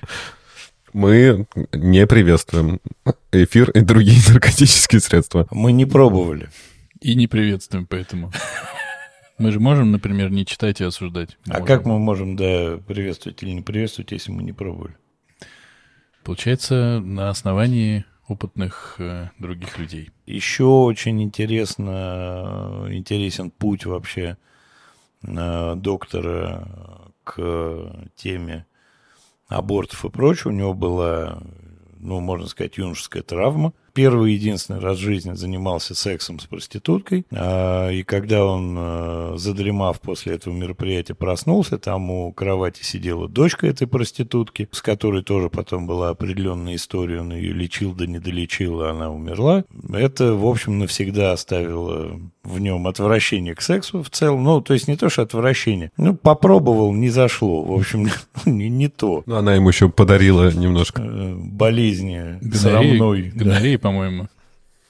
Мы 0.94 1.46
не 1.74 2.06
приветствуем 2.06 2.80
эфир 3.32 3.70
и 3.72 3.80
другие 3.80 4.22
наркотические 4.28 5.02
средства. 5.02 5.46
Мы 5.50 5.72
не 5.72 5.84
пробовали. 5.84 6.48
И 7.02 7.14
не 7.14 7.26
приветствуем 7.26 7.86
поэтому. 7.86 8.32
Мы 9.40 9.52
же 9.52 9.60
можем, 9.60 9.90
например, 9.90 10.30
не 10.30 10.44
читать 10.44 10.82
и 10.82 10.84
осуждать. 10.84 11.38
А 11.48 11.62
как 11.62 11.86
мы 11.86 11.98
можем, 11.98 12.36
да, 12.36 12.78
приветствовать 12.86 13.42
или 13.42 13.52
не 13.52 13.62
приветствовать, 13.62 14.12
если 14.12 14.30
мы 14.30 14.42
не 14.42 14.52
пробовали? 14.52 14.94
Получается, 16.24 17.00
на 17.00 17.30
основании 17.30 18.04
опытных 18.28 18.96
э, 18.98 19.30
других 19.38 19.78
людей. 19.78 20.10
Еще 20.26 20.64
очень 20.64 21.22
интересно, 21.22 22.86
интересен 22.90 23.50
путь 23.50 23.86
вообще 23.86 24.36
э, 25.22 25.74
доктора 25.74 26.68
к 27.24 28.10
теме 28.16 28.66
абортов 29.48 30.04
и 30.04 30.10
прочего. 30.10 30.50
У 30.50 30.54
него 30.54 30.74
была, 30.74 31.42
ну, 31.98 32.20
можно 32.20 32.46
сказать, 32.46 32.76
юношеская 32.76 33.22
травма 33.22 33.72
первый 33.92 34.34
единственный 34.34 34.80
раз 34.80 34.98
в 34.98 35.00
жизни 35.00 35.34
занимался 35.34 35.94
сексом 35.94 36.38
с 36.38 36.46
проституткой. 36.46 37.26
А, 37.30 37.90
и 37.90 38.02
когда 38.02 38.44
он, 38.44 38.74
а, 38.78 39.34
задремав 39.36 40.00
после 40.00 40.34
этого 40.34 40.54
мероприятия, 40.54 41.14
проснулся, 41.14 41.78
там 41.78 42.10
у 42.10 42.32
кровати 42.32 42.82
сидела 42.82 43.28
дочка 43.28 43.66
этой 43.66 43.86
проститутки, 43.86 44.68
с 44.72 44.82
которой 44.82 45.22
тоже 45.22 45.50
потом 45.50 45.86
была 45.86 46.10
определенная 46.10 46.76
история. 46.76 47.20
Он 47.20 47.32
ее 47.32 47.52
лечил, 47.52 47.92
да 47.94 48.06
не 48.06 48.18
долечил, 48.18 48.82
она 48.82 49.10
умерла. 49.10 49.64
Это, 49.92 50.34
в 50.34 50.46
общем, 50.46 50.78
навсегда 50.78 51.32
оставило 51.32 52.20
в 52.42 52.58
нем 52.58 52.86
отвращение 52.86 53.54
к 53.54 53.60
сексу 53.60 54.02
в 54.02 54.10
целом. 54.10 54.42
Ну, 54.44 54.60
то 54.60 54.74
есть 54.74 54.88
не 54.88 54.96
то, 54.96 55.08
что 55.08 55.22
отвращение. 55.22 55.92
Ну, 55.96 56.14
попробовал, 56.14 56.92
не 56.92 57.10
зашло. 57.10 57.62
В 57.62 57.72
общем, 57.72 58.08
не, 58.46 58.68
не 58.68 58.88
то. 58.88 59.22
Ну, 59.26 59.36
она 59.36 59.54
ему 59.54 59.68
еще 59.68 59.88
подарила 59.88 60.50
немножко. 60.50 61.02
Э, 61.02 61.34
болезни 61.34 62.38
гонореи. 62.40 63.30
Гонореи, 63.34 63.76
да. 63.76 63.80
по-моему. 63.80 64.28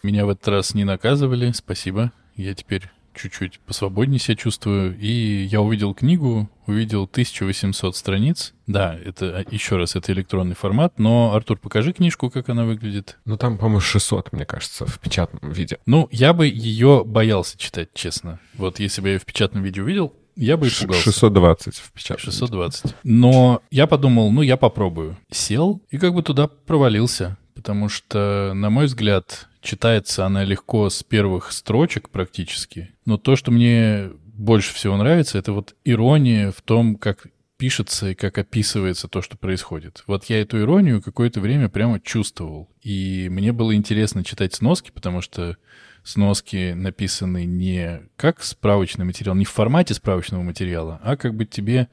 Меня 0.02 0.24
в 0.26 0.30
этот 0.30 0.48
раз 0.48 0.74
не 0.74 0.84
наказывали, 0.84 1.52
спасибо. 1.52 2.12
Я 2.36 2.54
теперь 2.54 2.88
чуть-чуть 3.14 3.60
посвободнее 3.60 4.18
себя 4.18 4.36
чувствую. 4.36 4.98
И 4.98 5.44
я 5.44 5.60
увидел 5.60 5.94
книгу, 5.94 6.50
увидел 6.66 7.04
1800 7.04 7.96
страниц. 7.96 8.54
Да, 8.66 8.96
это 9.04 9.44
еще 9.50 9.76
раз, 9.76 9.96
это 9.96 10.12
электронный 10.12 10.54
формат. 10.54 10.98
Но, 10.98 11.34
Артур, 11.34 11.58
покажи 11.58 11.92
книжку, 11.92 12.30
как 12.30 12.48
она 12.48 12.64
выглядит. 12.64 13.18
Ну, 13.24 13.36
там, 13.36 13.58
по-моему, 13.58 13.80
600, 13.80 14.32
мне 14.32 14.44
кажется, 14.44 14.86
в 14.86 14.98
печатном 14.98 15.52
виде. 15.52 15.78
Ну, 15.86 16.08
я 16.10 16.32
бы 16.32 16.46
ее 16.46 17.02
боялся 17.04 17.58
читать, 17.58 17.90
честно. 17.94 18.40
Вот 18.54 18.78
если 18.80 19.00
бы 19.00 19.08
я 19.08 19.14
ее 19.14 19.20
в 19.20 19.26
печатном 19.26 19.62
виде 19.62 19.82
увидел, 19.82 20.14
я 20.36 20.56
бы 20.56 20.68
испугался. 20.68 21.02
620 21.02 21.76
в 21.76 21.92
печатном. 21.92 22.24
620. 22.24 22.94
Но 23.04 23.62
я 23.70 23.86
подумал, 23.86 24.30
ну, 24.30 24.42
я 24.42 24.56
попробую. 24.56 25.16
Сел 25.30 25.82
и 25.90 25.98
как 25.98 26.14
бы 26.14 26.22
туда 26.22 26.46
провалился. 26.48 27.36
Потому 27.54 27.90
что, 27.90 28.52
на 28.54 28.70
мой 28.70 28.86
взгляд, 28.86 29.49
читается 29.60 30.26
она 30.26 30.44
легко 30.44 30.88
с 30.90 31.02
первых 31.02 31.52
строчек 31.52 32.10
практически. 32.10 32.94
Но 33.04 33.18
то, 33.18 33.36
что 33.36 33.50
мне 33.50 34.10
больше 34.24 34.74
всего 34.74 34.96
нравится, 34.96 35.38
это 35.38 35.52
вот 35.52 35.74
ирония 35.84 36.50
в 36.50 36.62
том, 36.62 36.96
как 36.96 37.26
пишется 37.60 38.08
и 38.08 38.14
как 38.14 38.38
описывается 38.38 39.06
то, 39.06 39.20
что 39.20 39.36
происходит. 39.36 40.02
Вот 40.06 40.24
я 40.24 40.40
эту 40.40 40.58
иронию 40.58 41.02
какое-то 41.02 41.42
время 41.42 41.68
прямо 41.68 42.00
чувствовал. 42.00 42.70
И 42.80 43.28
мне 43.30 43.52
было 43.52 43.74
интересно 43.74 44.24
читать 44.24 44.54
сноски, 44.54 44.90
потому 44.90 45.20
что 45.20 45.58
сноски 46.02 46.72
написаны 46.72 47.44
не 47.44 48.00
как 48.16 48.42
справочный 48.42 49.04
материал, 49.04 49.34
не 49.34 49.44
в 49.44 49.50
формате 49.50 49.92
справочного 49.92 50.42
материала, 50.42 51.00
а 51.02 51.18
как 51.18 51.34
бы 51.34 51.44
тебе 51.44 51.88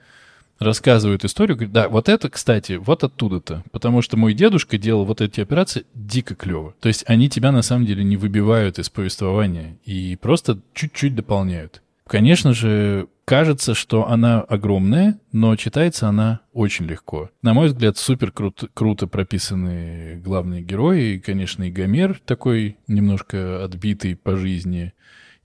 рассказывают 0.59 1.25
историю, 1.25 1.55
говорит, 1.55 1.73
да, 1.73 1.89
вот 1.89 2.09
это, 2.09 2.29
кстати, 2.29 2.73
вот 2.73 3.03
оттуда-то, 3.03 3.63
потому 3.71 4.01
что 4.01 4.17
мой 4.17 4.33
дедушка 4.33 4.77
делал 4.77 5.05
вот 5.05 5.21
эти 5.21 5.41
операции 5.41 5.85
дико 5.93 6.35
клево. 6.35 6.73
То 6.79 6.87
есть 6.87 7.03
они 7.07 7.29
тебя 7.29 7.51
на 7.51 7.61
самом 7.61 7.85
деле 7.85 8.03
не 8.03 8.17
выбивают 8.17 8.79
из 8.79 8.89
повествования 8.89 9.77
и 9.85 10.15
просто 10.15 10.59
чуть-чуть 10.73 11.15
дополняют. 11.15 11.81
Конечно 12.07 12.53
же, 12.53 13.07
кажется, 13.25 13.73
что 13.73 14.09
она 14.09 14.39
огромная, 14.39 15.19
но 15.33 15.55
читается 15.57 16.07
она 16.07 16.39
очень 16.53 16.85
легко. 16.85 17.29
На 17.41 17.53
мой 17.53 17.67
взгляд, 17.67 17.97
супер 17.97 18.31
крут, 18.31 18.63
круто 18.73 19.07
прописаны 19.07 20.21
главные 20.23 20.61
герои. 20.61 21.15
И, 21.15 21.19
конечно, 21.19 21.63
и 21.63 21.71
Гомер 21.71 22.21
такой 22.25 22.77
немножко 22.87 23.63
отбитый 23.63 24.15
по 24.15 24.37
жизни. 24.37 24.93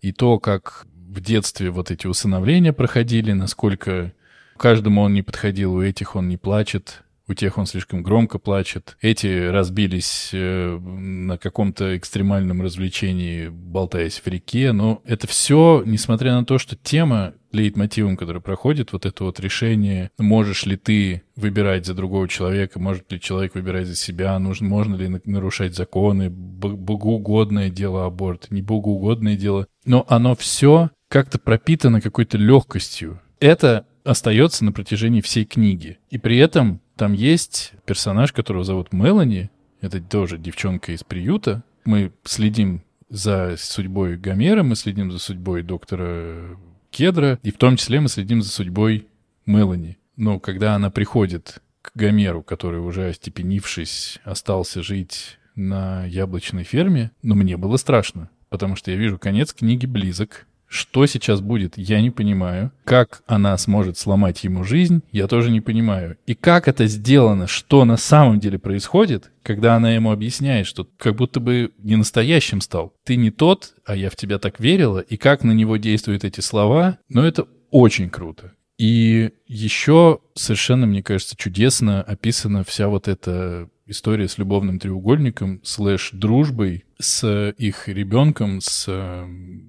И 0.01 0.13
то, 0.13 0.39
как 0.39 0.87
в 0.95 1.21
детстве 1.21 1.71
вот 1.71 1.91
эти 1.91 2.07
усыновления 2.07 2.73
проходили, 2.73 3.33
насколько 3.33 4.13
каждому 4.57 5.03
он 5.03 5.15
не 5.15 5.23
подходил, 5.23 5.75
у 5.75 5.83
этих 5.83 6.17
он 6.17 6.29
не 6.29 6.37
плачет, 6.37 7.03
у 7.29 7.35
тех 7.35 7.57
он 7.57 7.67
слишком 7.67 8.03
громко 8.03 8.39
плачет. 8.39 8.97
Эти 9.01 9.49
разбились 9.49 10.31
э, 10.33 10.79
на 10.79 11.39
каком-то 11.39 11.97
экстремальном 11.97 12.63
развлечении, 12.63 13.49
болтаясь 13.49 14.21
в 14.21 14.27
реке. 14.27 14.73
Но 14.73 15.03
это 15.05 15.27
все, 15.27 15.83
несмотря 15.87 16.35
на 16.35 16.45
то, 16.45 16.59
что 16.59 16.77
тема 16.77 17.35
лейтмотивом, 17.53 18.17
который 18.17 18.43
проходит, 18.43 18.93
вот 18.93 19.07
это 19.07 19.25
вот 19.25 19.39
решение, 19.41 20.11
можешь 20.19 20.67
ли 20.67 20.77
ты 20.77 21.23
выбирать 21.37 21.87
за 21.87 21.95
другого 21.95 22.29
человека, 22.29 22.81
может 22.81 23.11
ли 23.13 23.21
человек 23.21 23.55
выбирать 23.55 23.87
за 23.87 23.95
себя, 23.95 24.39
нужно, 24.39 24.69
можно 24.69 24.97
ли 24.97 25.21
нарушать 25.25 25.77
законы, 25.77 26.29
богоугодное 26.29 27.71
дело 27.71 28.05
аборт, 28.05 28.51
не 28.51 28.63
богоугодное 28.63 29.37
дело. 29.37 29.67
Но 29.85 30.05
оно 30.09 30.35
все 30.35 30.91
как-то 31.09 31.39
пропитано 31.39 32.01
какой-то 32.01 32.39
легкостью. 32.39 33.21
Это 33.39 33.87
остается 34.05 34.65
на 34.65 34.73
протяжении 34.73 35.21
всей 35.21 35.45
книги. 35.45 35.99
И 36.11 36.19
при 36.19 36.39
этом 36.39 36.81
там 36.97 37.13
есть 37.13 37.73
персонаж, 37.85 38.33
которого 38.33 38.65
зовут 38.65 38.93
Мелани. 38.93 39.51
Это 39.81 40.01
тоже 40.01 40.39
девчонка 40.39 40.93
из 40.93 41.03
приюта. 41.03 41.63
Мы 41.85 42.13
следим 42.25 42.83
за 43.09 43.57
судьбой 43.59 44.17
Гомера, 44.17 44.63
мы 44.63 44.77
следим 44.77 45.11
за 45.11 45.19
судьбой 45.19 45.63
доктора 45.63 46.57
Кедра, 46.91 47.39
и 47.43 47.51
в 47.51 47.57
том 47.57 47.77
числе 47.77 48.01
мы 48.01 48.09
следим 48.09 48.43
за 48.43 48.51
судьбой 48.51 49.07
Мелани. 49.47 49.99
Но 50.17 50.39
когда 50.39 50.75
она 50.75 50.91
приходит 50.91 51.63
к 51.83 51.91
Гомеру, 51.95 52.43
который 52.43 52.81
уже 52.81 53.09
остепенившись, 53.09 54.21
остался 54.25 54.83
жить 54.83 55.39
на 55.55 56.05
яблочной 56.07 56.65
ферме, 56.65 57.11
но 57.23 57.35
ну, 57.35 57.43
мне 57.43 57.57
было 57.57 57.77
страшно, 57.77 58.31
потому 58.49 58.77
что 58.77 58.91
я 58.91 58.97
вижу, 58.97 59.19
конец 59.19 59.53
книги 59.53 59.87
близок, 59.87 60.47
что 60.73 61.05
сейчас 61.05 61.43
будет, 61.43 61.77
я 61.77 62.01
не 62.01 62.11
понимаю. 62.11 62.73
Как 62.85 63.23
она 63.27 63.57
сможет 63.59 63.99
сломать 63.99 64.43
ему 64.43 64.65
жизнь, 64.65 65.03
я 65.13 65.29
тоже 65.29 65.51
не 65.51 65.61
понимаю. 65.61 66.17
И 66.27 66.35
как 66.35 66.67
это 66.67 66.87
сделано, 66.87 67.47
что 67.47 67.85
на 67.85 67.99
самом 67.99 68.41
деле 68.41 68.59
происходит, 68.59 69.31
когда 69.43 69.77
она 69.77 69.93
ему 69.93 70.11
объясняет, 70.11 70.67
что 70.67 70.89
как 70.97 71.17
будто 71.17 71.41
бы 71.41 71.73
не 71.79 71.97
настоящим 71.97 72.63
стал. 72.63 72.95
Ты 73.05 73.17
не 73.17 73.31
тот, 73.31 73.75
а 73.85 73.95
я 73.95 74.09
в 74.09 74.17
тебя 74.17 74.39
так 74.39 74.61
верила, 74.61 75.01
и 75.01 75.19
как 75.19 75.45
на 75.45 75.53
него 75.53 75.77
действуют 75.77 76.25
эти 76.25 76.41
слова, 76.41 76.99
но 77.11 77.27
это 77.27 77.47
очень 77.71 78.09
круто. 78.09 78.53
И 78.79 79.31
еще 79.47 80.21
совершенно, 80.35 80.87
мне 80.87 81.03
кажется, 81.03 81.37
чудесно 81.37 82.03
описана 82.03 82.65
вся 82.65 82.89
вот 82.89 83.09
эта 83.09 83.69
история 83.87 84.29
с 84.29 84.39
любовным 84.39 84.79
треугольником, 84.79 85.61
слэш 85.63 86.11
дружбой 86.13 86.85
с 86.99 87.53
их 87.59 87.89
ребенком, 87.89 88.61
с 88.61 89.27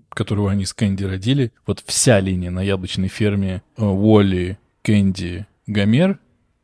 которого 0.10 0.52
они 0.52 0.66
с 0.66 0.74
Кэнди 0.74 1.04
родили. 1.04 1.52
Вот 1.66 1.84
вся 1.86 2.20
линия 2.20 2.52
на 2.52 2.62
яблочной 2.62 3.08
ферме 3.08 3.64
э, 3.78 3.84
Уолли, 3.84 4.60
Кэнди, 4.84 5.48
Гомер, 5.66 6.20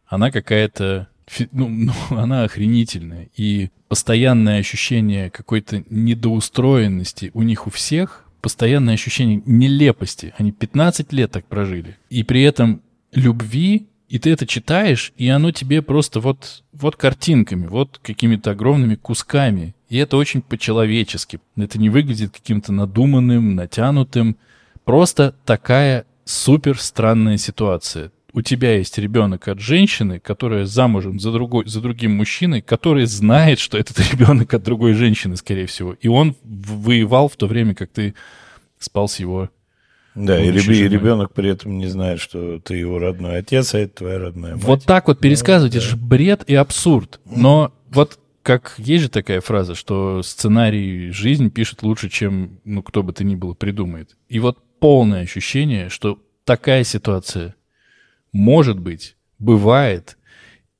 она 0.05 0.31
какая-то 0.31 1.09
ну, 1.51 1.67
ну, 1.69 1.93
она 2.09 2.43
охренительная. 2.43 3.29
И 3.35 3.69
постоянное 3.87 4.59
ощущение 4.59 5.29
какой-то 5.29 5.83
недоустроенности 5.89 7.31
у 7.33 7.41
них 7.43 7.67
у 7.67 7.69
всех, 7.69 8.25
постоянное 8.41 8.93
ощущение 8.93 9.41
нелепости. 9.45 10.33
Они 10.37 10.51
15 10.51 11.11
лет 11.13 11.31
так 11.31 11.45
прожили. 11.45 11.97
И 12.09 12.23
при 12.23 12.43
этом 12.43 12.81
любви 13.11 13.88
и 14.09 14.17
ты 14.17 14.31
это 14.31 14.47
читаешь, 14.47 15.13
и 15.17 15.29
оно 15.29 15.51
тебе 15.51 15.83
просто 15.83 16.19
вот, 16.19 16.63
вот 16.73 16.95
картинками, 16.95 17.67
вот 17.67 17.99
какими-то 18.01 18.51
огромными 18.51 18.95
кусками. 18.95 19.75
И 19.87 19.97
это 19.97 20.17
очень 20.17 20.41
по-человечески. 20.41 21.39
Это 21.55 21.77
не 21.79 21.89
выглядит 21.89 22.31
каким-то 22.31 22.73
надуманным, 22.73 23.53
натянутым. 23.55 24.35
Просто 24.83 25.35
такая 25.45 26.05
супер 26.25 26.79
странная 26.79 27.37
ситуация. 27.37 28.11
У 28.33 28.41
тебя 28.41 28.77
есть 28.77 28.97
ребенок 28.97 29.47
от 29.47 29.59
женщины, 29.59 30.19
которая 30.19 30.65
замужем 30.65 31.19
за, 31.19 31.31
другой, 31.31 31.67
за 31.67 31.79
другим 31.79 32.15
мужчиной, 32.15 32.61
который 32.61 33.05
знает, 33.05 33.59
что 33.59 33.77
этот 33.77 33.99
ребенок 34.11 34.51
от 34.55 34.63
другой 34.63 34.93
женщины, 34.93 35.35
скорее 35.37 35.67
всего. 35.67 35.93
И 35.93 36.07
он 36.07 36.35
воевал 36.43 37.29
в 37.29 37.35
то 37.35 37.45
время, 37.45 37.75
как 37.75 37.91
ты 37.91 38.15
спал 38.79 39.07
с 39.07 39.19
его 39.19 39.49
да, 40.15 40.41
и, 40.41 40.51
реб... 40.51 40.67
и 40.67 40.87
ребенок 40.87 41.33
при 41.33 41.49
этом 41.49 41.77
не 41.77 41.87
знает, 41.87 42.19
что 42.19 42.59
ты 42.59 42.75
его 42.75 42.99
родной 42.99 43.37
отец, 43.37 43.73
а 43.73 43.79
это 43.79 43.97
твоя 43.99 44.19
родная 44.19 44.55
мать. 44.55 44.63
Вот 44.63 44.83
так 44.83 45.07
вот 45.07 45.19
пересказывать, 45.19 45.73
ну, 45.73 45.79
да. 45.79 45.85
это 45.85 45.95
же 45.95 45.97
бред 45.97 46.43
и 46.47 46.55
абсурд. 46.55 47.19
Но 47.25 47.73
вот 47.89 48.19
как 48.41 48.75
есть 48.77 49.03
же 49.03 49.09
такая 49.09 49.41
фраза, 49.41 49.75
что 49.75 50.21
сценарий 50.23 51.11
жизнь 51.11 51.51
пишет 51.51 51.83
лучше, 51.83 52.09
чем 52.09 52.59
ну 52.63 52.81
кто 52.83 53.03
бы 53.03 53.13
то 53.13 53.23
ни 53.23 53.35
было 53.35 53.53
придумает. 53.53 54.17
И 54.27 54.39
вот 54.39 54.57
полное 54.79 55.21
ощущение, 55.21 55.89
что 55.89 56.19
такая 56.45 56.83
ситуация 56.83 57.55
может 58.31 58.79
быть, 58.79 59.15
бывает, 59.37 60.17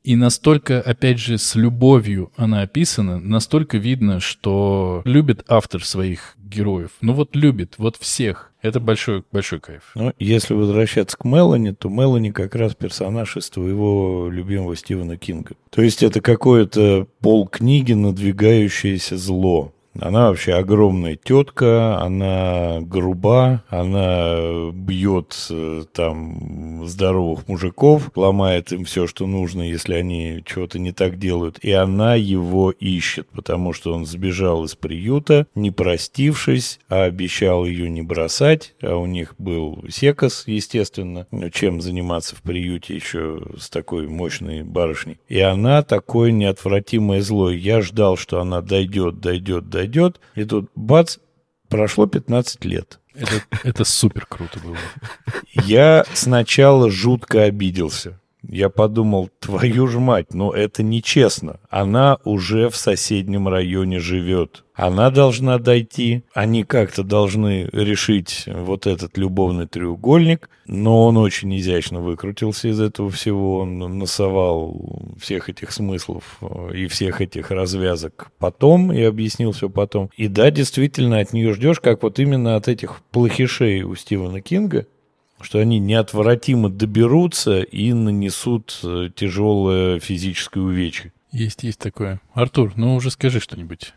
и 0.09 0.15
настолько, 0.15 0.81
опять 0.81 1.19
же, 1.19 1.37
с 1.37 1.53
любовью 1.53 2.31
она 2.35 2.63
описана, 2.63 3.19
настолько 3.19 3.77
видно, 3.77 4.19
что 4.19 5.03
любит 5.05 5.45
автор 5.47 5.85
своих 5.85 6.35
героев. 6.35 6.89
Ну 7.01 7.13
вот 7.13 7.35
любит, 7.35 7.75
вот 7.77 7.95
всех. 7.95 8.51
Это 8.63 8.79
большой, 8.79 9.23
большой 9.31 9.59
кайф. 9.59 9.91
Ну, 9.93 10.11
если 10.17 10.55
возвращаться 10.55 11.15
к 11.15 11.25
Мелани, 11.25 11.75
то 11.77 11.89
Мелани 11.89 12.31
как 12.31 12.55
раз 12.55 12.73
персонаж 12.73 13.37
из 13.37 13.51
твоего 13.51 14.29
любимого 14.31 14.75
Стивена 14.75 15.15
Кинга. 15.15 15.51
То 15.69 15.83
есть 15.83 16.01
это 16.01 16.21
какое-то 16.21 17.07
полкниги 17.19 17.93
надвигающееся 17.93 19.15
зло. 19.15 19.75
Она 20.01 20.29
вообще 20.29 20.53
огромная 20.53 21.15
тетка, 21.15 21.99
она 21.99 22.79
груба, 22.81 23.63
она 23.69 24.71
бьет 24.71 25.35
э, 25.49 25.83
там 25.93 26.87
здоровых 26.87 27.47
мужиков, 27.47 28.11
ломает 28.15 28.71
им 28.71 28.85
все, 28.85 29.07
что 29.07 29.27
нужно, 29.27 29.61
если 29.61 29.95
они 29.95 30.43
чего-то 30.45 30.79
не 30.79 30.91
так 30.91 31.17
делают. 31.17 31.59
И 31.59 31.71
она 31.71 32.15
его 32.15 32.71
ищет, 32.71 33.27
потому 33.29 33.73
что 33.73 33.93
он 33.93 34.05
сбежал 34.05 34.63
из 34.63 34.75
приюта, 34.75 35.47
не 35.55 35.71
простившись, 35.71 36.79
а 36.89 37.03
обещал 37.03 37.65
ее 37.65 37.89
не 37.89 38.01
бросать, 38.01 38.75
а 38.81 38.95
у 38.95 39.05
них 39.05 39.35
был 39.37 39.83
секас, 39.89 40.43
естественно, 40.47 41.27
чем 41.53 41.81
заниматься 41.81 42.35
в 42.35 42.41
приюте 42.41 42.95
еще 42.95 43.41
с 43.57 43.69
такой 43.69 44.07
мощной 44.07 44.63
барышней. 44.63 45.19
И 45.27 45.39
она 45.39 45.83
такое 45.83 46.31
неотвратимое 46.31 47.21
зло. 47.21 47.51
Я 47.51 47.81
ждал, 47.81 48.17
что 48.17 48.39
она 48.39 48.61
дойдет, 48.61 49.19
дойдет, 49.19 49.69
дойдет, 49.69 49.88
идет, 49.89 50.19
и 50.35 50.45
тут 50.45 50.69
бац, 50.75 51.17
прошло 51.67 52.07
15 52.07 52.63
лет. 52.65 52.99
Это, 53.13 53.43
это 53.63 53.83
супер 53.83 54.25
круто 54.25 54.59
было. 54.59 54.77
Я 55.53 56.05
сначала 56.13 56.89
жутко 56.89 57.43
обиделся. 57.43 58.19
Я 58.47 58.69
подумал, 58.69 59.29
твою 59.39 59.87
ж 59.87 59.97
мать, 59.97 60.33
но 60.33 60.51
это 60.51 60.81
нечестно. 60.81 61.59
Она 61.69 62.19
уже 62.23 62.69
в 62.69 62.75
соседнем 62.75 63.47
районе 63.47 63.99
живет. 63.99 64.63
Она 64.73 65.09
должна 65.09 65.57
дойти. 65.57 66.23
Они 66.33 66.63
как-то 66.63 67.03
должны 67.03 67.69
решить 67.73 68.45
вот 68.47 68.87
этот 68.87 69.17
любовный 69.17 69.67
треугольник. 69.67 70.49
Но 70.65 71.07
он 71.07 71.17
очень 71.17 71.57
изящно 71.57 71.99
выкрутился 71.99 72.69
из 72.69 72.79
этого 72.79 73.09
всего. 73.09 73.59
Он 73.59 73.97
носовал 73.97 75.01
всех 75.19 75.49
этих 75.49 75.71
смыслов 75.71 76.37
э, 76.41 76.75
и 76.75 76.87
всех 76.87 77.21
этих 77.21 77.51
развязок 77.51 78.31
потом 78.37 78.93
и 78.93 79.01
объяснил 79.01 79.51
все 79.51 79.67
потом. 79.67 80.11
И 80.15 80.27
да, 80.29 80.49
действительно, 80.49 81.19
от 81.19 81.33
нее 81.33 81.53
ждешь, 81.53 81.81
как 81.81 82.03
вот 82.03 82.19
именно 82.19 82.55
от 82.55 82.67
этих 82.69 83.01
плохишей 83.11 83.81
у 83.81 83.95
Стивена 83.95 84.39
Кинга, 84.39 84.85
что 85.41 85.59
они 85.59 85.79
неотвратимо 85.79 86.69
доберутся 86.69 87.61
и 87.61 87.93
нанесут 87.93 88.79
э, 88.83 89.09
тяжелое 89.15 89.99
физическое 89.99 90.61
увечье. 90.61 91.13
Есть, 91.31 91.63
есть 91.63 91.79
такое. 91.79 92.21
Артур, 92.33 92.73
ну 92.75 92.95
уже 92.95 93.11
скажи 93.11 93.39
что-нибудь. 93.39 93.93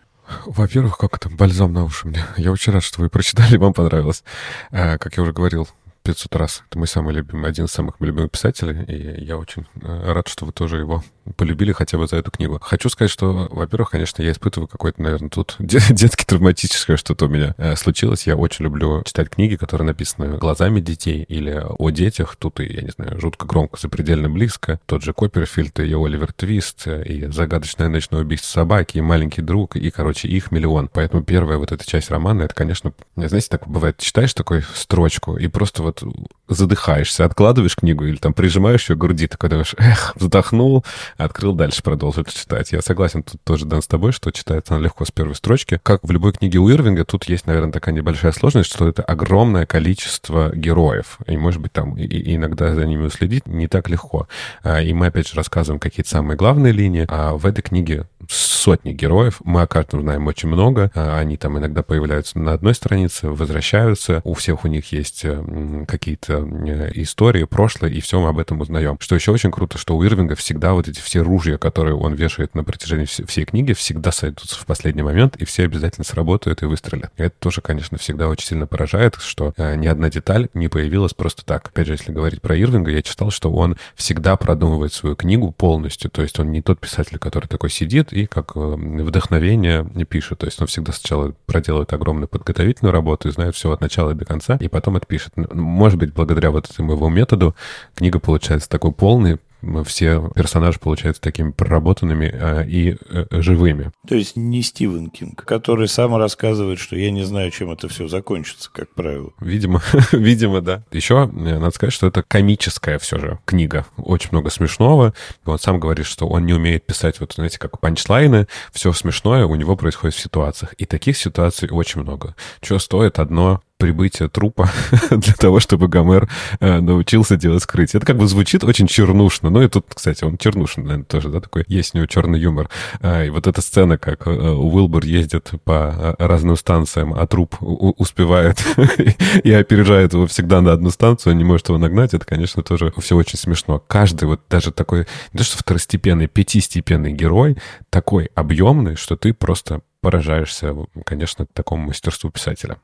Во-первых, 0.47 0.99
как 0.99 1.17
это 1.17 1.29
бальзам 1.29 1.73
на 1.73 1.85
уши 1.85 2.07
мне. 2.07 2.25
Я 2.37 2.53
очень 2.53 2.73
рад, 2.73 2.83
что 2.83 3.01
вы 3.01 3.09
прочитали, 3.09 3.57
вам 3.57 3.73
понравилось. 3.73 4.23
А, 4.71 4.99
как 4.99 5.17
я 5.17 5.23
уже 5.23 5.33
говорил, 5.33 5.69
500 6.03 6.37
раз. 6.37 6.63
Это 6.69 6.79
мой 6.79 6.89
самый 6.89 7.15
любимый, 7.15 7.49
один 7.49 7.67
из 7.67 7.71
самых 7.71 7.97
любимых 8.01 8.31
писателей, 8.31 8.85
и 8.85 9.25
я 9.25 9.37
очень 9.39 9.67
э, 9.81 10.13
рад, 10.13 10.29
что 10.29 10.47
вы 10.47 10.53
тоже 10.53 10.79
его 10.79 11.03
полюбили 11.37 11.73
хотя 11.73 11.99
бы 11.99 12.07
за 12.07 12.17
эту 12.17 12.31
книгу. 12.31 12.59
Хочу 12.61 12.89
сказать, 12.89 13.11
что, 13.11 13.49
во-первых, 13.51 13.91
конечно, 13.91 14.23
я 14.23 14.33
испытываю 14.33 14.69
какое-то, 14.69 15.03
наверное, 15.03 15.31
тут 15.31 15.57
детски 15.59 16.25
травматическое 16.25 16.97
что-то 16.97 17.27
у 17.27 17.29
меня 17.29 17.55
э, 17.59 17.77
случилось. 17.77 18.27
Я 18.27 18.37
очень 18.37 18.65
люблю 18.65 19.03
читать 19.05 19.31
книги, 19.31 19.57
которые 19.57 19.87
написаны 19.87 20.37
глазами 20.39 20.81
детей 20.81 21.25
или 21.29 21.65
о 21.79 21.91
детях. 21.91 22.37
Тут 22.37 22.61
и, 22.61 22.65
я 22.65 22.83
не 22.83 22.91
знаю, 22.91 23.21
жутко 23.21 23.47
громко, 23.47 23.79
запредельно 23.81 24.29
близко. 24.29 24.81
Тот 24.87 25.03
же 25.03 25.13
Копперфильд 25.13 25.79
и 25.81 25.95
Оливер 25.95 26.33
Твист, 26.33 26.87
и 26.87 27.27
«Загадочное 27.27 27.89
ночное 27.89 28.21
убийство 28.21 28.49
собаки», 28.49 28.99
и 28.99 29.01
«Маленький 29.01 29.43
друг», 29.43 29.77
и, 29.77 29.91
короче, 29.91 30.29
их 30.29 30.51
миллион. 30.51 30.89
Поэтому 30.93 31.23
первая 31.23 31.59
вот 31.59 31.73
эта 31.73 31.87
часть 31.89 32.11
романа, 32.11 32.43
это, 32.43 32.55
конечно, 32.55 32.93
знаете, 33.17 33.49
так 33.49 33.67
бывает, 33.67 33.99
читаешь 33.99 34.35
такой 34.35 34.65
строчку, 34.75 35.37
и 35.37 35.47
просто 35.49 35.83
вот 35.83 36.03
задыхаешься, 36.49 37.25
откладываешь 37.25 37.77
книгу 37.77 38.05
или 38.05 38.17
там 38.17 38.35
прижимаешь 38.35 38.89
ее 38.91 38.97
к 38.97 38.99
груди, 38.99 39.27
такой 39.27 39.51
думаешь, 39.51 39.75
эх, 39.79 40.13
вздохнул, 40.17 40.85
открыл, 41.17 41.55
дальше 41.55 41.83
продолжил 41.83 42.25
читать. 42.25 42.73
Я 42.73 42.83
согласен 42.83 43.23
тут 43.23 43.41
тоже, 43.43 43.67
Дан, 43.67 43.83
с 43.83 43.87
тобой, 43.87 44.13
что 44.13 44.31
читается 44.31 44.75
она 44.75 44.85
легко 44.85 45.05
с 45.05 45.11
первой 45.11 45.35
строчки. 45.35 45.81
Как 45.83 46.03
в 46.03 46.11
любой 46.11 46.33
книге 46.33 46.59
у 46.59 46.71
Ирвинга, 46.71 47.05
тут 47.05 47.25
есть, 47.25 47.47
наверное, 47.47 47.73
такая 47.73 47.95
небольшая 47.95 48.33
сложность, 48.33 48.71
что 48.71 48.89
это 48.89 49.03
огромное 49.03 49.67
количество 49.67 50.55
героев. 50.55 51.19
И, 51.27 51.37
может 51.37 51.61
быть, 51.61 51.73
там 51.73 51.97
и, 51.97 52.05
и 52.05 52.37
иногда 52.37 52.75
за 52.75 52.87
ними 52.87 53.05
уследить 53.05 53.47
не 53.47 53.69
так 53.69 53.89
легко. 53.89 54.29
А, 54.63 54.81
и 54.81 54.93
мы, 54.93 55.07
опять 55.07 55.29
же, 55.29 55.37
рассказываем 55.37 55.81
какие-то 55.81 56.11
самые 56.11 56.37
главные 56.37 56.73
линии. 56.73 57.07
А 57.09 57.35
в 57.35 57.47
этой 57.47 57.63
книге 57.63 58.07
сотни 58.29 58.93
героев. 58.93 59.41
Мы 59.45 59.63
о 59.63 59.67
каждом 59.67 60.03
знаем 60.03 60.27
очень 60.27 60.49
много. 60.49 60.91
А, 60.95 61.19
они 61.19 61.37
там 61.37 61.59
иногда 61.59 61.83
появляются 61.83 62.39
на 62.39 62.53
одной 62.53 62.75
странице, 62.75 63.29
возвращаются. 63.29 64.21
У 64.25 64.35
всех 64.35 64.65
у 64.65 64.69
них 64.69 64.93
есть 64.93 65.25
э, 65.25 65.85
какие-то 65.87 66.35
э, 66.35 66.91
истории, 66.95 67.45
прошлое, 67.45 67.91
и 67.91 68.01
все 68.01 68.21
мы 68.21 68.29
об 68.29 68.39
этом 68.39 68.61
узнаем. 68.61 68.97
Что 69.01 69.15
еще 69.15 69.33
очень 69.33 69.51
круто, 69.51 69.79
что 69.79 69.97
у 69.97 70.05
Ирвинга 70.05 70.35
всегда 70.35 70.75
вот 70.75 70.89
эти 70.89 71.01
все 71.03 71.21
ружья, 71.21 71.59
которые 71.59 71.97
он 71.97 72.15
вешает 72.15 72.55
на 72.55 72.65
протяжении 72.65 73.05
всей 73.05 73.45
книги, 73.45 73.73
всегда 73.73 74.13
сойдутся 74.13 74.59
в 74.59 74.67
последний 74.67 75.03
момент, 75.03 75.37
и 75.37 75.45
все 75.45 75.65
обязательно 75.65 76.05
сработают 76.05 76.63
и 76.63 76.67
выстрелят. 76.67 77.13
И 77.17 77.23
это 77.23 77.35
тоже, 77.39 77.61
конечно, 77.61 77.99
всегда 77.99 78.29
очень 78.29 78.47
сильно 78.47 78.67
поражает, 78.67 79.17
что 79.19 79.53
э, 79.57 79.77
ни 79.77 79.87
одна 79.87 80.11
деталь 80.11 80.49
не 80.55 80.69
появилась 80.69 81.15
просто 81.15 81.45
так. 81.45 81.69
Опять 81.69 81.87
же, 81.87 81.95
если 81.95 82.13
говорить 82.13 82.41
про 82.41 82.57
Ирвинга, 82.57 82.91
я 82.91 83.03
читал, 83.03 83.31
что 83.31 83.53
он 83.53 83.77
всегда 83.95 84.37
продумывает 84.37 84.93
свою 84.93 85.17
книгу 85.17 85.53
полностью. 85.53 86.11
То 86.11 86.23
есть 86.23 86.39
он 86.39 86.51
не 86.53 86.63
тот 86.63 86.81
писатель, 86.81 87.19
который 87.19 87.47
такой 87.47 87.71
сидит 87.71 88.13
и 88.13 88.27
как 88.27 88.53
э, 88.55 88.61
вдохновение 88.61 89.85
пишет. 90.05 90.39
То 90.39 90.47
есть 90.47 90.61
он 90.61 90.67
всегда 90.67 90.93
сначала 90.93 91.35
проделывает 91.47 91.93
огромную 91.93 92.29
подготовительную 92.29 92.93
работу 92.93 93.29
и 93.29 93.33
знает 93.33 93.55
все 93.55 93.71
от 93.71 93.81
начала 93.81 94.13
и 94.13 94.15
до 94.15 94.25
конца, 94.25 94.57
и 94.61 94.69
потом 94.69 94.97
это 94.97 95.07
пишет. 95.07 95.33
Может 95.37 95.99
быть, 95.99 96.13
благодаря 96.13 96.51
вот 96.51 96.71
этому 96.71 96.93
его 96.93 97.09
методу 97.09 97.55
книга 97.95 98.19
получается 98.19 98.69
такой 98.69 98.93
полный, 98.93 99.39
все 99.85 100.31
персонажи 100.35 100.79
получаются 100.79 101.23
такими 101.23 101.51
проработанными 101.51 102.31
э, 102.33 102.67
и 102.67 102.97
э, 103.09 103.27
живыми. 103.31 103.93
То 104.07 104.15
есть 104.15 104.37
не 104.37 104.63
Стивен 104.63 105.11
Кинг, 105.11 105.45
который 105.45 105.89
сам 105.89 106.17
рассказывает, 106.17 106.79
что 106.79 106.97
я 106.97 107.11
не 107.11 107.25
знаю, 107.25 107.51
чем 107.51 107.71
это 107.71 107.89
все 107.89 108.09
закончится, 108.09 108.71
как 108.73 108.93
правило. 108.95 109.31
Видимо, 109.41 109.83
видимо, 110.13 110.61
да. 110.61 110.85
Еще 110.93 111.31
э, 111.33 111.59
надо 111.59 111.71
сказать, 111.71 111.93
что 111.93 112.07
это 112.07 112.23
комическая 112.23 112.99
все 112.99 113.19
же 113.19 113.39
книга. 113.45 113.87
Очень 113.97 114.31
много 114.33 114.51
смешного. 114.51 115.15
Он 115.45 115.59
сам 115.59 115.79
говорит, 115.81 116.07
что 116.07 116.27
он 116.29 116.47
не 116.47 116.55
умеет 116.55 116.85
писать, 116.85 117.21
вот 117.21 117.35
знаете, 117.35 117.59
как 117.59 117.79
панчлайны. 117.81 118.47
Все 118.73 118.93
смешное 118.93 119.47
у 119.47 119.55
него 119.55 119.77
происходит 119.77 120.15
в 120.15 120.21
ситуациях. 120.21 120.75
И 120.75 120.87
таких 120.87 121.17
ситуаций 121.17 121.69
очень 121.71 122.03
много. 122.03 122.35
Что 122.63 122.79
стоит 122.79 123.19
одно 123.19 123.63
прибытия 123.83 124.29
трупа 124.29 124.71
для 125.11 125.35
того, 125.35 125.59
чтобы 125.59 125.89
Гомер 125.89 126.31
э, 126.61 126.79
научился 126.79 127.37
делать 127.37 127.65
скрытие. 127.65 127.99
Это 127.99 128.07
как 128.07 128.17
бы 128.17 128.29
звучит 128.29 128.63
очень 128.63 128.87
чернушно. 128.87 129.51
Ну 129.51 129.61
и 129.61 129.67
тут, 129.67 129.87
кстати, 129.93 130.23
он 130.23 130.39
чернушный, 130.39 130.85
наверное, 130.85 131.05
тоже, 131.05 131.31
да, 131.31 131.41
такой 131.41 131.65
есть 131.67 131.93
у 131.95 131.99
него 131.99 132.07
черный 132.07 132.39
юмор. 132.39 132.71
А, 133.01 133.25
и 133.25 133.31
вот 133.31 133.49
эта 133.49 133.61
сцена, 133.61 133.99
как 133.99 134.29
э, 134.29 134.31
Уилбур 134.31 135.05
ездит 135.05 135.51
по 135.65 136.17
э, 136.21 136.25
разным 136.25 136.57
станциям, 136.57 137.13
а 137.13 137.27
труп 137.27 137.57
успевает 137.61 138.65
и 139.43 139.53
опережает 139.53 140.13
его 140.13 140.29
всегда 140.29 140.61
на 140.61 140.71
одну 140.71 140.91
станцию, 140.91 141.35
не 141.35 141.43
может 141.43 141.69
его 141.69 141.79
нагнать, 141.79 142.15
это, 142.15 142.25
конечно, 142.25 142.63
тоже 142.63 142.93
все 142.99 143.17
очень 143.17 143.37
смешно. 143.37 143.83
Каждый 143.89 144.29
вот 144.29 144.43
даже 144.49 144.71
такой, 144.71 145.09
не 145.33 145.39
то 145.39 145.45
что 145.45 145.59
второстепенный, 145.59 146.29
пятистепенный 146.29 147.13
герой, 147.13 147.59
такой 147.91 148.31
объемный, 148.37 148.95
что 148.95 149.17
ты 149.17 149.35
просто 149.35 149.81
поражаешься, 150.01 150.73
конечно, 151.05 151.47
такому 151.47 151.87
мастерству 151.87 152.31
писателя. 152.31 152.79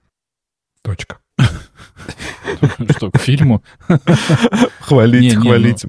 Точка. 0.83 1.19
Что, 2.97 3.11
к 3.11 3.19
фильму? 3.19 3.63
Хвалить, 4.81 5.37
хвалить. 5.37 5.85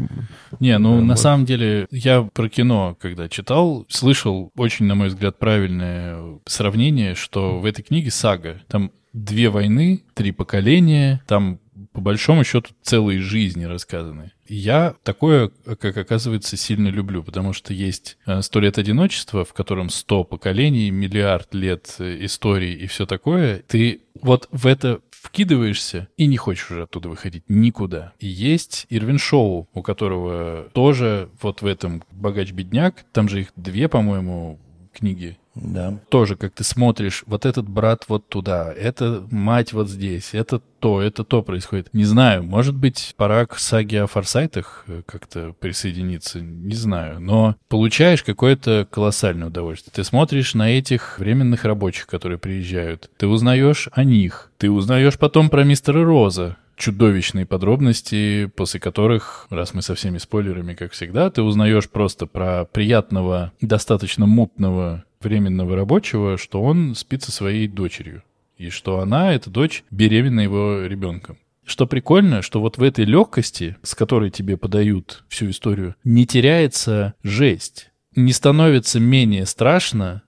Не, 0.60 0.78
ну 0.78 1.02
на 1.02 1.16
самом 1.16 1.46
деле 1.46 1.88
я 1.92 2.24
про 2.24 2.50
кино, 2.50 2.98
когда 3.00 3.30
читал, 3.30 3.86
слышал 3.90 4.52
очень, 4.56 4.86
на 4.86 4.96
мой 4.96 5.08
взгляд, 5.08 5.40
правильное 5.40 6.40
сравнение, 6.46 7.16
что 7.16 7.60
в 7.60 7.66
этой 7.66 7.84
книге 7.84 8.12
сага. 8.12 8.62
Там 8.68 8.92
две 9.14 9.50
войны, 9.50 10.04
три 10.14 10.32
поколения, 10.32 11.22
там 11.28 11.60
по 12.00 12.04
большому 12.04 12.46
счету 12.46 12.72
целые 12.82 13.20
жизни 13.20 13.66
рассказаны. 13.66 14.32
Я 14.48 14.96
такое, 15.04 15.50
как 15.50 15.98
оказывается, 15.98 16.56
сильно 16.56 16.88
люблю, 16.88 17.24
потому 17.24 17.52
что 17.52 17.74
есть 17.74 18.18
э, 18.26 18.42
«Сто 18.42 18.62
лет 18.62 18.78
одиночества», 18.78 19.44
в 19.44 19.52
котором 19.52 19.90
сто 19.90 20.24
поколений, 20.24 20.92
миллиард 20.92 21.54
лет 21.54 21.96
э, 22.00 22.24
истории 22.24 22.72
и 22.72 22.88
все 22.88 23.06
такое. 23.06 23.64
Ты 23.68 24.04
вот 24.22 24.48
в 24.54 24.66
это 24.66 25.02
вкидываешься 25.12 26.08
и 26.16 26.26
не 26.26 26.38
хочешь 26.38 26.72
уже 26.72 26.84
оттуда 26.84 27.10
выходить 27.10 27.44
никуда. 27.50 28.14
И 28.20 28.28
есть 28.28 28.86
Ирвин 28.90 29.18
Шоу, 29.18 29.68
у 29.74 29.82
которого 29.82 30.70
тоже 30.74 31.30
вот 31.42 31.62
в 31.62 31.66
этом 31.66 32.04
«Богач-бедняк», 32.12 33.04
там 33.12 33.28
же 33.28 33.42
их 33.42 33.52
две, 33.58 33.90
по-моему, 33.90 34.58
книги 34.94 35.38
Да. 35.56 36.00
Тоже, 36.10 36.36
как 36.36 36.54
ты 36.54 36.64
смотришь, 36.64 37.24
вот 37.26 37.46
этот 37.46 37.68
брат 37.68 38.06
вот 38.08 38.28
туда, 38.30 38.72
это 38.72 39.28
мать 39.30 39.74
вот 39.74 39.90
здесь, 39.90 40.34
это 40.34 40.60
то, 40.80 41.02
это 41.02 41.24
то 41.24 41.42
происходит. 41.44 41.90
Не 41.94 42.06
знаю, 42.06 42.44
может 42.44 42.76
быть, 42.76 43.14
пора 43.18 43.46
к 43.46 43.60
саге 43.60 44.04
о 44.04 44.08
форсайтах 44.08 44.86
э, 44.88 45.02
как-то 45.06 45.54
присоединиться, 45.60 46.40
не 46.40 46.76
знаю. 46.76 47.20
Но 47.20 47.56
получаешь 47.68 48.24
какое-то 48.24 48.88
колоссальное 48.90 49.48
удовольствие. 49.48 49.92
Ты 49.94 50.04
смотришь 50.04 50.54
на 50.54 50.70
этих 50.70 51.20
временных 51.20 51.66
рабочих, 51.66 52.08
которые 52.08 52.38
приезжают. 52.38 53.10
Ты 53.18 53.28
узнаешь 53.28 53.90
о 53.92 54.04
них. 54.04 54.52
Ты 54.58 54.72
узнаешь 54.72 55.18
потом 55.18 55.50
про 55.50 55.64
мистера 55.64 56.04
Роза, 56.06 56.58
чудовищные 56.80 57.46
подробности, 57.46 58.50
после 58.56 58.80
которых, 58.80 59.46
раз 59.50 59.74
мы 59.74 59.82
со 59.82 59.94
всеми 59.94 60.18
спойлерами, 60.18 60.74
как 60.74 60.94
всегда, 60.94 61.30
ты 61.30 61.44
узнаешь 61.44 61.90
просто 61.90 62.26
про 62.26 62.66
приятного, 62.66 63.52
достаточно 63.62 64.26
мутного 64.26 65.04
временного 65.22 65.76
рабочего, 65.76 66.38
что 66.38 66.64
он 66.64 66.96
спит 66.96 67.22
со 67.22 67.32
своей 67.32 67.68
дочерью. 67.68 68.24
И 68.58 68.70
что 68.70 69.00
она, 69.00 69.34
эта 69.34 69.50
дочь, 69.50 69.84
беременна 69.92 70.40
его 70.42 70.82
ребенком. 70.86 71.38
Что 71.66 71.86
прикольно, 71.86 72.42
что 72.42 72.62
вот 72.62 72.78
в 72.78 72.84
этой 72.84 73.06
легкости, 73.06 73.78
с 73.84 73.94
которой 73.94 74.32
тебе 74.32 74.58
подают 74.58 75.24
всю 75.28 75.50
историю, 75.50 75.96
не 76.04 76.26
теряется 76.26 77.14
жесть. 77.22 77.92
Не 78.16 78.34
становится 78.34 79.00
менее 79.00 79.46
страшно 79.46 80.24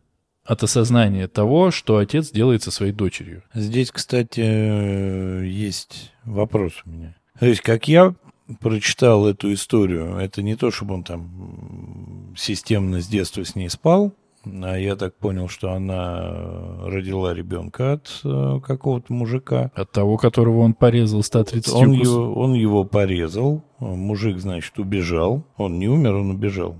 от 0.51 0.63
осознания 0.63 1.29
того, 1.29 1.71
что 1.71 1.95
отец 1.95 2.29
делает 2.29 2.61
со 2.61 2.71
своей 2.71 2.91
дочерью. 2.91 3.41
Здесь, 3.53 3.89
кстати, 3.89 5.45
есть 5.47 6.11
вопрос 6.25 6.73
у 6.85 6.89
меня. 6.89 7.15
То 7.39 7.45
есть, 7.45 7.61
как 7.61 7.87
я 7.87 8.15
прочитал 8.59 9.27
эту 9.27 9.53
историю, 9.53 10.17
это 10.17 10.41
не 10.41 10.57
то, 10.57 10.69
чтобы 10.69 10.95
он 10.95 11.03
там 11.05 12.33
системно 12.35 12.99
с 12.99 13.07
детства 13.07 13.45
с 13.45 13.55
ней 13.55 13.69
спал, 13.69 14.13
а 14.43 14.75
я 14.75 14.97
так 14.97 15.15
понял, 15.15 15.47
что 15.47 15.71
она 15.71 16.81
родила 16.83 17.33
ребенка 17.33 17.93
от 17.93 18.19
э, 18.25 18.59
какого-то 18.61 19.13
мужика. 19.13 19.71
От 19.73 19.91
того, 19.91 20.17
которого 20.17 20.59
он 20.59 20.73
порезал 20.73 21.23
130 21.23 21.73
он 21.73 21.91
его, 21.93 22.33
он 22.33 22.53
его 22.55 22.83
порезал, 22.83 23.63
мужик, 23.79 24.37
значит, 24.39 24.77
убежал. 24.79 25.45
Он 25.55 25.79
не 25.79 25.87
умер, 25.87 26.15
он 26.15 26.31
убежал, 26.31 26.75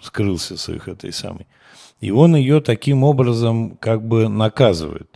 скрылся 0.00 0.58
с 0.58 0.68
их 0.68 0.88
этой 0.88 1.12
самой. 1.12 1.46
И 2.00 2.10
он 2.10 2.36
ее 2.36 2.60
таким 2.60 3.04
образом 3.04 3.76
как 3.76 4.06
бы 4.06 4.28
наказывает. 4.28 5.08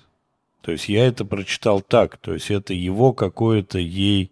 То 0.62 0.72
есть 0.72 0.88
я 0.88 1.06
это 1.06 1.24
прочитал 1.24 1.80
так, 1.80 2.16
то 2.18 2.34
есть 2.34 2.50
это 2.50 2.74
его 2.74 3.12
какое-то 3.12 3.78
ей 3.78 4.30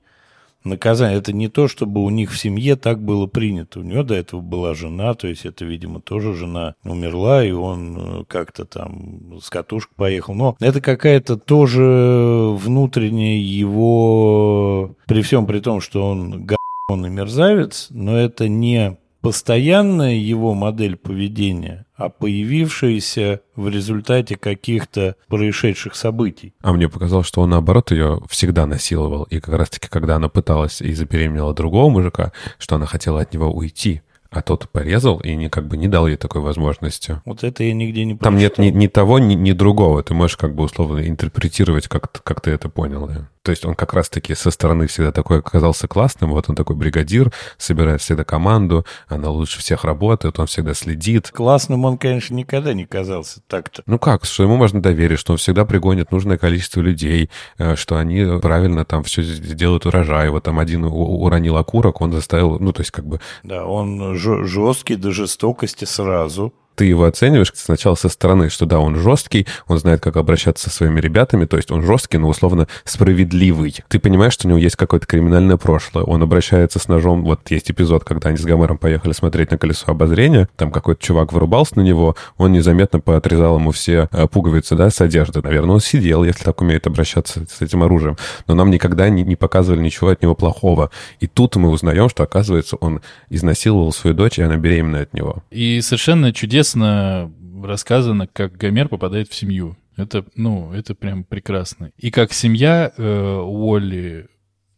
наказание. 0.64 1.18
Это 1.18 1.32
не 1.32 1.48
то, 1.48 1.68
чтобы 1.68 2.04
у 2.04 2.10
них 2.10 2.30
в 2.30 2.38
семье 2.38 2.76
так 2.76 3.00
было 3.00 3.26
принято. 3.26 3.80
У 3.80 3.82
нее 3.82 4.02
до 4.02 4.14
этого 4.14 4.40
была 4.40 4.74
жена, 4.74 5.14
то 5.14 5.26
есть 5.26 5.46
это, 5.46 5.64
видимо, 5.64 6.00
тоже 6.00 6.34
жена 6.34 6.74
умерла, 6.84 7.44
и 7.44 7.52
он 7.52 7.96
э, 7.96 8.24
как-то 8.28 8.64
там 8.64 9.40
с 9.40 9.48
катушек 9.48 9.90
поехал. 9.96 10.34
Но 10.34 10.56
это 10.60 10.80
какая-то 10.80 11.36
тоже 11.36 12.54
внутренняя 12.54 13.38
его, 13.38 14.94
при 15.06 15.22
всем 15.22 15.46
при 15.46 15.60
том, 15.60 15.80
что 15.80 16.08
он 16.08 16.46
он 16.90 17.04
и 17.04 17.10
мерзавец, 17.10 17.88
но 17.90 18.18
это 18.18 18.48
не 18.48 18.96
постоянная 19.20 20.14
его 20.14 20.54
модель 20.54 20.96
поведения, 20.96 21.86
а 21.96 22.08
появившаяся 22.08 23.40
в 23.56 23.68
результате 23.68 24.36
каких-то 24.36 25.16
происшедших 25.28 25.94
событий. 25.94 26.54
А 26.62 26.72
мне 26.72 26.88
показалось, 26.88 27.26
что 27.26 27.42
он, 27.42 27.50
наоборот, 27.50 27.90
ее 27.90 28.20
всегда 28.28 28.66
насиловал. 28.66 29.24
И 29.24 29.40
как 29.40 29.54
раз-таки, 29.54 29.88
когда 29.88 30.16
она 30.16 30.28
пыталась 30.28 30.80
и 30.80 30.92
забеременела 30.92 31.54
другого 31.54 31.90
мужика, 31.90 32.32
что 32.58 32.76
она 32.76 32.86
хотела 32.86 33.20
от 33.20 33.32
него 33.32 33.52
уйти, 33.52 34.02
а 34.30 34.42
тот 34.42 34.68
порезал 34.68 35.20
и 35.20 35.34
не, 35.34 35.48
как 35.48 35.66
бы 35.66 35.76
не 35.76 35.88
дал 35.88 36.06
ей 36.06 36.16
такой 36.16 36.42
возможности. 36.42 37.20
Вот 37.24 37.44
это 37.44 37.64
я 37.64 37.72
нигде 37.72 38.04
не 38.04 38.14
прочитал. 38.14 38.32
Там 38.32 38.38
нет 38.38 38.58
ни, 38.58 38.68
ни 38.68 38.86
того, 38.86 39.18
ни, 39.18 39.34
ни 39.34 39.52
другого. 39.52 40.02
Ты 40.02 40.14
можешь 40.14 40.36
как 40.36 40.54
бы 40.54 40.64
условно 40.64 41.06
интерпретировать, 41.06 41.88
как, 41.88 42.22
как 42.22 42.40
ты 42.42 42.50
это 42.50 42.68
понял. 42.68 43.06
Да? 43.06 43.28
То 43.48 43.52
есть 43.52 43.64
он 43.64 43.74
как 43.74 43.94
раз-таки 43.94 44.34
со 44.34 44.50
стороны 44.50 44.86
всегда 44.88 45.10
такой 45.10 45.38
оказался 45.38 45.88
классным. 45.88 46.32
Вот 46.32 46.50
он 46.50 46.54
такой 46.54 46.76
бригадир, 46.76 47.32
собирает 47.56 48.02
всегда 48.02 48.22
команду, 48.22 48.84
она 49.06 49.30
лучше 49.30 49.60
всех 49.60 49.84
работает, 49.84 50.38
он 50.38 50.46
всегда 50.46 50.74
следит. 50.74 51.30
Классным 51.30 51.86
он, 51.86 51.96
конечно, 51.96 52.34
никогда 52.34 52.74
не 52.74 52.84
казался 52.84 53.40
так-то. 53.46 53.82
Ну 53.86 53.98
как, 53.98 54.26
что 54.26 54.42
ему 54.42 54.58
можно 54.58 54.82
доверить, 54.82 55.18
что 55.18 55.32
он 55.32 55.38
всегда 55.38 55.64
пригонит 55.64 56.12
нужное 56.12 56.36
количество 56.36 56.82
людей, 56.82 57.30
э, 57.56 57.74
что 57.74 57.96
они 57.96 58.38
правильно 58.38 58.84
там 58.84 59.02
все 59.02 59.22
сделают 59.22 59.86
урожай. 59.86 60.28
Вот 60.28 60.42
там 60.42 60.58
один 60.58 60.84
уронил 60.84 61.56
окурок, 61.56 62.02
он 62.02 62.12
заставил, 62.12 62.58
ну 62.58 62.74
то 62.74 62.82
есть 62.82 62.90
как 62.90 63.06
бы... 63.06 63.18
Да, 63.44 63.64
он 63.64 64.14
жесткий 64.14 64.96
до 64.96 65.10
жестокости 65.10 65.86
сразу 65.86 66.52
ты 66.78 66.84
его 66.84 67.04
оцениваешь 67.04 67.52
сначала 67.56 67.96
со 67.96 68.08
стороны, 68.08 68.50
что 68.50 68.64
да, 68.64 68.78
он 68.78 68.94
жесткий, 68.94 69.48
он 69.66 69.78
знает, 69.80 70.00
как 70.00 70.16
обращаться 70.16 70.70
со 70.70 70.76
своими 70.76 71.00
ребятами, 71.00 71.44
то 71.44 71.56
есть 71.56 71.72
он 71.72 71.82
жесткий, 71.82 72.18
но 72.18 72.28
условно 72.28 72.68
справедливый. 72.84 73.74
Ты 73.88 73.98
понимаешь, 73.98 74.34
что 74.34 74.46
у 74.46 74.50
него 74.50 74.60
есть 74.60 74.76
какое-то 74.76 75.04
криминальное 75.04 75.56
прошлое, 75.56 76.04
он 76.04 76.22
обращается 76.22 76.78
с 76.78 76.86
ножом, 76.86 77.24
вот 77.24 77.50
есть 77.50 77.72
эпизод, 77.72 78.04
когда 78.04 78.28
они 78.28 78.38
с 78.38 78.44
Гомером 78.44 78.78
поехали 78.78 79.12
смотреть 79.12 79.50
на 79.50 79.58
колесо 79.58 79.90
обозрения, 79.90 80.48
там 80.54 80.70
какой-то 80.70 81.02
чувак 81.02 81.32
вырубался 81.32 81.76
на 81.76 81.82
него, 81.82 82.14
он 82.36 82.52
незаметно 82.52 83.00
поотрезал 83.00 83.58
ему 83.58 83.72
все 83.72 84.08
э, 84.12 84.28
пуговицы, 84.28 84.76
да, 84.76 84.88
с 84.88 85.00
одежды. 85.00 85.42
Наверное, 85.42 85.74
он 85.74 85.80
сидел, 85.80 86.22
если 86.22 86.44
так 86.44 86.60
умеет 86.60 86.86
обращаться 86.86 87.44
с 87.50 87.60
этим 87.60 87.82
оружием. 87.82 88.16
Но 88.46 88.54
нам 88.54 88.70
никогда 88.70 89.08
не, 89.08 89.24
не 89.24 89.34
показывали 89.34 89.80
ничего 89.80 90.10
от 90.10 90.22
него 90.22 90.36
плохого. 90.36 90.90
И 91.18 91.26
тут 91.26 91.56
мы 91.56 91.70
узнаем, 91.70 92.08
что, 92.08 92.22
оказывается, 92.22 92.76
он 92.76 93.00
изнасиловал 93.30 93.92
свою 93.92 94.14
дочь, 94.14 94.38
и 94.38 94.42
она 94.42 94.56
беременна 94.56 95.00
от 95.00 95.12
него. 95.12 95.42
И 95.50 95.80
совершенно 95.80 96.32
чудесно 96.32 96.67
чудесно 96.68 97.32
рассказано, 97.62 98.26
как 98.26 98.56
Гомер 98.56 98.88
попадает 98.88 99.28
в 99.28 99.34
семью. 99.34 99.76
Это, 99.96 100.24
ну, 100.34 100.72
это 100.72 100.94
прям 100.94 101.24
прекрасно. 101.24 101.92
И 101.96 102.10
как 102.10 102.32
семья 102.32 102.92
э, 102.96 103.02
Уолли 103.02 104.28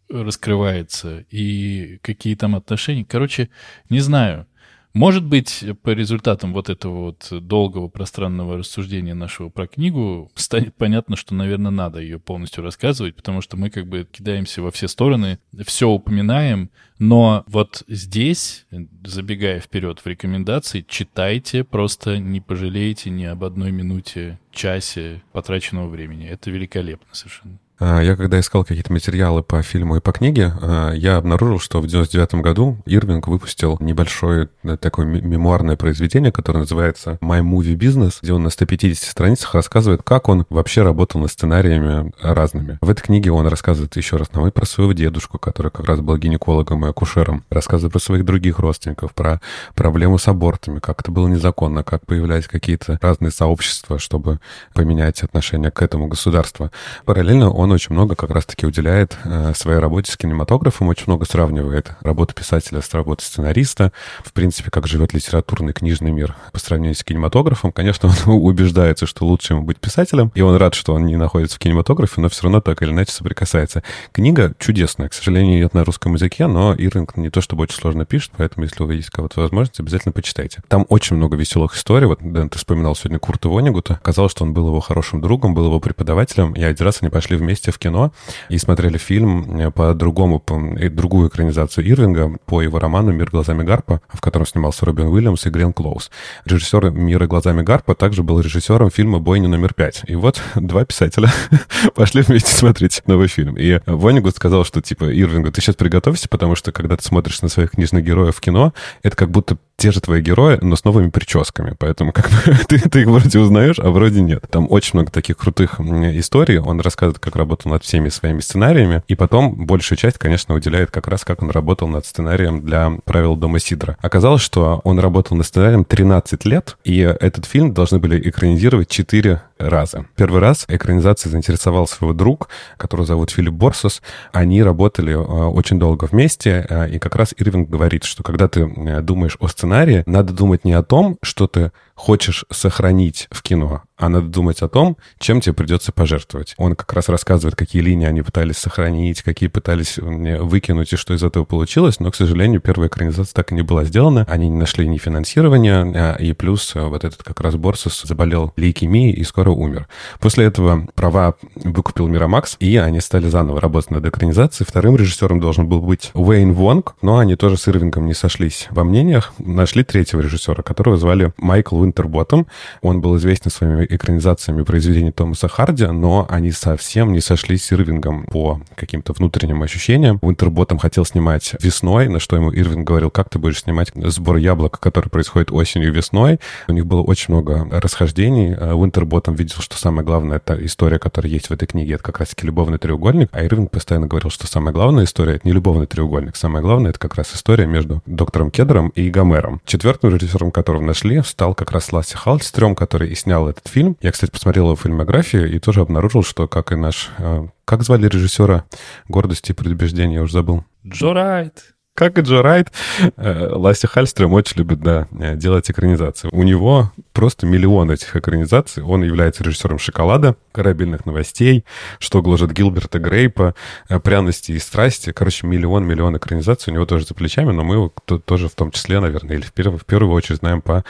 раскрывается, 0.09 1.24
и 1.30 1.99
какие 2.03 2.34
там 2.36 2.55
отношения. 2.55 3.05
Короче, 3.05 3.51
не 3.91 4.01
знаю. 4.01 4.47
Может 4.93 5.24
быть, 5.24 5.64
по 5.82 5.91
результатам 5.91 6.53
вот 6.53 6.68
этого 6.68 7.05
вот 7.05 7.28
долгого 7.30 7.88
пространного 7.88 8.59
рассуждения 8.59 9.14
нашего 9.14 9.49
про 9.49 9.68
книгу 9.68 10.30
станет 10.34 10.74
понятно, 10.74 11.14
что, 11.14 11.34
наверное, 11.34 11.70
надо 11.70 12.01
ее 12.01 12.18
полностью 12.18 12.64
рассказывать, 12.64 13.14
потому 13.14 13.41
что 13.41 13.57
мы 13.57 13.70
как 13.70 13.86
бы 13.86 14.07
кидаемся 14.11 14.62
во 14.62 14.72
все 14.72 14.88
стороны, 14.88 15.38
все 15.64 15.88
упоминаем, 15.88 16.70
но 16.99 17.45
вот 17.47 17.84
здесь, 17.86 18.66
забегая 19.05 19.61
вперед 19.61 20.01
в 20.01 20.07
рекомендации, 20.07 20.84
читайте, 20.86 21.62
просто 21.62 22.18
не 22.18 22.41
пожалеете 22.41 23.11
ни 23.11 23.24
об 23.24 23.45
одной 23.45 23.70
минуте, 23.70 24.41
часе 24.51 25.22
потраченного 25.32 25.88
времени. 25.88 26.26
Это 26.26 26.51
великолепно 26.51 27.14
совершенно. 27.14 27.59
А, 27.81 28.01
я 28.03 28.14
когда 28.14 28.39
искал 28.39 28.62
какие-то 28.62 28.93
материалы 28.93 29.43
по 29.43 29.62
фильму 29.62 29.97
и 29.97 30.01
по 30.01 30.12
книге, 30.12 30.53
а, 30.61 30.93
я 30.93 31.16
обнаружил, 31.16 31.59
что 31.59 31.81
в 31.81 31.87
99 31.87 32.35
году 32.43 32.76
Ирвинг 32.85 33.26
выпустил 33.26 33.78
небольшое 33.81 34.51
э, 34.64 34.76
такое 34.76 35.07
мемуарное 35.07 35.76
произведение, 35.76 36.31
которое 36.31 36.59
называется 36.59 37.18
«My 37.22 37.41
Movie 37.41 37.76
Business», 37.76 38.18
где 38.20 38.35
он 38.35 38.43
на 38.43 38.51
150 38.51 39.03
страницах 39.03 39.55
рассказывает, 39.55 40.03
как 40.03 40.28
он 40.28 40.45
вообще 40.51 40.83
работал 40.83 41.22
над 41.22 41.33
сценариями 41.33 42.12
разными. 42.20 42.78
В 42.83 42.91
этой 42.91 43.01
книге 43.01 43.33
он 43.33 43.47
рассказывает 43.47 43.97
еще 43.97 44.16
раз 44.16 44.28
ну, 44.35 44.51
про 44.51 44.66
своего 44.66 44.93
дедушку, 44.93 45.39
который 45.39 45.70
как 45.70 45.87
раз 45.87 46.01
был 46.01 46.18
гинекологом 46.18 46.85
и 46.85 46.91
акушером, 46.91 47.45
рассказывает 47.49 47.95
про 47.95 47.99
своих 47.99 48.26
других 48.26 48.59
родственников, 48.59 49.14
про 49.14 49.41
проблему 49.74 50.18
с 50.18 50.28
абортами, 50.28 50.81
как 50.81 51.01
это 51.01 51.11
было 51.11 51.28
незаконно, 51.28 51.83
как 51.83 52.05
появлялись 52.05 52.47
какие-то 52.47 52.99
разные 53.01 53.31
сообщества, 53.31 53.99
чтобы 53.99 54.39
поменять 54.74 55.22
отношение 55.22 55.70
к 55.70 55.81
этому 55.81 56.09
государству. 56.09 56.70
Параллельно 57.07 57.51
он 57.51 57.70
он 57.71 57.75
очень 57.75 57.95
много 57.95 58.16
как 58.16 58.31
раз-таки 58.31 58.66
уделяет 58.66 59.16
э, 59.25 59.53
своей 59.55 59.79
работе 59.79 60.11
с 60.11 60.16
кинематографом, 60.16 60.89
очень 60.89 61.05
много 61.07 61.25
сравнивает 61.25 61.93
работу 62.01 62.35
писателя 62.35 62.83
с 62.83 62.93
работой 62.93 63.23
сценариста, 63.23 63.93
в 64.25 64.33
принципе, 64.33 64.71
как 64.71 64.89
живет 64.89 65.14
литературный 65.14 65.73
книжный 65.73 66.11
мир 66.11 66.35
по 66.53 66.59
сравнению 66.59 66.97
с 66.97 67.05
кинематографом. 67.05 67.71
Конечно, 67.71 68.11
он 68.27 68.43
убеждается, 68.43 69.07
что 69.07 69.25
лучше 69.25 69.53
ему 69.53 69.62
быть 69.62 69.79
писателем, 69.79 70.33
и 70.35 70.41
он 70.41 70.57
рад, 70.57 70.75
что 70.75 70.95
он 70.95 71.07
не 71.07 71.16
находится 71.16 71.57
в 71.57 71.59
кинематографе, 71.61 72.21
но 72.21 72.29
все 72.29 72.43
равно 72.45 72.61
так 72.61 72.83
или 72.83 72.91
иначе 72.91 73.12
соприкасается. 73.12 73.85
Книга 74.12 74.53
чудесная, 74.59 75.09
к 75.09 75.14
сожалению, 75.14 75.61
нет 75.61 75.73
на 75.73 75.85
русском 75.85 76.14
языке, 76.14 76.49
но 76.49 76.75
Ирвинг 76.75 77.16
не 77.16 77.31
то 77.31 77.41
чтобы 77.41 77.62
очень 77.62 77.77
сложно 77.77 78.05
пишет, 78.05 78.33
поэтому, 78.37 78.64
если 78.64 78.83
вы 78.83 78.95
есть 78.95 79.11
кого-то 79.11 79.41
возможность, 79.41 79.79
обязательно 79.79 80.12
почитайте. 80.12 80.61
Там 80.66 80.87
очень 80.89 81.16
много 81.16 81.37
веселых 81.37 81.77
историй. 81.77 82.07
Вот, 82.07 82.18
Дэн, 82.21 82.49
ты 82.49 82.59
вспоминал 82.59 82.97
сегодня 82.97 83.21
Курта 83.21 83.49
Вонигута. 83.49 84.01
Казалось, 84.03 84.33
что 84.33 84.45
он 84.45 84.55
был 84.55 84.66
его 84.66 84.81
хорошим 84.81 85.21
другом, 85.21 85.55
был 85.55 85.66
его 85.66 85.79
преподавателем, 85.79 86.53
и 86.55 86.62
один 86.64 86.85
раз 86.85 86.99
они 87.01 87.11
пошли 87.11 87.37
вместе 87.37 87.60
вместе 87.61 87.73
в 87.73 87.79
кино 87.79 88.13
и 88.49 88.59
смотрели 88.59 88.99
фильм 88.99 89.59
э, 89.59 89.71
по 89.71 89.95
другому, 89.95 90.39
по 90.39 90.59
другую 90.91 91.29
экранизацию 91.29 91.89
Ирвинга 91.89 92.39
по 92.47 92.63
его 92.63 92.79
роману 92.79 93.13
«Мир 93.13 93.31
глазами 93.31 93.63
Гарпа», 93.63 94.01
в 94.09 94.21
котором 94.21 94.47
снимался 94.47 94.87
Робин 94.87 95.07
Уильямс 95.07 95.47
и 95.47 95.51
Грен 95.51 95.73
Клоуз. 95.73 96.11
Режиссер 96.47 96.91
«Мира 96.91 97.27
глазами 97.27 97.63
Гарпа» 97.63 97.95
также 97.95 98.23
был 98.23 98.41
режиссером 98.41 98.91
фильма 98.91 99.19
«Бойня 99.19 99.49
номер 99.49 99.75
пять». 99.75 100.03
И 100.07 100.15
вот 100.15 100.41
два 100.55 100.85
писателя 100.85 101.31
пошли 101.95 102.23
вместе 102.23 102.55
смотреть 102.55 103.03
новый 103.07 103.29
фильм. 103.29 103.57
И 103.57 103.81
Вонигут 103.87 104.37
сказал, 104.37 104.65
что 104.65 104.81
типа, 104.81 105.05
Ирвингу, 105.05 105.53
ты 105.53 105.61
сейчас 105.61 105.77
приготовься, 105.77 106.29
потому 106.29 106.55
что 106.55 106.73
когда 106.73 106.97
ты 106.97 107.05
смотришь 107.05 107.43
на 107.43 107.49
своих 107.49 107.73
книжных 107.73 108.05
героев 108.05 108.37
в 108.37 108.41
кино, 108.41 108.73
это 109.03 109.17
как 109.17 109.31
будто 109.31 109.59
те 109.81 109.91
же 109.93 110.01
твои 110.01 110.20
герои, 110.20 110.59
но 110.61 110.76
с 110.76 110.85
новыми 110.85 111.09
прическами. 111.09 111.74
Поэтому 111.78 112.12
как 112.12 112.28
бы 112.28 112.55
ты, 112.68 112.78
ты 112.78 113.01
их 113.01 113.07
вроде 113.07 113.39
узнаешь, 113.39 113.78
а 113.78 113.91
вроде 113.91 114.20
нет. 114.20 114.45
Там 114.51 114.66
очень 114.70 114.91
много 114.95 115.11
таких 115.11 115.39
крутых 115.39 115.81
историй. 115.81 116.59
Он 116.59 116.81
рассказывает, 116.81 117.18
как 117.18 117.35
работал 117.35 117.70
над 117.70 117.83
всеми 117.83 118.11
своими 118.11 118.41
сценариями. 118.41 119.03
И 119.09 119.14
потом 119.14 119.66
большую 119.66 119.97
часть, 119.97 120.18
конечно, 120.18 120.55
уделяет 120.55 120.91
как 120.91 121.09
раз, 121.09 121.24
как 121.24 121.43
он 121.43 121.51
работал 121.51 121.89
над 121.89 122.05
сценарием 122.05 122.61
для 122.61 122.93
«Правил 123.05 123.37
дома 123.37 123.59
Сидра». 123.59 123.97
Оказалось, 124.03 124.43
что 124.43 124.83
он 124.85 124.99
работал 124.99 125.37
над 125.37 125.47
сценарием 125.47 125.85
13 125.85 126.45
лет, 126.45 126.76
и 126.85 126.99
этот 126.99 127.47
фильм 127.47 127.72
должны 127.72 127.99
были 127.99 128.28
экранизировать 128.28 128.89
4 128.89 129.41
раза. 129.61 130.07
Первый 130.16 130.41
раз 130.41 130.64
экранизацией 130.68 131.33
заинтересовал 131.33 131.87
своего 131.87 132.14
друг, 132.14 132.49
которого 132.76 133.07
зовут 133.07 133.31
Филипп 133.31 133.55
Борсус. 133.55 134.03
Они 134.33 134.62
работали 134.62 135.12
э, 135.12 135.16
очень 135.16 135.78
долго 135.78 136.07
вместе, 136.07 136.66
э, 136.68 136.91
и 136.91 136.99
как 136.99 137.16
раз 137.16 137.35
Ирвинг 137.37 137.68
говорит, 137.68 138.05
что 138.05 138.22
когда 138.22 138.49
ты 138.49 138.62
э, 138.62 139.01
думаешь 139.03 139.37
о 139.41 139.49
сценарии, 139.49 139.70
надо 140.07 140.33
думать 140.33 140.64
не 140.64 140.73
о 140.73 140.83
том, 140.83 141.18
что 141.23 141.47
ты 141.47 141.73
хочешь 142.01 142.47
сохранить 142.51 143.29
в 143.31 143.43
кино, 143.43 143.83
а 143.99 144.09
надо 144.09 144.29
думать 144.29 144.63
о 144.63 144.69
том, 144.69 144.97
чем 145.19 145.43
тебе 145.43 145.53
придется 145.53 145.93
пожертвовать. 145.93 146.55
Он 146.57 146.75
как 146.75 146.91
раз 146.95 147.11
рассказывает, 147.11 147.57
какие 147.57 147.83
линии 147.83 148.07
они 148.07 148.23
пытались 148.23 148.57
сохранить, 148.57 149.23
какие 149.23 149.51
пытались 149.51 149.99
выкинуть 149.99 150.95
и 150.95 150.97
что 150.97 151.13
из 151.13 151.23
этого 151.23 151.45
получилось, 151.45 152.01
но, 152.01 152.11
к 152.11 152.17
сожалению, 152.17 152.63
первая 152.63 152.89
экранизация 152.89 153.35
так 153.35 153.53
и 153.53 153.55
не 153.55 153.61
была 153.61 153.85
сделана. 153.85 154.25
Они 154.31 154.49
не 154.49 154.57
нашли 154.57 154.89
ни 154.89 154.97
финансирования, 154.97 155.83
а, 155.95 156.15
и 156.15 156.33
плюс 156.33 156.75
э, 156.75 156.81
вот 156.83 157.05
этот 157.05 157.23
как 157.23 157.39
раз 157.41 157.57
Борсус 157.57 158.03
заболел 158.03 158.55
лейкемией 158.57 159.13
и 159.13 159.23
скоро 159.23 159.51
умер. 159.51 159.87
После 160.21 160.47
этого 160.47 160.89
права 160.95 161.35
выкупил 161.55 162.09
Мирамакс, 162.09 162.57
и 162.61 162.79
они 162.79 163.01
стали 163.01 163.29
заново 163.29 163.61
работать 163.61 163.91
над 163.91 164.07
экранизацией. 164.07 164.67
Вторым 164.67 164.97
режиссером 164.97 165.39
должен 165.39 165.69
был 165.69 165.83
быть 165.83 166.13
Уэйн 166.15 166.55
Вонг, 166.55 166.95
но 167.03 167.19
они 167.19 167.37
тоже 167.37 167.59
с 167.59 167.69
Ирвингом 167.69 168.07
не 168.07 168.15
сошлись 168.15 168.69
во 168.71 168.85
мнениях. 168.85 169.35
Нашли 169.39 169.85
третьего 169.85 170.23
режиссера, 170.23 170.63
которого 170.63 170.97
звали 170.97 171.35
Майкл 171.37 171.89
Уинтерботтом. 171.91 172.47
Он 172.82 173.01
был 173.01 173.16
известен 173.16 173.51
своими 173.51 173.84
экранизациями 173.84 174.62
произведений 174.62 175.12
Томаса 175.12 175.49
Харди, 175.49 175.86
но 175.86 176.26
они 176.30 176.53
совсем 176.53 177.12
не 177.12 177.20
сошлись 177.20 177.64
с 177.64 177.72
Ирвингом 177.72 178.24
по 178.24 178.61
каким-то 178.76 179.12
внутренним 179.12 179.62
ощущениям. 179.62 180.18
Уинтерботом 180.22 180.78
хотел 180.78 181.05
снимать 181.05 181.55
весной, 181.61 182.09
на 182.09 182.20
что 182.20 182.36
ему 182.36 182.53
Ирвинг 182.53 182.86
говорил, 182.86 183.11
как 183.11 183.28
ты 183.28 183.38
будешь 183.38 183.62
снимать 183.62 183.91
сбор 183.95 184.36
яблок, 184.36 184.78
который 184.78 185.09
происходит 185.09 185.51
осенью 185.51 185.88
и 185.88 185.93
весной. 185.93 186.38
У 186.68 186.72
них 186.72 186.86
было 186.86 187.03
очень 187.03 187.34
много 187.34 187.66
расхождений. 187.70 188.55
Уинтерботом 188.55 189.34
видел, 189.34 189.57
что 189.61 189.76
самое 189.76 190.05
главное, 190.05 190.36
это 190.36 190.55
история, 190.64 190.99
которая 190.99 191.32
есть 191.32 191.49
в 191.49 191.53
этой 191.53 191.66
книге, 191.66 191.95
это 191.95 192.05
как 192.05 192.20
раз-таки 192.20 192.47
любовный 192.47 192.78
треугольник, 192.78 193.28
а 193.32 193.43
Ирвинг 193.43 193.70
постоянно 193.70 194.07
говорил, 194.07 194.30
что 194.30 194.47
самая 194.47 194.72
главная 194.72 195.05
история— 195.05 195.34
это 195.36 195.49
не 195.49 195.53
любовный 195.53 195.86
треугольник. 195.86 196.36
Самое 196.36 196.62
главное— 196.62 196.91
это 196.93 196.99
как 196.99 197.14
раз 197.16 197.34
история 197.34 197.66
между 197.66 198.03
доктором 198.07 198.51
Кедром 198.51 198.88
и 198.91 199.11
Гомером. 199.11 199.61
Четвертым 199.64 200.14
режиссером, 200.14 200.51
которого 200.51 200.82
нашли, 200.82 201.22
стал 201.22 201.55
как 201.55 201.72
раз 201.72 201.80
Ласси 201.93 202.16
Хальстрём, 202.16 202.76
который 202.76 203.11
и 203.11 203.14
снял 203.14 203.49
этот 203.49 203.66
фильм 203.66 203.81
фильм. 203.81 203.97
Я, 204.01 204.12
кстати, 204.12 204.31
посмотрел 204.31 204.66
его 204.66 204.76
фильмографию 204.76 205.51
и 205.51 205.59
тоже 205.59 205.81
обнаружил, 205.81 206.22
что, 206.22 206.47
как 206.49 206.72
и 206.72 206.76
наш... 206.76 207.11
Э, 207.18 207.49
как 207.64 207.83
звали 207.83 208.07
режиссера 208.07 208.64
«Гордости 209.09 209.53
и 209.53 209.55
предубеждения», 209.55 210.16
я 210.16 210.22
уже 210.22 210.35
забыл. 210.35 210.64
Джо 210.87 211.12
Райт 211.12 211.74
как 211.95 212.18
и 212.18 212.22
Джо 212.22 212.41
Райт, 212.43 212.72
э, 213.16 213.49
Ласси 213.53 213.86
Хальстрем 213.86 214.32
очень 214.32 214.57
любит, 214.57 214.80
да, 214.80 215.07
э, 215.18 215.36
делать 215.36 215.70
экранизации. 215.70 216.30
У 216.32 216.43
него 216.43 216.93
просто 217.12 217.47
миллион 217.47 217.91
этих 217.91 218.16
экранизаций. 218.16 218.82
Он 218.82 219.03
является 219.03 219.45
режиссером 219.45 219.78
«Шоколада», 219.78 220.36
«Корабельных 220.53 221.05
новостей», 221.05 221.64
«Что 221.99 222.22
гложет 222.22 222.53
Гилберта 222.53 222.99
Грейпа», 222.99 223.55
э, 223.88 224.01
«Пряности 224.01 224.53
и 224.53 224.59
страсти». 224.59 225.12
Короче, 225.12 225.47
миллион-миллион 225.47 226.16
экранизаций 226.16 226.72
у 226.72 226.74
него 226.74 226.86
тоже 226.86 227.05
за 227.05 227.14
плечами, 227.14 227.53
но 227.53 227.64
мы 227.64 227.74
его 227.74 227.93
тоже 228.24 228.49
в 228.49 228.55
том 228.55 228.70
числе, 228.70 229.01
наверное, 229.01 229.36
или 229.36 229.43
в 229.43 229.53
первую, 229.53 229.78
в 229.78 229.84
первую 229.84 230.14
очередь 230.14 230.38
знаем 230.38 230.62
по 230.62 230.84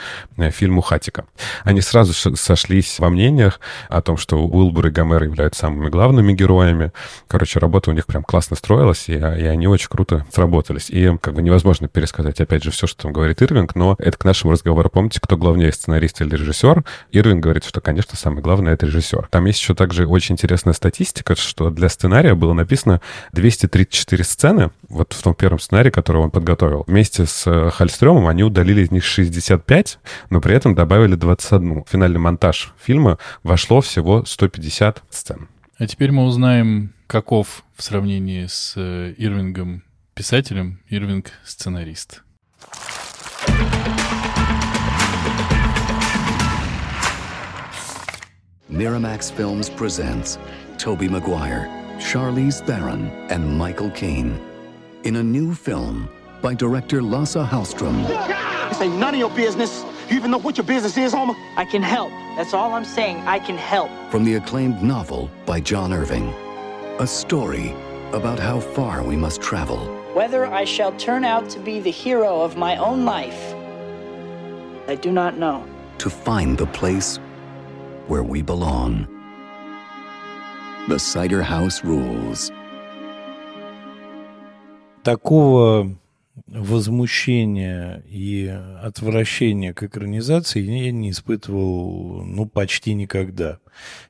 фильму 0.51 0.79
«Хатика». 0.79 1.25
Они 1.65 1.81
сразу 1.81 2.13
сошлись 2.13 2.99
во 2.99 3.09
мнениях 3.09 3.59
о 3.89 4.01
том, 4.01 4.15
что 4.15 4.37
Уилбур 4.37 4.87
и 4.87 4.89
Гомер 4.91 5.23
являются 5.23 5.61
самыми 5.61 5.89
главными 5.89 6.31
героями. 6.31 6.93
Короче, 7.27 7.59
работа 7.59 7.89
у 7.89 7.93
них 7.93 8.05
прям 8.05 8.23
классно 8.23 8.55
строилась, 8.55 9.09
и, 9.09 9.13
и 9.13 9.17
они 9.17 9.67
очень 9.67 9.89
круто 9.89 10.25
сработались. 10.31 10.89
И 10.89 11.00
как 11.21 11.33
бы 11.33 11.41
невозможно 11.41 11.87
пересказать, 11.87 12.39
опять 12.41 12.63
же, 12.63 12.71
все, 12.71 12.87
что 12.87 13.03
там 13.03 13.13
говорит 13.13 13.41
Ирвинг, 13.41 13.75
но 13.75 13.95
это 13.99 14.17
к 14.17 14.25
нашему 14.25 14.53
разговору. 14.53 14.89
Помните, 14.89 15.19
кто 15.21 15.37
главнее, 15.37 15.71
сценарист 15.71 16.21
или 16.21 16.35
режиссер? 16.35 16.83
Ирвинг 17.11 17.43
говорит, 17.43 17.65
что, 17.65 17.81
конечно, 17.81 18.17
самое 18.17 18.41
главное— 18.41 18.73
это 18.73 18.85
режиссер. 18.85 19.27
Там 19.29 19.45
есть 19.45 19.59
еще 19.59 19.73
также 19.75 20.05
очень 20.05 20.33
интересная 20.33 20.73
статистика, 20.73 21.35
что 21.35 21.69
для 21.69 21.89
сценария 21.89 22.35
было 22.35 22.53
написано 22.53 23.01
234 23.33 24.23
сцены, 24.23 24.71
вот 24.89 25.13
в 25.13 25.21
том 25.21 25.33
первом 25.33 25.59
сценарии, 25.59 25.89
который 25.89 26.21
он 26.21 26.31
подготовил. 26.31 26.83
Вместе 26.87 27.25
с 27.25 27.45
э, 27.47 27.69
Хальстрёмом 27.71 28.27
они 28.27 28.43
удалили 28.43 28.81
из 28.81 28.91
них 28.91 29.03
65, 29.03 29.99
но 30.29 30.41
при 30.41 30.55
этом 30.55 30.75
добавили 30.75 31.15
21. 31.15 31.85
Финальный 31.89 32.19
монтаж 32.19 32.73
фильма 32.79 33.17
вошло 33.43 33.81
всего 33.81 34.25
150 34.25 35.03
сцен. 35.09 35.47
А 35.77 35.87
теперь 35.87 36.11
мы 36.11 36.25
узнаем, 36.25 36.93
каков 37.07 37.63
в 37.75 37.83
сравнении 37.83 38.45
с 38.45 38.73
э, 38.75 39.13
Ирвингом 39.17 39.83
писателем, 40.20 40.80
Ирвинг — 40.90 41.44
сценарист. 41.44 42.22
Miramax 48.70 49.30
Films 49.30 49.70
presents 49.70 50.38
Toby 50.76 51.08
Maguire, 51.08 51.68
Charlize 51.98 52.60
Theron, 52.66 53.10
and 53.30 53.56
Michael 53.56 53.90
Caine 53.90 54.38
in 55.04 55.16
a 55.16 55.22
new 55.22 55.54
film 55.54 56.08
by 56.42 56.52
director 56.52 57.00
Lasse 57.00 57.36
Hallström. 57.36 58.06
This 58.68 58.80
ain't 58.80 58.96
none 58.98 59.14
of 59.14 59.20
your 59.20 59.30
business. 59.30 59.84
You 60.10 60.16
even 60.16 60.30
know 60.30 60.38
what 60.38 60.56
your 60.56 60.66
business 60.66 60.96
is, 60.98 61.12
Homer? 61.12 61.34
I 61.56 61.64
can 61.64 61.82
help. 61.82 62.10
That's 62.36 62.52
all 62.52 62.74
I'm 62.74 62.84
saying. 62.84 63.16
I 63.26 63.38
can 63.38 63.56
help. 63.56 63.90
From 64.10 64.24
the 64.24 64.34
acclaimed 64.34 64.82
novel 64.82 65.30
by 65.46 65.60
John 65.60 65.92
Irving. 65.92 66.34
A 66.98 67.06
story 67.06 67.74
about 68.12 68.38
how 68.38 68.60
far 68.60 69.02
we 69.02 69.16
must 69.16 69.40
travel 69.40 69.78
whether 70.13 70.45
I 70.45 70.65
shall 70.65 70.91
turn 70.93 71.23
out 71.23 71.49
to 71.51 71.59
be 71.59 71.79
the 71.79 71.91
hero 71.91 72.41
of 72.41 72.57
my 72.57 72.75
own 72.77 73.05
life, 73.05 73.55
I 74.87 74.95
do 74.95 75.11
not 75.11 75.37
know. 75.37 75.63
To 75.99 76.09
find 76.09 76.57
the 76.57 76.65
place 76.67 77.19
where 78.07 78.23
we 78.23 78.41
belong. 78.41 79.07
The 80.87 80.99
Cider 80.99 81.43
House 81.43 81.83
Rules. 81.83 82.51
Такого 85.03 85.97
возмущения 86.47 88.03
и 88.07 88.47
отвращения 88.81 89.73
к 89.73 89.83
экранизации 89.83 90.61
я 90.61 90.91
не 90.91 91.11
испытывал, 91.11 92.23
ну, 92.25 92.45
почти 92.45 92.93
никогда. 92.93 93.59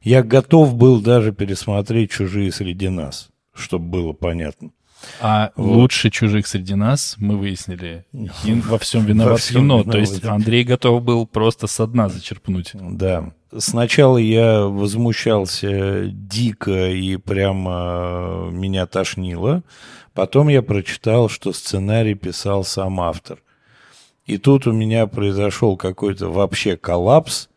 Я 0.02 0.24
готов 0.24 0.76
был 0.76 1.02
даже 1.02 1.32
пересмотреть 1.34 2.12
«Чужие 2.12 2.52
среди 2.52 2.89
нас», 2.89 3.30
чтобы 3.54 3.86
было 3.86 4.14
понятно. 4.14 4.72
А 5.20 5.52
вот. 5.56 5.76
лучше 5.76 6.10
чужих 6.10 6.47
среди 6.47 6.76
нас, 6.76 7.16
мы 7.18 7.38
выяснили, 7.38 8.06
и 8.43 8.54
во 8.54 8.78
всем 8.78 9.06
виноват 9.06 9.34
во 9.34 9.38
всем 9.38 9.62
кино. 9.62 9.80
Виноват. 9.80 9.91
То 9.91 9.97
есть 9.99 10.26
Андрей 10.26 10.64
готов 10.64 11.04
был 11.04 11.26
просто 11.28 11.68
со 11.68 11.88
дна 11.88 12.10
зачерпнуть. 12.10 12.72
Да. 12.74 13.34
Сначала 13.58 14.18
я 14.18 14.62
возмущался 14.62 16.08
дико 16.08 16.89
и 16.89 17.18
прямо 17.18 18.49
меня 18.52 18.86
тошнило. 18.86 19.64
Потом 20.14 20.47
я 20.47 20.62
прочитал, 20.62 21.30
что 21.30 21.54
сценарий 21.54 22.16
писал 22.16 22.64
сам 22.64 23.02
автор. 23.02 23.39
И 24.26 24.38
тут 24.38 24.68
у 24.68 24.72
меня 24.72 25.08
произошел 25.08 25.76
какой-то 25.78 26.30
вообще 26.30 26.78
коллапс. 26.78 27.49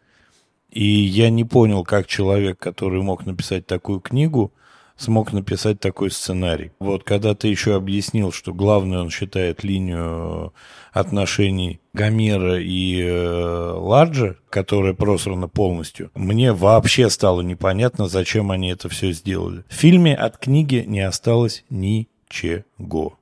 И 0.71 0.85
я 0.85 1.31
не 1.31 1.45
понял, 1.45 1.85
как 1.85 2.09
человек, 2.09 2.59
который 2.59 3.01
мог 3.01 3.27
написать 3.27 3.67
такую 3.67 4.01
книгу, 4.01 4.53
смог 4.97 5.33
написать 5.33 5.81
такой 5.81 6.11
сценарий. 6.11 6.73
Вот 6.79 7.05
когда 7.05 7.35
ты 7.35 7.49
еще 7.49 7.75
объяснил, 7.75 8.33
что 8.33 8.53
главное 8.53 9.01
он 9.01 9.11
считает 9.11 9.65
линию 9.65 10.53
отношений 10.93 11.81
Гомера 11.93 12.61
и 12.61 13.03
э, 13.03 13.73
Ладжа, 13.77 14.37
которая 14.51 14.95
просрана 14.95 15.49
полностью, 15.49 16.11
мне 16.15 16.53
вообще 16.53 17.11
стало 17.11 17.41
непонятно, 17.41 18.09
зачем 18.09 18.51
они 18.51 18.71
это 18.71 18.89
все 18.89 19.13
сделали. 19.13 19.65
В 19.69 19.75
фильме 19.75 20.15
от 20.15 20.39
книги 20.39 20.85
не 20.87 21.01
осталось 21.01 21.65
ничего. 21.71 23.19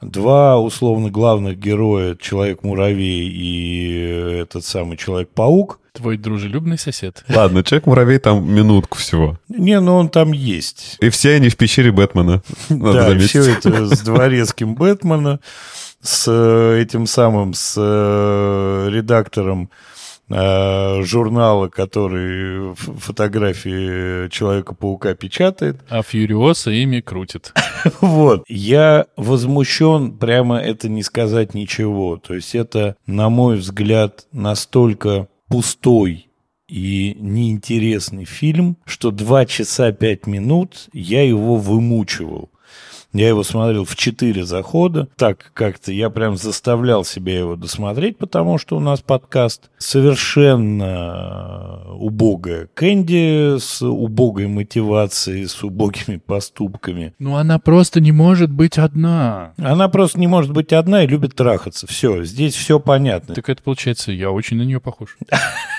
Два 0.00 0.58
условно 0.58 1.10
главных 1.10 1.58
героя, 1.58 2.14
Человек-муравей 2.14 3.28
и 3.28 4.38
этот 4.42 4.64
самый 4.64 4.98
Человек-паук, 4.98 5.80
Твой 5.94 6.16
дружелюбный 6.16 6.76
сосед. 6.76 7.24
Ладно, 7.28 7.62
Человек-муравей 7.62 8.18
там 8.18 8.52
минутку 8.52 8.98
всего. 8.98 9.38
Не, 9.48 9.78
ну 9.78 9.94
он 9.94 10.08
там 10.08 10.32
есть. 10.32 10.96
И 11.00 11.08
все 11.08 11.36
они 11.36 11.48
в 11.48 11.56
пещере 11.56 11.92
Бэтмена. 11.92 12.42
Да, 12.68 13.16
все 13.20 13.52
это 13.52 13.94
с 13.94 14.00
дворецким 14.00 14.74
Бэтмена, 14.74 15.38
с 16.02 16.24
э, 16.26 16.82
этим 16.82 17.06
самым, 17.06 17.54
с 17.54 17.76
э, 17.78 18.88
редактором 18.90 19.70
э, 20.28 21.02
журнала, 21.02 21.68
который 21.68 22.74
фотографии 22.74 24.28
Человека-паука 24.30 25.14
печатает. 25.14 25.76
А 25.88 26.02
Фьюриоса 26.02 26.72
ими 26.72 27.00
крутит. 27.02 27.52
Вот. 28.00 28.44
Я 28.48 29.06
возмущен, 29.16 30.12
прямо 30.12 30.58
это 30.58 30.88
не 30.88 31.04
сказать 31.04 31.54
ничего. 31.54 32.16
То 32.16 32.34
есть 32.34 32.54
это, 32.56 32.96
на 33.06 33.28
мой 33.28 33.58
взгляд, 33.58 34.26
настолько 34.32 35.28
пустой 35.48 36.28
и 36.68 37.16
неинтересный 37.18 38.24
фильм, 38.24 38.78
что 38.84 39.10
два 39.10 39.46
часа 39.46 39.92
пять 39.92 40.26
минут 40.26 40.88
я 40.92 41.22
его 41.22 41.56
вымучивал. 41.56 42.50
Я 43.14 43.28
его 43.28 43.44
смотрел 43.44 43.84
в 43.84 43.94
четыре 43.94 44.44
захода. 44.44 45.08
Так 45.16 45.52
как-то 45.54 45.92
я 45.92 46.10
прям 46.10 46.36
заставлял 46.36 47.04
себя 47.04 47.38
его 47.38 47.54
досмотреть, 47.54 48.18
потому 48.18 48.58
что 48.58 48.76
у 48.76 48.80
нас 48.80 49.02
подкаст 49.02 49.70
совершенно 49.78 51.84
убогая 51.94 52.68
Кэнди 52.74 53.58
с 53.60 53.82
убогой 53.82 54.48
мотивацией, 54.48 55.46
с 55.46 55.62
убогими 55.62 56.16
поступками. 56.16 57.14
Ну, 57.20 57.36
она 57.36 57.60
просто 57.60 58.00
не 58.00 58.10
может 58.10 58.50
быть 58.50 58.78
одна. 58.78 59.52
Она 59.58 59.88
просто 59.88 60.18
не 60.18 60.26
может 60.26 60.52
быть 60.52 60.72
одна 60.72 61.04
и 61.04 61.06
любит 61.06 61.36
трахаться. 61.36 61.86
Все, 61.86 62.24
здесь 62.24 62.54
все 62.54 62.80
понятно. 62.80 63.36
Так 63.36 63.48
это 63.48 63.62
получается, 63.62 64.10
я 64.10 64.32
очень 64.32 64.56
на 64.56 64.62
нее 64.62 64.80
похож. 64.80 65.16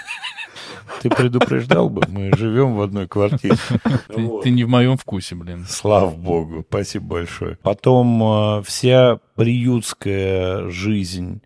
Ты 1.01 1.09
предупреждал 1.09 1.89
бы, 1.89 2.03
мы 2.07 2.35
живем 2.35 2.75
в 2.75 2.81
одной 2.81 3.07
квартире. 3.07 3.55
Ты, 4.07 4.29
ты 4.43 4.49
не 4.49 4.63
в 4.63 4.69
моем 4.69 4.97
вкусе, 4.97 5.35
блин. 5.35 5.65
Слава 5.67 6.09
богу, 6.09 6.65
спасибо 6.67 7.05
большое. 7.05 7.57
Потом 7.61 8.23
э, 8.23 8.63
вся 8.63 9.19
приютская 9.35 10.69
жизнь 10.69 11.41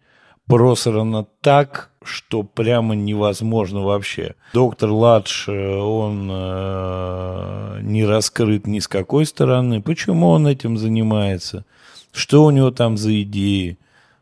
просрана 0.49 1.27
так, 1.41 1.91
что 2.03 2.43
прямо 2.43 2.95
невозможно 2.95 3.81
вообще. 3.81 4.35
Доктор 4.53 4.89
Ладж, 4.89 5.47
э, 5.47 5.77
он 5.77 6.29
э, 6.31 7.79
не 7.83 8.05
раскрыт 8.05 8.65
ни 8.65 8.79
с 8.79 8.87
какой 8.87 9.25
стороны. 9.25 9.81
Почему 9.81 10.29
он 10.29 10.47
этим 10.47 10.77
занимается? 10.77 11.65
Что 12.11 12.45
у 12.45 12.51
него 12.51 12.71
там 12.71 12.97
за 12.97 13.21
идеи? 13.21 13.77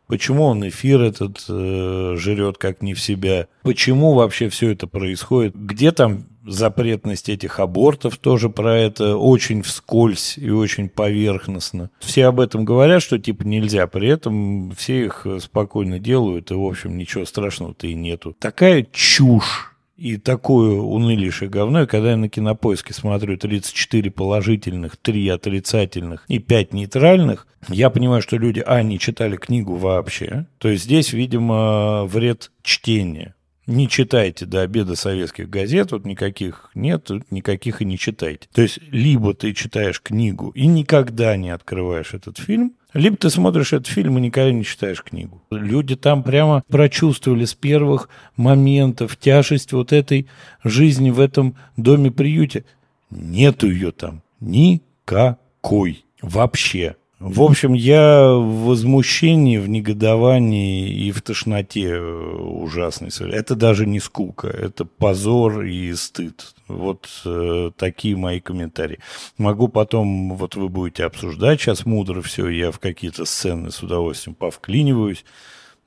Почему 0.08 0.44
он 0.44 0.68
эфир 0.68 1.02
этот 1.02 1.44
э, 1.50 2.16
жрет 2.18 2.58
как 2.58 2.82
не 2.82 2.94
в 2.94 3.02
себя? 3.02 3.48
Почему 3.64 4.14
вообще 4.14 4.50
все 4.50 4.72
это 4.72 4.88
происходит? 4.88 5.56
Где 5.56 5.92
там 5.92 6.26
запретность 6.46 7.28
этих 7.30 7.60
абортов 7.60 8.18
тоже 8.18 8.50
про 8.50 8.78
это 8.78 9.18
очень 9.18 9.62
вскользь 9.62 10.38
и 10.38 10.50
очень 10.50 10.88
поверхностно. 10.90 11.92
Все 12.00 12.26
об 12.26 12.40
этом 12.40 12.64
говорят, 12.64 13.02
что 13.02 13.20
типа 13.20 13.44
нельзя, 13.44 13.86
при 13.88 14.08
этом 14.08 14.72
все 14.72 15.06
их 15.06 15.28
спокойно 15.42 16.00
делают, 16.00 16.52
и 16.52 16.56
в 16.56 16.64
общем 16.64 16.98
ничего 16.98 17.26
страшного-то 17.26 17.88
и 17.88 17.94
нету. 17.94 18.36
Такая 18.40 18.88
чушь 18.92 19.77
и 19.98 20.18
такое 20.18 20.74
унылейшее 20.80 21.50
говно, 21.50 21.84
и 21.84 21.88
когда 21.88 22.12
я 22.12 22.18
на 22.18 22.30
кинопоиске 22.30 22.94
смотрю 22.94 23.36
34 23.38 24.12
положительных, 24.12 24.96
3 24.98 25.30
отрицательных 25.30 26.24
и 26.28 26.40
5 26.40 26.74
нейтральных, 26.74 27.48
я 27.68 27.90
понимаю, 27.90 28.22
что 28.22 28.38
люди, 28.38 28.64
а, 28.66 28.84
не 28.84 29.00
читали 29.00 29.36
книгу 29.36 29.76
вообще. 29.76 30.46
То 30.60 30.70
есть 30.70 30.84
здесь, 30.84 31.14
видимо, 31.14 32.06
вред 32.06 32.52
чтения. 32.62 33.34
Не 33.66 33.90
читайте 33.90 34.46
до 34.46 34.62
обеда 34.62 34.96
советских 34.96 35.50
газет, 35.50 35.92
вот 35.92 36.06
никаких 36.06 36.70
нет, 36.74 37.04
тут 37.04 37.30
никаких 37.32 37.82
и 37.82 37.86
не 37.86 37.98
читайте. 37.98 38.48
То 38.54 38.62
есть 38.62 38.80
либо 38.92 39.34
ты 39.34 39.54
читаешь 39.54 40.02
книгу 40.02 40.52
и 40.52 40.68
никогда 40.68 41.36
не 41.36 41.50
открываешь 41.50 42.14
этот 42.14 42.38
фильм, 42.38 42.76
либо 42.98 43.16
ты 43.16 43.30
смотришь 43.30 43.74
этот 43.74 43.88
фильм 43.88 44.18
и 44.18 44.22
никогда 44.22 44.52
не 44.52 44.66
читаешь 44.66 45.04
книгу. 45.04 45.42
Люди 45.52 45.96
там 45.96 46.24
прямо 46.24 46.64
прочувствовали 46.68 47.46
с 47.46 47.54
первых 47.54 48.10
моментов 48.36 49.18
тяжесть 49.18 49.72
вот 49.72 49.94
этой 49.94 50.28
жизни 50.64 51.12
в 51.12 51.20
этом 51.20 51.56
доме-приюте. 51.78 52.66
Нету 53.12 53.70
ее 53.70 53.92
там 53.92 54.24
никакой 54.40 56.06
вообще. 56.22 56.96
В 57.20 57.42
общем, 57.42 57.74
я 57.74 58.32
в 58.32 58.66
возмущении, 58.66 59.58
в 59.58 59.68
негодовании 59.68 60.88
и 60.88 61.12
в 61.12 61.24
тошноте 61.24 61.90
э, 61.90 62.00
ужасной. 62.00 63.10
Это 63.32 63.56
даже 63.56 63.88
не 63.88 64.00
скука, 64.00 64.48
это 64.48 64.86
позор 64.86 65.64
и 65.64 65.92
стыд. 65.96 66.54
Вот 66.68 67.10
э, 67.26 67.72
такие 67.76 68.16
мои 68.16 68.40
комментарии. 68.40 69.00
Могу 69.40 69.68
потом, 69.68 70.36
вот 70.36 70.56
вы 70.56 70.70
будете 70.70 71.06
обсуждать 71.06 71.60
сейчас 71.60 71.88
мудро 71.88 72.22
все, 72.22 72.50
я 72.50 72.72
в 72.72 72.78
какие-то 72.78 73.26
сцены 73.26 73.72
с 73.72 73.82
удовольствием 73.82 74.36
повклиниваюсь, 74.36 75.26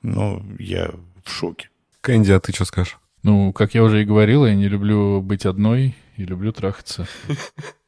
но 0.01 0.41
я 0.59 0.91
в 1.23 1.31
шоке. 1.31 1.69
Кэнди, 2.01 2.31
а 2.31 2.41
ты 2.41 2.51
что 2.51 2.65
скажешь? 2.65 2.97
Ну, 3.23 3.53
как 3.53 3.73
я 3.73 3.83
уже 3.83 4.01
и 4.01 4.05
говорил, 4.05 4.45
я 4.45 4.53
не 4.53 4.67
люблю 4.67 5.21
быть 5.21 5.45
одной 5.45 5.95
и 6.17 6.25
люблю 6.25 6.51
трахаться. 6.51 7.07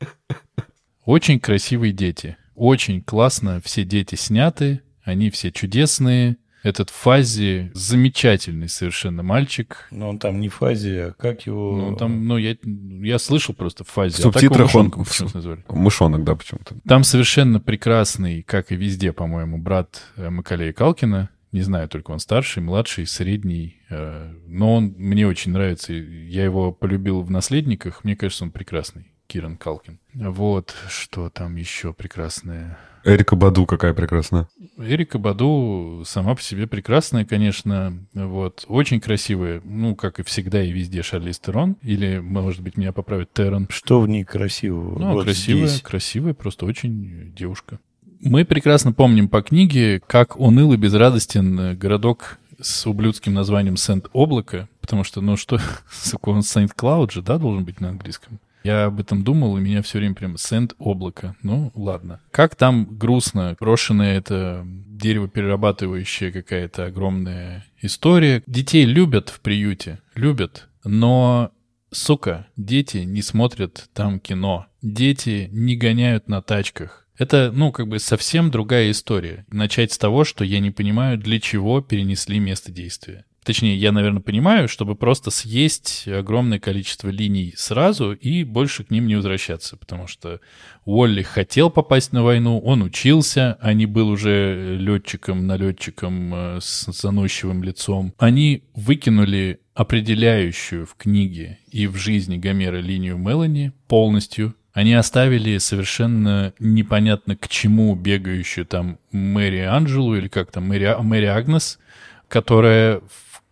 Очень 1.06 1.42
красивые 1.42 1.92
дети. 1.92 2.38
Очень 2.56 3.02
классно 3.02 3.62
все 3.64 3.84
дети 3.84 4.16
сняты, 4.16 4.82
они 5.04 5.30
все 5.30 5.52
чудесные. 5.52 6.38
Этот 6.64 6.90
Фази 6.92 7.72
замечательный 7.74 8.70
совершенно 8.70 9.22
мальчик. 9.22 9.86
Но 9.92 10.08
он 10.10 10.18
там 10.18 10.40
не 10.40 10.48
в 10.48 10.54
фазе, 10.54 11.08
а 11.08 11.12
как 11.12 11.46
его... 11.46 11.76
Ну, 11.76 11.96
там, 11.98 12.26
ну, 12.26 12.38
я, 12.38 12.56
я 12.64 13.20
слышал 13.20 13.54
просто 13.54 13.84
в 13.84 13.90
Фазе. 13.90 14.16
В 14.16 14.22
субтитрах 14.22 14.74
он... 14.74 14.90
почему-то 14.90 15.36
назвали. 15.36 15.66
Мышонок, 15.68 16.24
да, 16.24 16.36
почему-то. 16.36 16.76
Там 16.88 17.04
совершенно 17.04 17.60
прекрасный, 17.60 18.44
как 18.44 18.72
и 18.72 18.78
везде, 18.78 19.12
по-моему, 19.12 19.58
брат 19.58 20.04
э, 20.16 20.30
Макалея 20.30 20.72
Калкина. 20.72 21.30
Не 21.52 21.62
знаю, 21.62 21.90
только 21.90 22.12
он 22.12 22.20
старший, 22.20 22.64
младший, 22.64 23.06
средний. 23.08 23.82
э, 23.90 24.34
Но 24.48 24.76
он 24.76 24.96
мне 24.98 25.28
очень 25.28 25.52
нравится. 25.52 25.92
Я 25.92 26.46
его 26.46 26.72
полюбил 26.72 27.24
в 27.24 27.30
«Наследниках». 27.30 28.06
Мне 28.06 28.16
кажется, 28.16 28.46
он 28.46 28.52
прекрасный. 28.52 29.13
Киран 29.34 29.58
Калкин. 29.58 29.98
Вот, 30.14 30.76
что 30.90 31.32
там 31.32 31.56
еще 31.56 31.92
прекрасное. 31.92 32.78
Эрика 33.04 33.36
Баду 33.36 33.66
какая 33.66 33.96
прекрасная. 33.96 34.48
Эрика 34.78 35.18
Баду 35.18 36.04
сама 36.06 36.36
по 36.36 36.42
себе 36.44 36.68
прекрасная, 36.68 37.26
конечно. 37.26 37.98
Вот. 38.14 38.64
Очень 38.68 39.02
красивая. 39.02 39.60
Ну, 39.64 39.96
как 39.96 40.20
и 40.20 40.24
всегда 40.24 40.64
и 40.64 40.72
везде 40.72 41.02
Шарлиз 41.02 41.40
Терон. 41.40 41.78
Или, 41.82 42.20
может 42.20 42.62
быть, 42.62 42.78
меня 42.78 42.92
поправит 42.94 43.34
Террон. 43.34 43.66
Что 43.72 44.02
в 44.02 44.08
ней 44.08 44.24
красивого? 44.24 45.00
Ну, 45.00 45.14
Вот 45.14 45.24
красивая, 45.24 45.66
здесь. 45.66 45.82
красивая, 45.82 46.36
просто 46.36 46.68
очень 46.68 47.34
девушка. 47.36 47.80
Мы 48.22 48.46
прекрасно 48.46 48.94
помним 48.94 49.30
по 49.30 49.42
книге, 49.42 50.00
как 50.06 50.40
уныл 50.40 50.74
и 50.74 50.78
безрадостен 50.78 51.60
э, 51.60 51.74
городок 51.74 52.38
с 52.62 52.86
ублюдским 52.86 53.34
названием 53.34 53.78
Сент-Облако, 53.78 54.70
потому 54.80 55.04
что, 55.04 55.22
ну 55.22 55.38
что, 55.38 55.60
сука, 55.92 56.30
он 56.30 56.44
Сент-Клауд 56.44 57.12
же, 57.12 57.22
да, 57.22 57.38
должен 57.40 57.66
быть 57.66 57.82
на 57.82 57.90
английском? 57.90 58.40
Я 58.64 58.86
об 58.86 59.00
этом 59.00 59.24
думал, 59.24 59.58
и 59.58 59.62
меня 59.62 59.82
все 59.82 60.00
время 60.00 60.16
прям 60.16 60.38
Сент-Облако. 60.38 61.36
Ну, 61.44 61.72
ладно. 61.76 62.22
Как 62.32 62.56
там 62.56 62.98
грустно, 62.98 63.56
брошенное 63.60 64.18
это 64.18 64.64
дерево 64.66 65.28
перерабатывающая 65.28 66.32
какая-то 66.32 66.86
огромная 66.86 67.66
история. 67.82 68.44
Детей 68.48 68.86
любят 68.86 69.30
в 69.30 69.42
приюте, 69.42 70.00
любят, 70.16 70.70
но 70.84 71.52
Сука, 71.92 72.48
дети 72.58 72.98
не 72.98 73.22
смотрят 73.22 73.90
там 73.94 74.20
кино. 74.20 74.66
Дети 74.82 75.50
не 75.52 75.76
гоняют 75.76 76.28
на 76.28 76.42
тачках. 76.42 77.08
Это, 77.18 77.52
ну, 77.54 77.72
как 77.72 77.88
бы 77.88 78.00
совсем 78.00 78.50
другая 78.50 78.90
история. 78.90 79.46
Начать 79.50 79.92
с 79.92 79.98
того, 80.00 80.24
что 80.24 80.44
я 80.44 80.60
не 80.60 80.72
понимаю, 80.72 81.18
для 81.18 81.40
чего 81.40 81.82
перенесли 81.82 82.40
место 82.40 82.72
действия. 82.72 83.26
Точнее, 83.44 83.76
я, 83.76 83.92
наверное, 83.92 84.22
понимаю, 84.22 84.68
чтобы 84.68 84.96
просто 84.96 85.32
съесть 85.32 86.08
огромное 86.08 86.60
количество 86.60 87.10
линий 87.10 87.54
сразу 87.58 88.14
и 88.14 88.44
больше 88.44 88.84
к 88.84 88.92
ним 88.92 89.08
не 89.08 89.16
возвращаться, 89.16 89.78
потому 89.78 90.08
что 90.08 90.40
Уолли 90.86 91.22
хотел 91.22 91.70
попасть 91.70 92.14
на 92.14 92.24
войну, 92.24 92.60
он 92.60 92.82
учился, 92.82 93.58
а 93.62 93.74
не 93.74 93.86
был 93.86 94.10
уже 94.10 94.78
летчиком, 94.78 95.46
налетчиком 95.48 96.34
э, 96.34 96.60
с 96.62 96.86
заносчивым 96.92 97.64
лицом. 97.64 98.14
Они 98.18 98.64
выкинули 98.76 99.60
определяющую 99.74 100.86
в 100.86 100.96
книге 100.96 101.60
и 101.72 101.88
в 101.88 101.96
жизни 101.96 102.38
Гомера 102.38 102.78
линию 102.78 103.18
Мелани 103.18 103.74
полностью. 103.88 104.56
Они 104.74 104.94
оставили 104.94 105.58
совершенно 105.58 106.54
непонятно 106.60 107.36
к 107.36 107.48
чему 107.48 107.96
бегающую 107.96 108.66
там 108.66 109.00
Мэри 109.12 109.60
Анджелу 109.60 110.16
или 110.16 110.28
как 110.28 110.52
там 110.52 110.68
Мэри, 110.68 110.96
Мэри 111.02 111.26
Агнес, 111.26 111.80
которая 112.28 113.02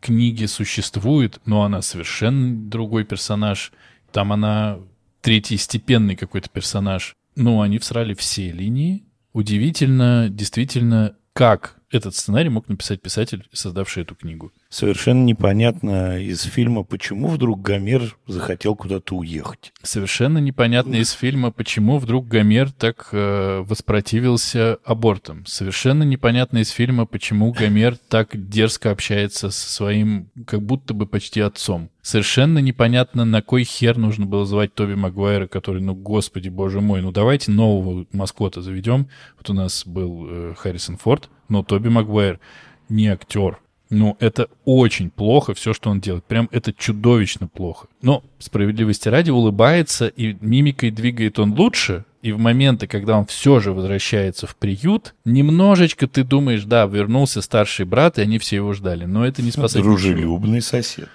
книге 0.02 0.48
существует, 0.48 1.40
но 1.46 1.64
она 1.64 1.82
совершенно 1.82 2.70
другой 2.70 3.06
персонаж. 3.06 3.72
Там 4.12 4.34
она 4.34 4.80
третьестепенный 5.22 6.16
какой-то 6.16 6.50
персонаж. 6.50 7.16
Ну, 7.36 7.62
они 7.62 7.80
всрали 7.80 8.14
все 8.14 8.52
линии. 8.52 9.06
Удивительно, 9.32 10.28
действительно, 10.30 11.16
как 11.34 11.80
этот 11.90 12.16
сценарий 12.16 12.50
мог 12.50 12.68
написать 12.68 13.02
писатель, 13.02 13.48
создавший 13.54 14.04
эту 14.04 14.16
книгу. 14.16 14.52
Совершенно 14.72 15.26
непонятно 15.26 16.18
из 16.18 16.44
фильма, 16.44 16.84
почему 16.84 17.28
вдруг 17.28 17.62
Гомер 17.62 18.16
захотел 18.26 18.74
куда-то 18.74 19.18
уехать. 19.18 19.74
Совершенно 19.84 20.38
непонятно 20.38 20.96
из 20.96 21.12
фильма, 21.12 21.52
почему 21.52 21.98
вдруг 21.98 22.30
Гомер 22.30 22.72
так 22.72 23.10
э, 23.12 23.66
воспротивился 23.68 24.78
абортам. 24.86 25.46
Совершенно 25.46 26.04
непонятно 26.04 26.60
из 26.60 26.70
фильма, 26.70 27.06
почему 27.06 27.52
Гомер 27.52 27.98
так 27.98 28.30
дерзко 28.34 28.92
общается 28.92 29.52
со 29.52 29.70
своим, 29.70 30.30
как 30.48 30.62
будто 30.62 30.94
бы 30.94 31.06
почти 31.06 31.42
отцом. 31.42 31.90
Совершенно 32.02 32.60
непонятно, 32.60 33.26
на 33.26 33.42
кой 33.42 33.66
хер 33.66 33.98
нужно 33.98 34.26
было 34.26 34.46
звать 34.46 34.74
Тоби 34.74 34.94
Магуайра, 34.94 35.48
который, 35.48 35.82
ну, 35.82 35.96
господи, 35.96 36.48
боже 36.48 36.80
мой, 36.80 37.02
ну 37.02 37.12
давайте 37.12 37.52
нового 37.52 38.06
маскота 38.14 38.62
заведем. 38.62 39.10
Вот 39.38 39.50
у 39.50 39.54
нас 39.54 39.86
был 39.86 40.28
э, 40.30 40.54
Харрисон 40.58 40.96
Форд, 40.96 41.30
но 41.50 41.62
Тоби 41.62 41.90
Магуайр 41.90 42.40
не 42.88 43.10
актер. 43.10 43.60
Ну, 43.92 44.16
это 44.22 44.48
очень 44.64 45.10
плохо, 45.10 45.54
все, 45.54 45.74
что 45.74 45.90
он 45.90 46.00
делает. 46.00 46.24
Прям 46.24 46.48
это 46.52 46.72
чудовищно 46.72 47.48
плохо. 47.48 47.88
Но, 48.02 48.24
справедливости 48.40 49.10
ради, 49.10 49.32
улыбается, 49.32 50.08
и 50.08 50.38
мимикой 50.40 50.92
двигает 50.92 51.40
он 51.40 51.54
лучше, 51.54 52.06
и 52.22 52.32
в 52.32 52.40
моменты, 52.40 52.88
когда 52.88 53.18
он 53.18 53.26
все 53.26 53.60
же 53.60 53.74
возвращается 53.74 54.48
в 54.48 54.56
приют, 54.56 55.14
немножечко 55.26 56.08
ты 56.08 56.24
думаешь, 56.24 56.64
да, 56.64 56.86
вернулся 56.86 57.42
старший 57.42 57.86
брат, 57.86 58.18
и 58.18 58.22
они 58.22 58.40
все 58.40 58.56
его 58.56 58.72
ждали. 58.72 59.04
Но 59.04 59.26
это 59.26 59.42
не 59.42 59.52
спасает 59.52 59.84
Дружелюбный 59.84 60.58
ничего. 60.58 60.70
сосед. 60.70 61.10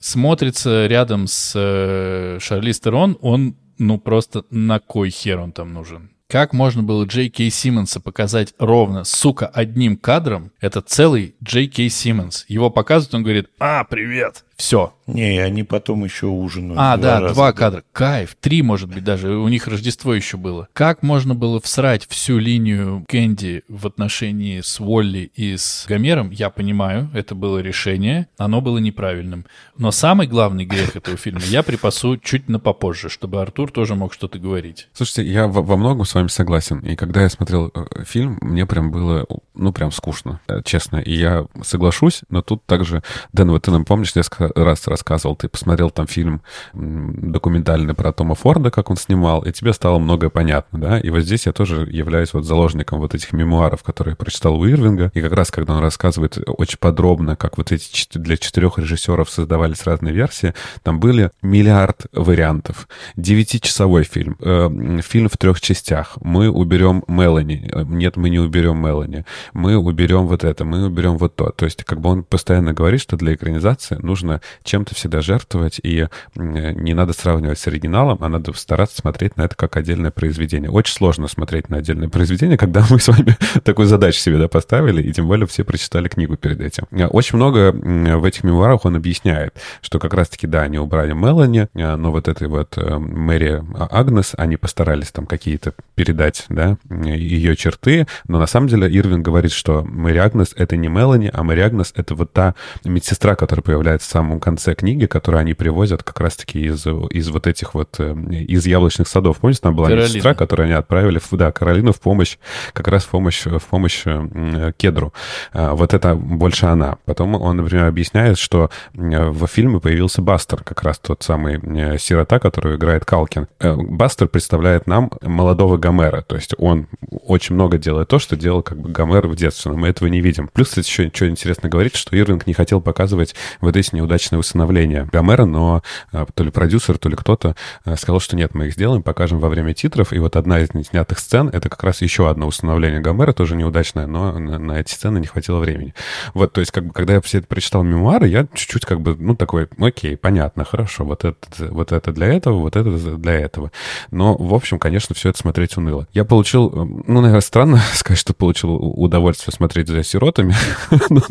Смотрится 0.00 0.86
рядом 0.86 1.26
с 1.26 1.52
э, 1.54 2.38
Шарли 2.40 2.72
Стерон, 2.72 3.18
он, 3.20 3.56
ну, 3.76 3.98
просто 3.98 4.44
на 4.50 4.80
кой 4.80 5.10
хер 5.10 5.38
он 5.38 5.52
там 5.52 5.74
нужен? 5.74 6.10
Как 6.32 6.54
можно 6.54 6.82
было 6.82 7.04
Джей 7.04 7.28
Кей 7.28 7.50
Симмонса 7.50 8.00
показать 8.00 8.54
ровно, 8.58 9.04
сука, 9.04 9.46
одним 9.48 9.98
кадром? 9.98 10.50
Это 10.62 10.80
целый 10.80 11.34
Джей 11.44 11.68
Кей 11.68 11.90
Симмонс. 11.90 12.46
Его 12.48 12.70
показывают, 12.70 13.14
он 13.14 13.22
говорит, 13.22 13.50
а, 13.58 13.84
привет. 13.84 14.42
Все. 14.56 14.94
Не, 15.06 15.38
они 15.38 15.62
потом 15.64 16.04
еще 16.04 16.26
ужинают. 16.26 16.78
А, 16.78 16.96
два 16.96 17.10
да, 17.10 17.20
раза, 17.20 17.34
два 17.34 17.52
кадра. 17.52 17.82
Кайф. 17.92 18.36
Три, 18.40 18.62
может 18.62 18.88
быть, 18.88 19.02
даже. 19.02 19.36
У 19.36 19.48
них 19.48 19.66
Рождество 19.66 20.14
еще 20.14 20.36
было. 20.36 20.68
Как 20.72 21.02
можно 21.02 21.34
было 21.34 21.60
всрать 21.60 22.06
всю 22.08 22.38
линию 22.38 23.04
Кэнди 23.08 23.64
в 23.68 23.86
отношении 23.86 24.60
с 24.60 24.80
Уолли 24.80 25.30
и 25.34 25.56
с 25.56 25.84
Гомером, 25.88 26.30
я 26.30 26.50
понимаю, 26.50 27.10
это 27.14 27.34
было 27.34 27.58
решение. 27.58 28.28
Оно 28.38 28.60
было 28.60 28.78
неправильным. 28.78 29.46
Но 29.76 29.90
самый 29.90 30.26
главный 30.26 30.64
грех 30.64 30.96
этого 30.96 31.16
фильма 31.16 31.40
я 31.46 31.62
припасу 31.62 32.16
чуть 32.16 32.48
на 32.48 32.60
попозже, 32.60 33.08
чтобы 33.08 33.42
Артур 33.42 33.70
тоже 33.72 33.94
мог 33.94 34.14
что-то 34.14 34.38
говорить. 34.38 34.88
Слушайте, 34.92 35.30
я 35.30 35.48
во, 35.48 35.76
многом 35.76 36.04
с 36.04 36.14
вами 36.14 36.28
согласен. 36.28 36.78
И 36.80 36.94
когда 36.94 37.22
я 37.22 37.28
смотрел 37.28 37.72
э, 37.74 38.04
фильм, 38.04 38.38
мне 38.40 38.66
прям 38.66 38.92
было, 38.92 39.26
ну, 39.54 39.72
прям 39.72 39.90
скучно, 39.90 40.40
э, 40.46 40.62
честно. 40.64 40.98
И 40.98 41.12
я 41.12 41.46
соглашусь, 41.62 42.22
но 42.28 42.42
тут 42.42 42.64
также, 42.66 43.02
Дэн, 43.32 43.50
вот 43.50 43.62
ты 43.62 43.70
нам 43.70 43.84
помнишь, 43.84 44.14
несколько 44.14 44.51
раз 44.54 44.86
рассказывал, 44.86 45.36
ты 45.36 45.48
посмотрел 45.48 45.90
там 45.90 46.06
фильм 46.06 46.42
документальный 46.72 47.94
про 47.94 48.12
Тома 48.12 48.34
Форда, 48.34 48.70
как 48.70 48.90
он 48.90 48.96
снимал, 48.96 49.42
и 49.42 49.52
тебе 49.52 49.72
стало 49.72 49.98
многое 49.98 50.30
понятно, 50.30 50.78
да? 50.78 50.98
И 50.98 51.10
вот 51.10 51.20
здесь 51.20 51.46
я 51.46 51.52
тоже 51.52 51.88
являюсь 51.90 52.32
вот 52.32 52.44
заложником 52.44 53.00
вот 53.00 53.14
этих 53.14 53.32
мемуаров, 53.32 53.82
которые 53.82 54.12
я 54.12 54.16
прочитал 54.16 54.58
у 54.58 54.66
Ирвинга, 54.66 55.10
и 55.14 55.20
как 55.20 55.32
раз 55.32 55.50
когда 55.50 55.74
он 55.74 55.80
рассказывает 55.80 56.38
очень 56.46 56.78
подробно, 56.78 57.36
как 57.36 57.58
вот 57.58 57.72
эти 57.72 58.18
для 58.18 58.36
четырех 58.36 58.78
режиссеров 58.78 59.30
создавались 59.30 59.84
разные 59.84 60.14
версии, 60.14 60.54
там 60.82 61.00
были 61.00 61.30
миллиард 61.42 62.06
вариантов. 62.12 62.88
Девятичасовой 63.16 64.04
фильм, 64.04 64.36
э, 64.40 65.00
фильм 65.02 65.28
в 65.28 65.36
трех 65.36 65.60
частях. 65.60 66.16
Мы 66.20 66.50
уберем 66.50 67.04
Мелани. 67.08 67.70
Нет, 67.86 68.16
мы 68.16 68.30
не 68.30 68.38
уберем 68.38 68.78
Мелани. 68.78 69.24
Мы 69.52 69.76
уберем 69.76 70.26
вот 70.26 70.44
это, 70.44 70.64
мы 70.64 70.86
уберем 70.86 71.18
вот 71.18 71.36
то. 71.36 71.50
То 71.50 71.64
есть 71.64 71.84
как 71.84 72.00
бы 72.00 72.10
он 72.10 72.24
постоянно 72.24 72.72
говорит, 72.72 73.00
что 73.00 73.16
для 73.16 73.34
экранизации 73.34 73.96
нужно 73.96 74.31
чем-то 74.64 74.94
всегда 74.94 75.20
жертвовать, 75.20 75.80
и 75.82 76.06
не 76.34 76.94
надо 76.94 77.12
сравнивать 77.12 77.58
с 77.58 77.66
оригиналом, 77.66 78.18
а 78.20 78.28
надо 78.28 78.52
стараться 78.54 78.96
смотреть 78.96 79.36
на 79.36 79.42
это 79.42 79.54
как 79.56 79.76
отдельное 79.76 80.10
произведение. 80.10 80.70
Очень 80.70 80.94
сложно 80.94 81.28
смотреть 81.28 81.68
на 81.68 81.78
отдельное 81.78 82.08
произведение, 82.08 82.56
когда 82.56 82.84
мы 82.90 82.98
с 82.98 83.08
вами 83.08 83.36
такую 83.64 83.86
задачу 83.86 84.18
себе 84.18 84.38
да, 84.38 84.48
поставили, 84.48 85.02
и 85.02 85.12
тем 85.12 85.26
более 85.26 85.46
все 85.46 85.64
прочитали 85.64 86.08
книгу 86.08 86.36
перед 86.36 86.60
этим. 86.60 86.86
Очень 87.10 87.36
много 87.36 87.72
в 87.72 88.24
этих 88.24 88.44
мемуарах 88.44 88.84
он 88.84 88.96
объясняет, 88.96 89.54
что 89.80 89.98
как 89.98 90.14
раз-таки, 90.14 90.46
да, 90.46 90.62
они 90.62 90.78
убрали 90.78 91.12
Мелани, 91.12 91.68
но 91.74 92.10
вот 92.10 92.28
этой 92.28 92.48
вот 92.48 92.76
э, 92.76 92.98
Мэри 92.98 93.62
Агнес, 93.90 94.32
они 94.36 94.56
постарались 94.56 95.10
там 95.10 95.26
какие-то 95.26 95.74
передать, 95.94 96.44
да, 96.48 96.76
ее 96.90 97.56
черты, 97.56 98.06
но 98.26 98.38
на 98.38 98.46
самом 98.46 98.68
деле 98.68 98.88
Ирвин 98.88 99.22
говорит, 99.22 99.52
что 99.52 99.82
Мэри 99.82 100.18
Агнес— 100.18 100.52
это 100.56 100.76
не 100.76 100.88
Мелани, 100.88 101.30
а 101.32 101.42
Мэри 101.42 101.60
Агнес— 101.60 101.92
это 101.96 102.14
вот 102.14 102.32
та 102.32 102.54
медсестра, 102.84 103.34
которая 103.34 103.62
появляется 103.62 104.08
в 104.08 104.12
самом 104.12 104.21
конце 104.40 104.74
книги, 104.74 105.06
которую 105.06 105.40
они 105.40 105.54
привозят 105.54 106.02
как 106.02 106.20
раз-таки 106.20 106.60
из, 106.60 106.86
из 106.86 107.28
вот 107.28 107.46
этих 107.46 107.74
вот, 107.74 107.96
э, 107.98 108.12
из 108.12 108.66
яблочных 108.66 109.08
садов. 109.08 109.38
Помните, 109.38 109.60
там 109.62 109.76
была 109.76 109.88
Каролина. 109.88 110.08
сестра, 110.08 110.34
которую 110.34 110.66
они 110.66 110.74
отправили, 110.74 111.18
в, 111.18 111.28
да, 111.32 111.52
Каролину 111.52 111.92
в 111.92 112.00
помощь, 112.00 112.38
как 112.72 112.88
раз 112.88 113.04
в 113.04 113.08
помощь, 113.08 113.44
в 113.44 113.62
помощь 113.62 114.02
э, 114.04 114.72
Кедру. 114.76 115.12
А, 115.52 115.74
вот 115.74 115.94
это 115.94 116.14
больше 116.14 116.66
она. 116.66 116.98
Потом 117.04 117.34
он, 117.34 117.56
например, 117.56 117.86
объясняет, 117.86 118.38
что 118.38 118.70
э, 118.94 119.28
в 119.28 119.46
фильме 119.46 119.80
появился 119.80 120.22
Бастер, 120.22 120.62
как 120.62 120.82
раз 120.82 120.98
тот 120.98 121.22
самый 121.22 121.98
сирота, 121.98 122.38
которую 122.38 122.76
играет 122.76 123.04
Калкин. 123.04 123.48
Бастер 123.60 124.28
представляет 124.28 124.86
нам 124.86 125.10
молодого 125.22 125.76
Гомера, 125.76 126.22
то 126.22 126.36
есть 126.36 126.54
он 126.58 126.88
очень 127.10 127.54
много 127.54 127.78
делает 127.78 128.08
то, 128.08 128.18
что 128.18 128.36
делал 128.36 128.62
как 128.62 128.78
бы 128.78 128.90
Гомер 128.90 129.26
в 129.26 129.36
детстве, 129.36 129.72
но 129.72 129.78
мы 129.78 129.88
этого 129.88 130.08
не 130.08 130.20
видим. 130.20 130.48
Плюс, 130.52 130.68
кстати, 130.68 130.88
еще 130.88 131.10
что 131.12 131.28
интересно 131.28 131.68
говорить, 131.68 131.96
что 131.96 132.16
Ирвинг 132.16 132.46
не 132.46 132.54
хотел 132.54 132.80
показывать 132.80 133.34
вот 133.60 133.76
эти 133.76 133.94
неудачные 133.94 134.11
удачное 134.12 134.38
усыновление 134.38 135.08
Гомера, 135.10 135.46
но 135.46 135.82
а, 136.12 136.26
то 136.26 136.44
ли 136.44 136.50
продюсер, 136.50 136.98
то 136.98 137.08
ли 137.08 137.16
кто-то 137.16 137.56
а, 137.86 137.96
сказал, 137.96 138.20
что 138.20 138.36
нет, 138.36 138.54
мы 138.54 138.66
их 138.66 138.74
сделаем, 138.74 139.02
покажем 139.02 139.38
во 139.38 139.48
время 139.48 139.72
титров. 139.72 140.12
И 140.12 140.18
вот 140.18 140.36
одна 140.36 140.60
из 140.60 140.68
снятых 140.68 141.18
сцен— 141.18 141.48
это 141.52 141.70
как 141.70 141.82
раз 141.82 142.02
еще 142.02 142.28
одно 142.28 142.46
усыновление 142.46 143.00
Гомера, 143.00 143.32
тоже 143.32 143.56
неудачное, 143.56 144.06
но 144.06 144.38
на, 144.38 144.58
на 144.58 144.72
эти 144.72 144.92
сцены 144.92 145.18
не 145.18 145.26
хватило 145.26 145.60
времени. 145.60 145.94
Вот, 146.34 146.52
то 146.52 146.60
есть, 146.60 146.72
как 146.72 146.84
бы, 146.84 146.92
когда 146.92 147.14
я 147.14 147.20
все 147.22 147.38
это 147.38 147.46
прочитал 147.46 147.82
мемуары, 147.84 148.28
я 148.28 148.46
чуть-чуть 148.52 148.84
как 148.84 149.00
бы, 149.00 149.16
ну, 149.18 149.34
такой, 149.34 149.66
окей, 149.78 150.18
понятно, 150.18 150.66
хорошо, 150.66 151.04
вот 151.04 151.24
это, 151.24 151.38
вот 151.70 151.92
это 151.92 152.12
для 152.12 152.26
этого, 152.26 152.58
вот 152.58 152.76
это 152.76 152.90
для 153.16 153.32
этого. 153.32 153.72
Но, 154.10 154.36
в 154.36 154.52
общем, 154.52 154.78
конечно, 154.78 155.14
все 155.14 155.30
это 155.30 155.38
смотреть 155.38 155.78
уныло. 155.78 156.06
Я 156.12 156.26
получил, 156.26 156.70
ну, 156.70 157.20
наверное, 157.22 157.40
странно 157.40 157.80
сказать, 157.94 158.18
что 158.18 158.34
получил 158.34 158.74
удовольствие 158.74 159.54
смотреть 159.54 159.88
за 159.88 160.04
сиротами, 160.04 160.54
но, 161.08 161.22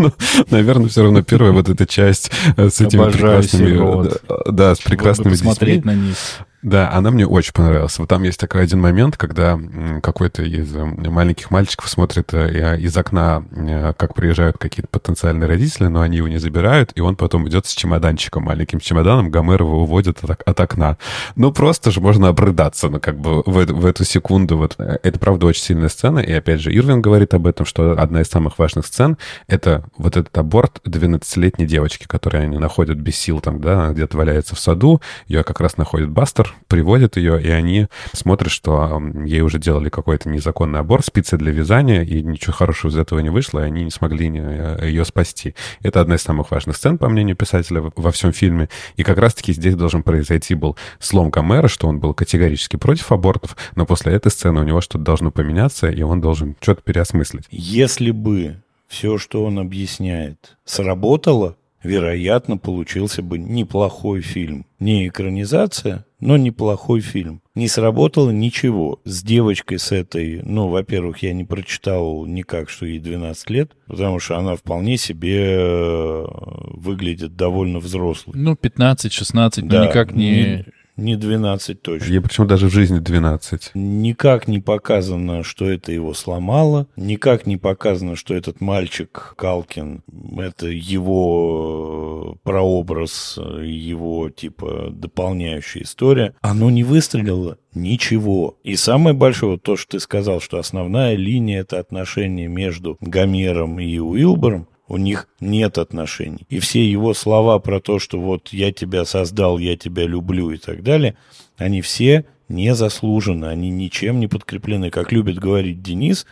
наверное, 0.49 0.89
все 0.89 1.03
равно 1.03 1.21
первая 1.21 1.51
вот 1.51 1.69
эта 1.69 1.85
часть 1.85 2.31
э, 2.57 2.70
с 2.71 2.81
этими 2.81 3.01
Обожаю 3.01 3.41
прекрасными... 3.41 4.09
Да, 4.27 4.51
да, 4.51 4.75
с 4.75 4.79
прекрасными 4.79 5.33
детьми. 5.33 5.51
Смотреть 5.51 5.85
на 5.85 5.95
них. 5.95 6.17
Да, 6.61 6.91
она 6.91 7.09
мне 7.09 7.25
очень 7.25 7.53
понравилась. 7.53 7.97
Вот 7.97 8.07
там 8.07 8.21
есть 8.21 8.39
такой 8.39 8.61
один 8.61 8.79
момент, 8.79 9.17
когда 9.17 9.59
какой-то 10.03 10.43
из 10.43 10.75
э, 10.75 10.85
маленьких 10.85 11.49
мальчиков 11.49 11.89
смотрит 11.89 12.35
э, 12.35 12.77
из 12.79 12.95
окна, 12.95 13.43
э, 13.51 13.93
как 13.97 14.13
приезжают 14.13 14.59
какие-то 14.59 14.87
потенциальные 14.87 15.47
родители, 15.47 15.87
но 15.87 16.01
они 16.01 16.17
его 16.17 16.27
не 16.27 16.37
забирают, 16.37 16.91
и 16.93 17.01
он 17.01 17.15
потом 17.15 17.49
идет 17.49 17.65
с 17.65 17.73
чемоданчиком, 17.73 18.43
маленьким 18.43 18.79
чемоданом, 18.79 19.31
Гомерова 19.31 19.77
уводит 19.77 20.23
от, 20.23 20.39
от 20.39 20.59
окна. 20.59 20.97
Ну, 21.35 21.51
просто 21.51 21.89
же 21.89 21.99
можно 21.99 22.27
обрыдаться, 22.27 22.89
ну, 22.89 22.99
как 22.99 23.17
бы 23.17 23.41
в, 23.41 23.65
в 23.65 23.85
эту 23.87 24.03
секунду. 24.03 24.57
Вот. 24.57 24.75
Это, 24.77 25.17
правда, 25.17 25.47
очень 25.47 25.63
сильная 25.63 25.89
сцена, 25.89 26.19
и, 26.19 26.31
опять 26.31 26.61
же, 26.61 26.71
Ирвин 26.71 27.01
говорит 27.01 27.33
об 27.33 27.47
этом, 27.47 27.65
что 27.65 27.99
одна 27.99 28.21
из 28.21 28.27
самых 28.27 28.59
важных 28.59 28.85
сцен— 28.85 29.17
это 29.47 29.83
вот 29.97 30.15
этот 30.15 30.37
аборт 30.37 30.79
12-летней 30.85 31.65
девочки, 31.65 32.05
которую 32.05 32.43
они 32.43 32.59
находят 32.59 32.99
без 32.99 33.15
сил 33.15 33.41
там, 33.41 33.61
да, 33.61 33.89
где-то 33.89 34.15
валяется 34.15 34.55
в 34.55 34.59
саду, 34.59 35.01
ее 35.27 35.43
как 35.43 35.59
раз 35.59 35.77
находит 35.77 36.09
Бастер, 36.09 36.50
приводят 36.67 37.17
ее, 37.17 37.41
и 37.41 37.49
они 37.49 37.87
смотрят, 38.13 38.51
что 38.51 39.01
ей 39.25 39.41
уже 39.41 39.59
делали 39.59 39.89
какой-то 39.89 40.29
незаконный 40.29 40.79
аборт, 40.79 41.05
спицы 41.05 41.37
для 41.37 41.51
вязания, 41.51 42.03
и 42.03 42.21
ничего 42.23 42.53
хорошего 42.53 42.91
из 42.91 42.97
этого 42.97 43.19
не 43.19 43.29
вышло, 43.29 43.59
и 43.59 43.63
они 43.63 43.83
не 43.83 43.91
смогли 43.91 44.31
э, 44.33 44.79
ее 44.83 45.05
спасти. 45.05 45.55
Это 45.81 46.01
одна 46.01 46.15
из 46.15 46.21
самых 46.21 46.51
важных 46.51 46.75
сцен, 46.75 46.97
по 46.97 47.09
мнению 47.09 47.35
писателя, 47.35 47.83
во 47.95 48.11
всем 48.11 48.33
фильме. 48.33 48.69
И 48.95 49.03
как 49.03 49.17
раз-таки 49.17 49.53
здесь 49.53 49.75
должен 49.75 50.03
произойти 50.03 50.55
был 50.55 50.77
слом 50.99 51.29
Гомера, 51.29 51.67
что 51.67 51.87
он 51.87 51.99
был 51.99 52.13
категорически 52.13 52.75
против 52.75 53.11
абортов, 53.11 53.57
но 53.75 53.85
после 53.85 54.13
этой 54.13 54.31
сцены 54.31 54.61
у 54.61 54.63
него 54.63 54.81
что-то 54.81 55.03
должно 55.03 55.31
поменяться, 55.31 55.89
и 55.89 56.01
он 56.01 56.21
должен 56.21 56.55
что-то 56.61 56.81
переосмыслить. 56.81 57.45
Если 57.49 58.11
бы 58.11 58.61
все, 58.87 59.17
что 59.17 59.45
он 59.45 59.57
объясняет, 59.59 60.57
сработало, 60.65 61.55
вероятно, 61.83 62.57
получился 62.57 63.21
бы 63.21 63.37
неплохой 63.37 64.21
фильм. 64.21 64.65
Не 64.79 65.07
экранизация, 65.07 66.05
но 66.19 66.37
неплохой 66.37 67.01
фильм. 67.01 67.41
Не 67.55 67.67
сработало 67.67 68.31
ничего. 68.31 68.99
С 69.03 69.23
девочкой 69.23 69.79
с 69.79 69.91
этой, 69.91 70.41
ну, 70.43 70.67
во-первых, 70.67 71.19
я 71.19 71.33
не 71.33 71.43
прочитал 71.43 72.25
никак, 72.25 72.69
что 72.69 72.85
ей 72.85 72.99
12 72.99 73.49
лет, 73.49 73.71
потому 73.87 74.19
что 74.19 74.37
она 74.37 74.55
вполне 74.55 74.97
себе 74.97 75.55
э, 75.57 76.25
выглядит 76.73 77.35
довольно 77.35 77.79
взрослой. 77.79 78.33
Ну, 78.35 78.53
15-16, 78.53 79.61
да, 79.63 79.79
но 79.79 79.85
никак 79.85 80.11
не... 80.13 80.31
не 80.31 80.65
не 81.01 81.15
12 81.15 81.81
точно. 81.81 82.05
Ей 82.05 82.21
причем 82.21 82.47
даже 82.47 82.67
в 82.67 82.71
жизни 82.71 82.99
12. 82.99 83.71
Никак 83.73 84.47
не 84.47 84.59
показано, 84.59 85.43
что 85.43 85.69
это 85.69 85.91
его 85.91 86.13
сломало. 86.13 86.87
Никак 86.95 87.45
не 87.45 87.57
показано, 87.57 88.15
что 88.15 88.33
этот 88.33 88.61
мальчик 88.61 89.33
Калкин, 89.37 90.03
это 90.37 90.67
его 90.67 92.37
прообраз, 92.43 93.37
его, 93.37 94.29
типа, 94.29 94.89
дополняющая 94.91 95.83
история. 95.83 96.35
Оно 96.41 96.69
не 96.69 96.83
выстрелило 96.83 97.57
ничего. 97.73 98.57
И 98.63 98.75
самое 98.75 99.15
большое, 99.15 99.53
вот 99.53 99.63
то, 99.63 99.75
что 99.75 99.91
ты 99.91 99.99
сказал, 99.99 100.41
что 100.41 100.57
основная 100.57 101.15
линия— 101.15 101.61
это 101.61 101.79
отношения 101.79 102.47
между 102.47 102.97
Гомером 103.01 103.79
и 103.79 103.99
Уилбором, 103.99 104.67
у 104.91 104.97
них 104.97 105.29
нет 105.39 105.77
отношений. 105.77 106.45
И 106.49 106.59
все 106.59 106.85
его 106.85 107.13
слова 107.13 107.59
про 107.59 107.79
то, 107.79 107.97
что 107.97 108.19
вот 108.19 108.49
я 108.49 108.73
тебя 108.73 109.05
создал, 109.05 109.57
я 109.57 109.77
тебя 109.77 110.05
люблю 110.05 110.51
и 110.51 110.57
так 110.57 110.83
далее, 110.83 111.15
они 111.55 111.81
все 111.81 112.25
не 112.49 112.75
заслужены, 112.75 113.45
они 113.45 113.69
ничем 113.69 114.19
не 114.19 114.27
подкреплены. 114.27 114.89
Как 114.89 115.13
любит 115.13 115.39
говорить 115.39 115.81
Денис, 115.81 116.25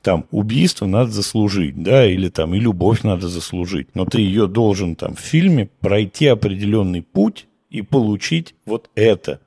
там 0.00 0.24
убийство 0.30 0.86
надо 0.86 1.10
заслужить, 1.10 1.82
да, 1.82 2.06
или 2.06 2.30
там 2.30 2.54
и 2.54 2.58
любовь 2.58 3.02
надо 3.02 3.28
заслужить. 3.28 3.88
Но 3.94 4.06
ты 4.06 4.22
ее 4.22 4.46
должен 4.46 4.96
там 4.96 5.14
в 5.14 5.20
фильме 5.20 5.68
пройти 5.80 6.26
определенный 6.26 7.02
путь 7.02 7.46
и 7.68 7.82
получить 7.82 8.54
вот 8.64 8.88
это. 8.94 9.40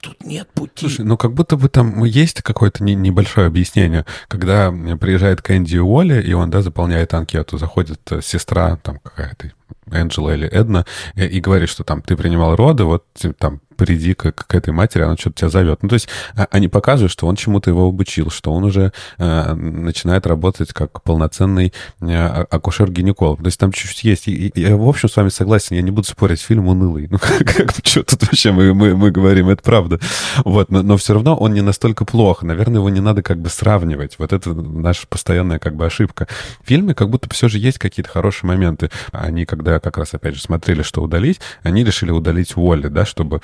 Тут 0.00 0.24
нет 0.24 0.48
пути. 0.52 0.72
Слушай, 0.80 1.04
ну 1.04 1.16
как 1.16 1.34
будто 1.34 1.56
бы 1.56 1.68
там 1.68 2.04
есть 2.04 2.42
какое-то 2.42 2.82
не, 2.82 2.94
небольшое 2.94 3.46
объяснение. 3.46 4.06
Когда 4.28 4.70
приезжает 4.70 5.42
Кэнди 5.42 5.76
Уолли, 5.76 6.22
и 6.22 6.32
он, 6.32 6.50
да, 6.50 6.62
заполняет 6.62 7.12
анкету, 7.12 7.58
заходит 7.58 8.00
э, 8.10 8.20
сестра 8.22 8.76
там 8.76 8.98
какая-то, 8.98 9.52
Энджела 9.90 10.34
или 10.34 10.48
Эдна, 10.48 10.86
и, 11.14 11.24
и 11.24 11.40
говорит, 11.40 11.68
что 11.68 11.84
там 11.84 12.00
ты 12.00 12.16
принимал 12.16 12.56
роды, 12.56 12.84
вот 12.84 13.04
там 13.38 13.60
приди 13.80 14.12
к, 14.12 14.54
этой 14.54 14.74
матери, 14.74 15.02
она 15.04 15.16
что-то 15.16 15.36
тебя 15.36 15.48
зовет. 15.48 15.82
Ну, 15.82 15.88
то 15.88 15.94
есть 15.94 16.06
а, 16.36 16.46
они 16.50 16.68
показывают, 16.68 17.10
что 17.10 17.26
он 17.26 17.36
чему-то 17.36 17.70
его 17.70 17.88
обучил, 17.88 18.30
что 18.30 18.52
он 18.52 18.64
уже 18.64 18.92
э, 19.16 19.54
начинает 19.54 20.26
работать 20.26 20.74
как 20.74 21.02
полноценный 21.02 21.72
э, 22.02 22.44
акушер-гинеколог. 22.50 23.38
То 23.38 23.46
есть 23.46 23.58
там 23.58 23.72
чуть-чуть 23.72 24.04
есть. 24.04 24.28
И, 24.28 24.48
и, 24.48 24.60
я, 24.60 24.76
в 24.76 24.86
общем, 24.86 25.08
с 25.08 25.16
вами 25.16 25.30
согласен, 25.30 25.76
я 25.76 25.82
не 25.82 25.90
буду 25.90 26.06
спорить, 26.06 26.42
фильм 26.42 26.68
унылый. 26.68 27.08
Ну, 27.10 27.18
как, 27.38 27.54
как 27.54 27.70
что 27.82 28.02
тут 28.02 28.20
вообще 28.24 28.52
мы, 28.52 28.74
мы, 28.74 28.94
мы 28.94 29.10
говорим, 29.10 29.48
это 29.48 29.62
правда. 29.62 29.98
Вот, 30.44 30.70
но, 30.70 30.82
но 30.82 30.98
все 30.98 31.14
равно 31.14 31.34
он 31.34 31.54
не 31.54 31.62
настолько 31.62 32.04
плох. 32.04 32.42
Наверное, 32.42 32.80
его 32.80 32.90
не 32.90 33.00
надо 33.00 33.22
как 33.22 33.40
бы 33.40 33.48
сравнивать. 33.48 34.16
Вот 34.18 34.34
это 34.34 34.52
наша 34.52 35.06
постоянная 35.06 35.58
как 35.58 35.74
бы 35.74 35.86
ошибка. 35.86 36.28
В 36.62 36.68
фильме 36.68 36.92
как 36.94 37.08
будто 37.08 37.32
все 37.32 37.48
же 37.48 37.56
есть 37.56 37.78
какие-то 37.78 38.10
хорошие 38.10 38.46
моменты. 38.46 38.90
Они, 39.10 39.46
когда 39.46 39.80
как 39.80 39.96
раз, 39.96 40.12
опять 40.12 40.34
же, 40.34 40.42
смотрели, 40.42 40.82
что 40.82 41.00
удалить, 41.02 41.40
они 41.62 41.82
решили 41.82 42.10
удалить 42.10 42.58
Уолли, 42.58 42.88
да, 42.88 43.06
чтобы 43.06 43.40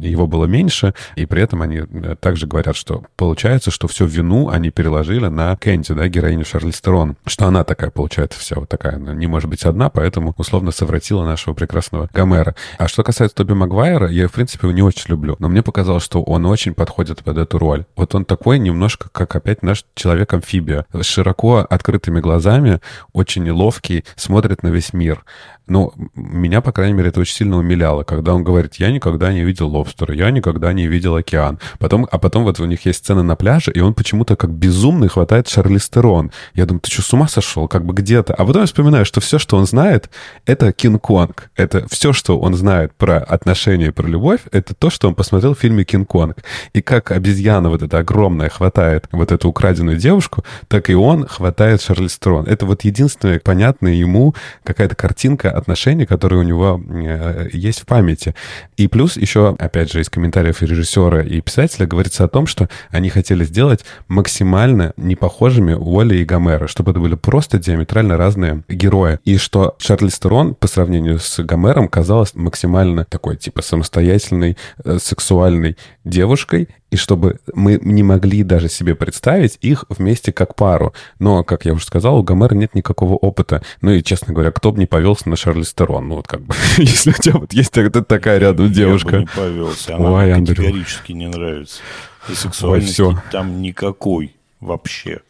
его 0.00 0.26
было 0.26 0.44
меньше, 0.44 0.94
и 1.16 1.26
при 1.26 1.42
этом 1.42 1.62
они 1.62 1.78
э, 1.78 2.16
также 2.20 2.46
говорят, 2.46 2.76
что 2.76 3.04
получается, 3.16 3.70
что 3.70 3.88
всю 3.88 4.06
вину 4.06 4.48
они 4.48 4.70
переложили 4.70 5.26
на 5.26 5.56
Кэнди, 5.56 5.94
да, 5.94 6.08
героиню 6.08 6.44
Шарли 6.44 6.70
Стерон, 6.70 7.16
что 7.26 7.46
она 7.46 7.64
такая, 7.64 7.90
получается, 7.90 8.38
вся 8.38 8.56
вот 8.56 8.68
такая, 8.68 8.96
она 8.96 9.14
не 9.14 9.26
может 9.26 9.48
быть 9.48 9.64
одна, 9.64 9.90
поэтому 9.90 10.34
условно 10.36 10.70
совратила 10.70 11.24
нашего 11.24 11.54
прекрасного 11.54 12.08
Гомера. 12.12 12.54
А 12.78 12.88
что 12.88 13.02
касается 13.02 13.36
Тоби 13.36 13.52
Магуайра, 13.52 14.08
я, 14.08 14.28
в 14.28 14.32
принципе, 14.32 14.66
его 14.66 14.74
не 14.74 14.82
очень 14.82 15.08
люблю, 15.08 15.36
но 15.38 15.48
мне 15.48 15.62
показалось, 15.62 16.04
что 16.04 16.22
он 16.22 16.46
очень 16.46 16.74
подходит 16.74 17.22
под 17.22 17.38
эту 17.38 17.58
роль. 17.58 17.84
Вот 17.96 18.14
он 18.14 18.24
такой 18.24 18.58
немножко, 18.58 19.08
как 19.10 19.34
опять 19.36 19.62
наш 19.62 19.84
человек-амфибия, 19.94 20.86
с 20.92 21.04
широко 21.04 21.58
открытыми 21.58 22.20
глазами, 22.20 22.80
очень 23.12 23.48
ловкий, 23.50 24.04
смотрит 24.16 24.62
на 24.62 24.68
весь 24.68 24.92
мир. 24.92 25.24
Ну, 25.70 25.92
меня, 26.16 26.62
по 26.62 26.72
крайней 26.72 26.94
мере, 26.94 27.10
это 27.10 27.20
очень 27.20 27.36
сильно 27.36 27.56
умиляло, 27.56 28.02
когда 28.02 28.34
он 28.34 28.42
говорит, 28.42 28.74
я 28.80 28.90
никогда 28.90 29.32
не 29.32 29.44
видел 29.44 29.68
лобстера, 29.68 30.12
я 30.12 30.32
никогда 30.32 30.72
не 30.72 30.88
видел 30.88 31.14
океан. 31.14 31.60
Потом, 31.78 32.08
а 32.10 32.18
потом 32.18 32.42
вот 32.42 32.58
у 32.58 32.64
них 32.64 32.84
есть 32.86 32.98
сцена 32.98 33.22
на 33.22 33.36
пляже, 33.36 33.70
и 33.70 33.78
он 33.78 33.94
почему-то 33.94 34.34
как 34.34 34.50
безумный 34.50 35.06
хватает 35.06 35.48
Шарлистерон. 35.48 36.32
Я 36.54 36.66
думаю, 36.66 36.80
ты 36.80 36.90
что, 36.90 37.02
с 37.02 37.12
ума 37.12 37.28
сошел? 37.28 37.68
Как 37.68 37.84
бы 37.84 37.94
где-то. 37.94 38.34
А 38.34 38.44
потом 38.44 38.62
я 38.62 38.66
вспоминаю, 38.66 39.04
что 39.04 39.20
все, 39.20 39.38
что 39.38 39.56
он 39.58 39.66
знает, 39.66 40.10
это 40.44 40.72
Кинг-Конг. 40.72 41.50
Это 41.54 41.86
все, 41.88 42.12
что 42.12 42.40
он 42.40 42.54
знает 42.54 42.92
про 42.94 43.18
отношения, 43.18 43.92
про 43.92 44.08
любовь, 44.08 44.40
это 44.50 44.74
то, 44.74 44.90
что 44.90 45.06
он 45.06 45.14
посмотрел 45.14 45.54
в 45.54 45.60
фильме 45.60 45.84
Кинг-Конг. 45.84 46.38
И 46.72 46.82
как 46.82 47.12
обезьяна 47.12 47.68
вот 47.70 47.82
эта 47.82 47.98
огромная 47.98 48.48
хватает 48.48 49.06
вот 49.12 49.30
эту 49.30 49.48
украденную 49.48 49.98
девушку, 49.98 50.42
так 50.66 50.90
и 50.90 50.94
он 50.94 51.28
хватает 51.28 51.80
Шарлистерон. 51.80 52.46
Это 52.46 52.66
вот 52.66 52.82
единственная 52.82 53.38
понятная 53.38 53.92
ему 53.92 54.34
какая-то 54.64 54.96
картинка 54.96 55.59
отношений, 55.60 56.06
которые 56.06 56.40
у 56.40 56.42
него 56.42 56.80
э, 56.88 57.48
есть 57.52 57.80
в 57.80 57.86
памяти. 57.86 58.34
И 58.76 58.88
плюс 58.88 59.16
еще, 59.16 59.54
опять 59.58 59.92
же, 59.92 60.00
из 60.00 60.08
комментариев 60.08 60.62
и 60.62 60.66
режиссера, 60.66 61.22
и 61.22 61.40
писателя 61.40 61.86
говорится 61.86 62.24
о 62.24 62.28
том, 62.28 62.46
что 62.46 62.68
они 62.90 63.08
хотели 63.10 63.44
сделать 63.44 63.84
максимально 64.08 64.92
непохожими 64.96 65.74
Уолли 65.74 66.16
и 66.16 66.24
Гомера, 66.24 66.66
чтобы 66.66 66.90
это 66.90 67.00
были 67.00 67.14
просто 67.14 67.58
диаметрально 67.58 68.16
разные 68.16 68.62
герои. 68.68 69.18
И 69.24 69.36
что 69.36 69.76
Шарлиз 69.78 70.18
Терон 70.18 70.54
по 70.54 70.66
сравнению 70.66 71.18
с 71.18 71.42
Гомером 71.42 71.88
казалась 71.88 72.34
максимально 72.34 73.04
такой, 73.04 73.36
типа, 73.36 73.62
самостоятельной, 73.62 74.56
э, 74.84 74.98
сексуальной 75.00 75.76
девушкой, 76.04 76.68
и 76.90 76.96
чтобы 76.96 77.38
мы 77.54 77.78
не 77.82 78.02
могли 78.02 78.42
даже 78.42 78.68
себе 78.68 78.94
представить 78.94 79.58
их 79.60 79.84
вместе 79.88 80.32
как 80.32 80.54
пару. 80.54 80.92
Но, 81.18 81.44
как 81.44 81.64
я 81.64 81.72
уже 81.72 81.84
сказал, 81.84 82.18
у 82.18 82.22
Гомера 82.22 82.54
нет 82.54 82.74
никакого 82.74 83.14
опыта. 83.14 83.62
Ну 83.80 83.92
и, 83.92 84.02
честно 84.02 84.34
говоря, 84.34 84.50
кто 84.50 84.72
бы 84.72 84.78
не 84.78 84.86
повелся 84.86 85.28
на 85.28 85.36
Шарли 85.36 85.62
Стерон? 85.62 86.08
Ну 86.08 86.16
вот 86.16 86.26
как 86.26 86.42
бы, 86.42 86.54
если 86.78 87.10
у 87.10 87.14
тебя 87.14 87.38
вот 87.38 87.52
есть 87.52 87.72
такая 87.72 88.38
рядом 88.38 88.72
девушка. 88.72 89.10
Я 89.10 89.16
бы 89.16 89.20
не 89.20 89.26
повелся, 89.26 89.96
она 89.96 90.12
Ой, 90.12 90.32
категорически 90.34 91.12
не 91.12 91.28
нравится. 91.28 91.80
И 92.28 92.34
сексуальности 92.34 93.02
Ой, 93.02 93.16
там 93.30 93.62
никакой 93.62 94.34
вообще 94.60 95.20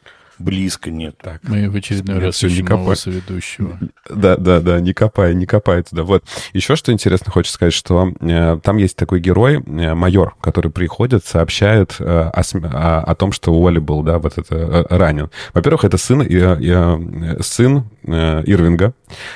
близко 0.41 0.91
нет. 0.91 1.17
Так. 1.23 1.41
Мы 1.43 1.71
в 1.71 1.77
очередной 1.77 2.17
нет, 2.17 2.25
раз 2.25 2.35
все 2.37 2.49
не 2.49 2.63
копай. 2.63 2.97
соведущего. 2.97 3.79
Да, 4.09 4.37
да, 4.37 4.61
да, 4.61 4.81
не 4.81 4.93
копай, 4.93 5.35
не 5.35 5.47
копай 5.47 5.83
туда. 5.83 6.03
Вот. 6.03 6.25
Еще 6.53 6.77
что 6.77 6.93
интересно, 6.93 7.31
хочется 7.31 7.55
сказать, 7.55 7.75
что 7.75 8.13
э, 8.21 8.59
там 8.63 8.77
есть 8.79 8.97
такой 8.97 9.21
герой, 9.21 9.63
э, 9.65 9.95
майор, 9.95 10.35
который 10.41 10.71
приходит, 10.71 11.25
сообщает 11.25 11.97
э, 11.99 12.05
о, 12.05 12.41
о, 12.41 13.01
о 13.01 13.15
том, 13.15 13.33
что 13.33 13.53
Уолли 13.53 13.79
был, 13.79 14.03
да, 14.03 14.19
вот 14.19 14.39
это 14.39 14.55
э, 14.55 14.97
ранен. 14.97 15.31
Во-первых, 15.55 15.85
это 15.85 15.99
сын, 15.99 16.23
э, 16.23 16.27
э, 16.29 17.43
сын 17.43 17.85
э, 18.05 18.43
Ирвинга, 18.47 18.95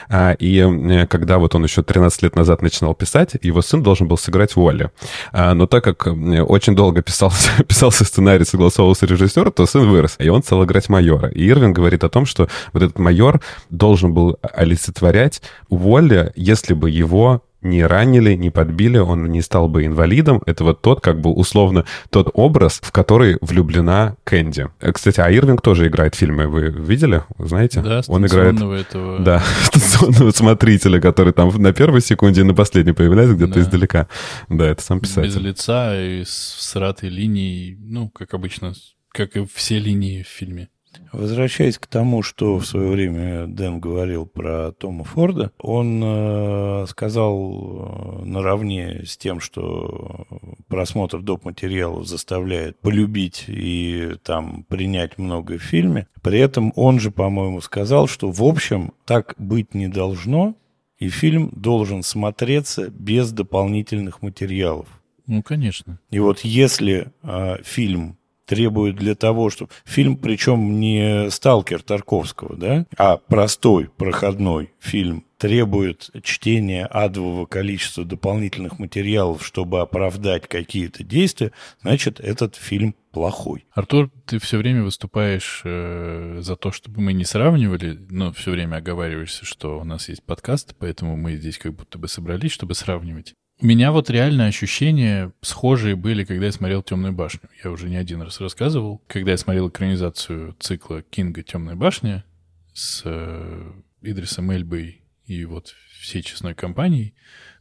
э, 0.08 0.34
и 0.38 0.58
э, 0.58 1.06
когда 1.06 1.38
вот 1.38 1.54
он 1.54 1.64
еще 1.64 1.82
13 1.82 2.22
лет 2.22 2.36
назад 2.36 2.62
начинал 2.62 2.94
писать, 2.94 3.36
его 3.42 3.62
сын 3.62 3.82
должен 3.82 4.08
был 4.08 4.16
сыграть 4.16 4.56
Уолли. 4.56 4.90
Э, 5.32 5.52
но 5.52 5.66
так 5.66 5.84
как 5.84 6.06
э, 6.06 6.10
очень 6.42 6.74
долго 6.74 7.02
писался, 7.02 7.62
писался 7.68 8.04
сценарий, 8.04 8.44
согласовывался 8.44 9.06
режиссер, 9.06 9.50
то 9.50 9.66
сын 9.66 9.88
вырос, 9.88 10.16
и 10.18 10.28
он 10.28 10.42
стал 10.42 10.64
играть 10.64 10.88
майора. 10.94 11.28
И 11.28 11.50
Ирвин 11.50 11.72
говорит 11.72 12.04
о 12.04 12.08
том, 12.08 12.26
что 12.26 12.48
вот 12.72 12.82
этот 12.82 12.98
майор 12.98 13.40
должен 13.70 14.14
был 14.14 14.38
олицетворять 14.42 15.42
Уолли, 15.68 16.32
если 16.36 16.74
бы 16.74 16.90
его 16.90 17.42
не 17.64 17.84
ранили, 17.84 18.34
не 18.34 18.50
подбили, 18.50 18.98
он 18.98 19.30
не 19.30 19.42
стал 19.42 19.68
бы 19.68 19.86
инвалидом. 19.86 20.42
Это 20.46 20.64
вот 20.64 20.82
тот, 20.82 21.00
как 21.00 21.20
бы, 21.20 21.32
условно, 21.32 21.84
тот 22.10 22.30
образ, 22.34 22.78
в 22.82 22.92
который 22.92 23.38
влюблена 23.40 24.16
Кэнди. 24.24 24.68
Э, 24.80 24.92
кстати, 24.92 25.20
а 25.20 25.30
Ирвинг 25.30 25.62
тоже 25.62 25.88
играет 25.88 26.14
в 26.14 26.18
фильме. 26.18 26.46
Вы 26.46 26.70
видели? 26.70 27.22
Знаете? 27.38 27.80
Да, 27.80 28.02
он 28.06 28.26
играет 28.26 28.56
этого... 28.60 29.18
Да, 29.18 29.42
станционного 29.62 30.30
смотрителя, 30.30 31.00
который 31.00 31.32
там 31.32 31.50
на 31.60 31.72
первой 31.72 32.02
секунде 32.02 32.42
и 32.42 32.44
на 32.44 32.54
последней 32.54 32.92
появляется 32.92 33.34
где-то 33.34 33.54
да. 33.54 33.60
издалека. 33.60 34.08
Да, 34.48 34.66
это 34.66 34.82
сам 34.82 35.00
писатель. 35.00 35.28
Без 35.28 35.36
лица 35.36 35.98
и 35.98 36.22
с 36.24 36.56
сратой 36.58 37.08
линией, 37.08 37.78
ну, 37.80 38.10
как 38.10 38.34
обычно, 38.34 38.74
как 39.10 39.36
и 39.36 39.46
все 39.52 39.78
линии 39.78 40.22
в 40.22 40.28
фильме. 40.28 40.68
Возвращаясь 41.12 41.78
к 41.78 41.86
тому, 41.86 42.22
что 42.22 42.58
в 42.58 42.66
свое 42.66 42.88
время 42.88 43.46
Дэн 43.46 43.80
говорил 43.80 44.26
про 44.26 44.72
Тома 44.72 45.04
Форда, 45.04 45.52
он 45.58 46.02
э, 46.04 46.86
сказал 46.88 48.22
э, 48.22 48.24
наравне 48.24 49.04
с 49.06 49.16
тем, 49.16 49.40
что 49.40 50.26
просмотр 50.68 51.20
доп. 51.20 51.44
материалов 51.44 52.06
заставляет 52.06 52.78
полюбить 52.80 53.44
и 53.48 54.16
там 54.22 54.64
принять 54.64 55.18
много 55.18 55.58
в 55.58 55.62
фильме. 55.62 56.08
При 56.22 56.38
этом 56.38 56.72
он 56.76 57.00
же, 57.00 57.10
по-моему, 57.10 57.60
сказал, 57.60 58.06
что 58.06 58.30
в 58.30 58.42
общем 58.42 58.92
так 59.04 59.34
быть 59.38 59.74
не 59.74 59.88
должно, 59.88 60.54
и 60.98 61.08
фильм 61.08 61.50
должен 61.54 62.02
смотреться 62.02 62.88
без 62.88 63.32
дополнительных 63.32 64.22
материалов. 64.22 64.86
Ну, 65.26 65.42
конечно. 65.42 65.98
И 66.10 66.18
вот 66.18 66.40
если 66.40 67.12
э, 67.22 67.56
фильм 67.62 68.18
требует 68.46 68.96
для 68.96 69.14
того, 69.14 69.50
чтобы... 69.50 69.70
Фильм, 69.84 70.16
причем 70.16 70.80
не 70.80 71.30
«Сталкер» 71.30 71.82
Тарковского, 71.82 72.56
да, 72.56 72.86
а 72.96 73.16
простой, 73.16 73.88
проходной 73.96 74.72
фильм 74.80 75.24
требует 75.38 76.10
чтения 76.22 76.86
адового 76.86 77.44
количества 77.46 78.04
дополнительных 78.04 78.78
материалов, 78.78 79.44
чтобы 79.44 79.80
оправдать 79.80 80.48
какие-то 80.48 81.04
действия, 81.04 81.52
значит, 81.82 82.20
этот 82.20 82.56
фильм 82.56 82.94
плохой. 83.12 83.66
Артур, 83.72 84.10
ты 84.26 84.38
все 84.38 84.58
время 84.58 84.82
выступаешь 84.82 85.60
э, 85.64 86.38
за 86.40 86.56
то, 86.56 86.72
чтобы 86.72 87.00
мы 87.00 87.12
не 87.12 87.24
сравнивали, 87.24 87.98
но 88.08 88.32
все 88.32 88.52
время 88.52 88.76
оговариваешься, 88.76 89.44
что 89.44 89.78
у 89.80 89.84
нас 89.84 90.08
есть 90.08 90.22
подкаст, 90.22 90.74
поэтому 90.78 91.16
мы 91.16 91.36
здесь 91.36 91.58
как 91.58 91.74
будто 91.74 91.98
бы 91.98 92.08
собрались, 92.08 92.52
чтобы 92.52 92.74
сравнивать. 92.74 93.34
У 93.60 93.66
меня 93.66 93.92
вот 93.92 94.10
реально 94.10 94.46
ощущения 94.46 95.32
схожие 95.40 95.94
были, 95.94 96.24
когда 96.24 96.46
я 96.46 96.52
смотрел 96.52 96.82
«Темную 96.82 97.12
башню». 97.12 97.48
Я 97.62 97.70
уже 97.70 97.88
не 97.88 97.96
один 97.96 98.20
раз 98.20 98.40
рассказывал. 98.40 99.00
Когда 99.06 99.30
я 99.30 99.36
смотрел 99.36 99.68
экранизацию 99.68 100.56
цикла 100.58 101.02
Кинга 101.02 101.42
«Темная 101.42 101.76
башня» 101.76 102.24
с 102.72 103.02
э, 103.04 103.72
Идрисом 104.02 104.50
Эльбой 104.50 105.02
и 105.26 105.44
вот 105.44 105.74
всей 106.00 106.22
честной 106.22 106.54
компанией, 106.54 107.14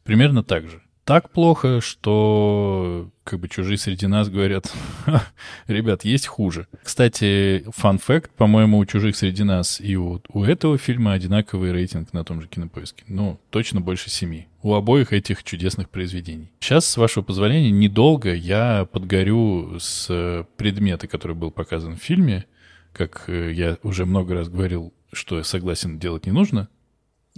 примерно 0.03 0.43
так 0.43 0.67
же 0.67 0.81
так 1.05 1.31
плохо, 1.31 1.81
что 1.81 3.09
как 3.23 3.39
бы 3.39 3.49
чужие 3.49 3.77
среди 3.77 4.07
нас 4.07 4.29
говорят, 4.29 4.71
ребят, 5.67 6.05
есть 6.05 6.27
хуже. 6.27 6.67
Кстати, 6.81 7.65
фан 7.75 7.97
факт, 7.97 8.31
по-моему, 8.31 8.77
у 8.77 8.85
чужих 8.85 9.15
среди 9.15 9.43
нас 9.43 9.81
и 9.81 9.95
у, 9.97 10.21
у 10.29 10.43
этого 10.43 10.77
фильма 10.77 11.13
одинаковый 11.13 11.71
рейтинг 11.71 12.13
на 12.13 12.23
том 12.23 12.41
же 12.41 12.47
кинопоиске. 12.47 13.03
Ну, 13.07 13.39
точно 13.49 13.81
больше 13.81 14.09
семи. 14.09 14.47
У 14.61 14.73
обоих 14.73 15.11
этих 15.11 15.43
чудесных 15.43 15.89
произведений. 15.89 16.51
Сейчас, 16.59 16.85
с 16.85 16.97
вашего 16.97 17.23
позволения, 17.23 17.71
недолго 17.71 18.33
я 18.33 18.85
подгорю 18.85 19.77
с 19.79 20.45
предмета, 20.55 21.07
который 21.07 21.35
был 21.35 21.51
показан 21.51 21.97
в 21.97 22.01
фильме. 22.01 22.45
Как 22.93 23.25
э, 23.27 23.51
я 23.51 23.77
уже 23.83 24.05
много 24.05 24.35
раз 24.35 24.47
говорил, 24.47 24.93
что 25.11 25.37
я 25.37 25.43
согласен 25.43 25.99
делать 25.99 26.25
не 26.25 26.31
нужно. 26.31 26.69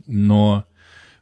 Но 0.06 0.66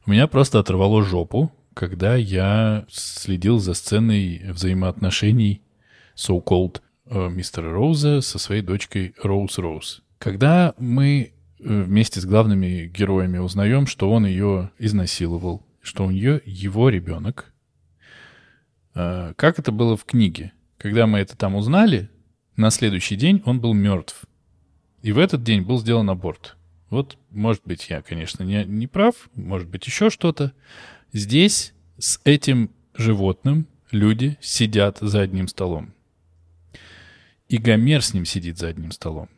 у 0.06 0.12
меня 0.12 0.28
просто 0.28 0.60
оторвало 0.60 1.04
жопу, 1.04 1.52
когда 1.74 2.16
я 2.16 2.86
следил 2.90 3.60
за 3.60 3.74
сценой 3.74 4.42
взаимоотношений 4.50 5.62
so-called 6.16 6.82
э, 7.06 7.30
мистера 7.30 7.72
Роуза 7.72 8.22
со 8.22 8.40
своей 8.40 8.62
дочкой 8.62 9.16
Роуз 9.22 9.58
Роуз. 9.58 10.04
Когда 10.18 10.74
мы 10.78 11.34
э, 11.60 11.82
вместе 11.84 12.22
с 12.22 12.26
главными 12.26 12.88
героями 12.88 13.38
узнаем, 13.38 13.88
что 13.88 14.12
он 14.12 14.26
ее 14.26 14.72
изнасиловал, 14.78 15.66
что 15.82 16.06
у 16.06 16.12
нее 16.12 16.42
его 16.46 16.90
ребенок. 16.90 17.54
Э, 18.96 19.34
как 19.36 19.60
это 19.60 19.72
было 19.72 19.98
в 19.98 20.06
книге? 20.06 20.54
Когда 20.78 21.08
мы 21.08 21.20
это 21.20 21.38
там 21.38 21.56
узнали, 21.56 22.10
на 22.56 22.70
следующий 22.70 23.16
день 23.16 23.42
он 23.46 23.60
был 23.60 23.74
мертв. 23.74 24.26
И 25.02 25.12
в 25.12 25.20
этот 25.20 25.44
день 25.44 25.62
был 25.62 25.80
сделан 25.80 26.10
аборт. 26.10 26.56
Вот, 26.90 27.18
может 27.32 27.64
быть, 27.66 27.90
я, 27.90 28.04
конечно, 28.04 28.44
не, 28.44 28.64
не 28.66 28.86
прав, 28.86 29.16
может 29.34 29.68
быть, 29.68 29.86
еще 29.88 30.12
что-то. 30.12 30.54
Здесь 31.14 31.74
с 32.00 32.20
этим 32.24 32.72
животным 32.96 33.68
люди 33.92 34.36
сидят 34.42 34.98
за 35.00 35.22
одним 35.22 35.48
столом. 35.48 35.94
И 37.48 37.60
Гомер 37.60 38.02
с 38.02 38.16
ним 38.16 38.26
сидит 38.26 38.58
за 38.58 38.70
одним 38.70 38.92
столом. 38.92 39.30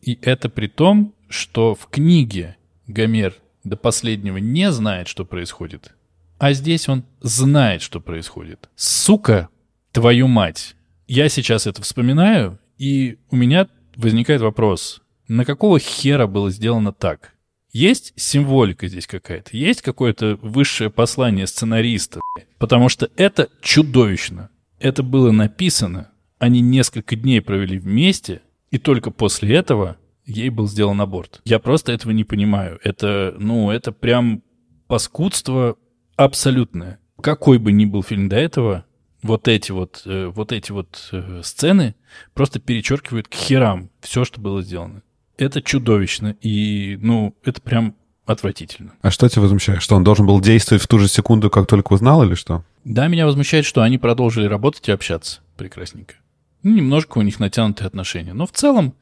И 0.00 0.16
это 0.22 0.48
при 0.48 0.68
том, 0.68 1.12
что 1.28 1.74
в 1.74 1.88
книге 1.88 2.56
Гомер 2.86 3.34
до 3.64 3.76
последнего 3.76 4.36
не 4.36 4.70
знает, 4.70 5.08
что 5.08 5.24
происходит. 5.24 5.92
А 6.38 6.52
здесь 6.52 6.88
он 6.88 7.04
знает, 7.20 7.82
что 7.82 8.00
происходит. 8.00 8.68
Сука, 8.76 9.48
твою 9.90 10.28
мать. 10.28 10.76
Я 11.08 11.28
сейчас 11.28 11.66
это 11.66 11.82
вспоминаю, 11.82 12.60
и 12.78 13.18
у 13.30 13.34
меня 13.34 13.66
возникает 13.96 14.40
вопрос, 14.40 15.02
на 15.26 15.44
какого 15.44 15.80
хера 15.80 16.28
было 16.28 16.52
сделано 16.52 16.92
так? 16.92 17.34
Есть 17.72 18.14
символика 18.16 18.88
здесь 18.88 19.06
какая-то, 19.06 19.56
есть 19.56 19.82
какое-то 19.82 20.38
высшее 20.40 20.90
послание 20.90 21.46
сценариста, 21.46 22.20
потому 22.58 22.88
что 22.88 23.10
это 23.16 23.48
чудовищно. 23.60 24.50
Это 24.78 25.02
было 25.02 25.32
написано, 25.32 26.10
они 26.38 26.60
несколько 26.60 27.14
дней 27.16 27.42
провели 27.42 27.78
вместе, 27.78 28.40
и 28.70 28.78
только 28.78 29.10
после 29.10 29.56
этого 29.56 29.98
ей 30.24 30.48
был 30.48 30.66
сделан 30.66 31.00
аборт. 31.00 31.40
Я 31.44 31.58
просто 31.58 31.92
этого 31.92 32.12
не 32.12 32.24
понимаю. 32.24 32.78
Это, 32.84 33.34
ну, 33.38 33.70
это 33.70 33.92
прям 33.92 34.42
паскудство 34.86 35.76
абсолютное. 36.16 37.00
Какой 37.20 37.58
бы 37.58 37.72
ни 37.72 37.84
был 37.84 38.02
фильм 38.02 38.28
до 38.28 38.36
этого, 38.36 38.84
вот 39.22 39.48
эти 39.48 39.72
вот, 39.72 40.02
э, 40.06 40.26
вот 40.26 40.52
эти 40.52 40.70
вот 40.70 41.08
э, 41.12 41.40
сцены 41.42 41.96
просто 42.34 42.60
перечеркивают 42.60 43.28
к 43.28 43.34
херам 43.34 43.90
все, 44.00 44.24
что 44.24 44.40
было 44.40 44.62
сделано 44.62 45.02
это 45.38 45.62
чудовищно. 45.62 46.36
И, 46.42 46.98
ну, 47.00 47.34
это 47.44 47.62
прям 47.62 47.94
отвратительно. 48.26 48.92
А 49.00 49.10
что 49.10 49.28
тебя 49.28 49.42
возмущает? 49.42 49.80
Что 49.80 49.96
он 49.96 50.04
должен 50.04 50.26
был 50.26 50.40
действовать 50.40 50.82
в 50.82 50.86
ту 50.86 50.98
же 50.98 51.08
секунду, 51.08 51.48
как 51.48 51.66
только 51.66 51.94
узнал, 51.94 52.22
или 52.24 52.34
что? 52.34 52.64
Да, 52.84 53.06
меня 53.08 53.24
возмущает, 53.24 53.64
что 53.64 53.82
они 53.82 53.96
продолжили 53.96 54.46
работать 54.46 54.88
и 54.88 54.92
общаться 54.92 55.40
прекрасненько. 55.56 56.16
Ну, 56.62 56.74
немножко 56.74 57.18
у 57.18 57.22
них 57.22 57.40
натянутые 57.40 57.86
отношения. 57.86 58.34
Но 58.34 58.46
в 58.46 58.52
целом, 58.52 58.94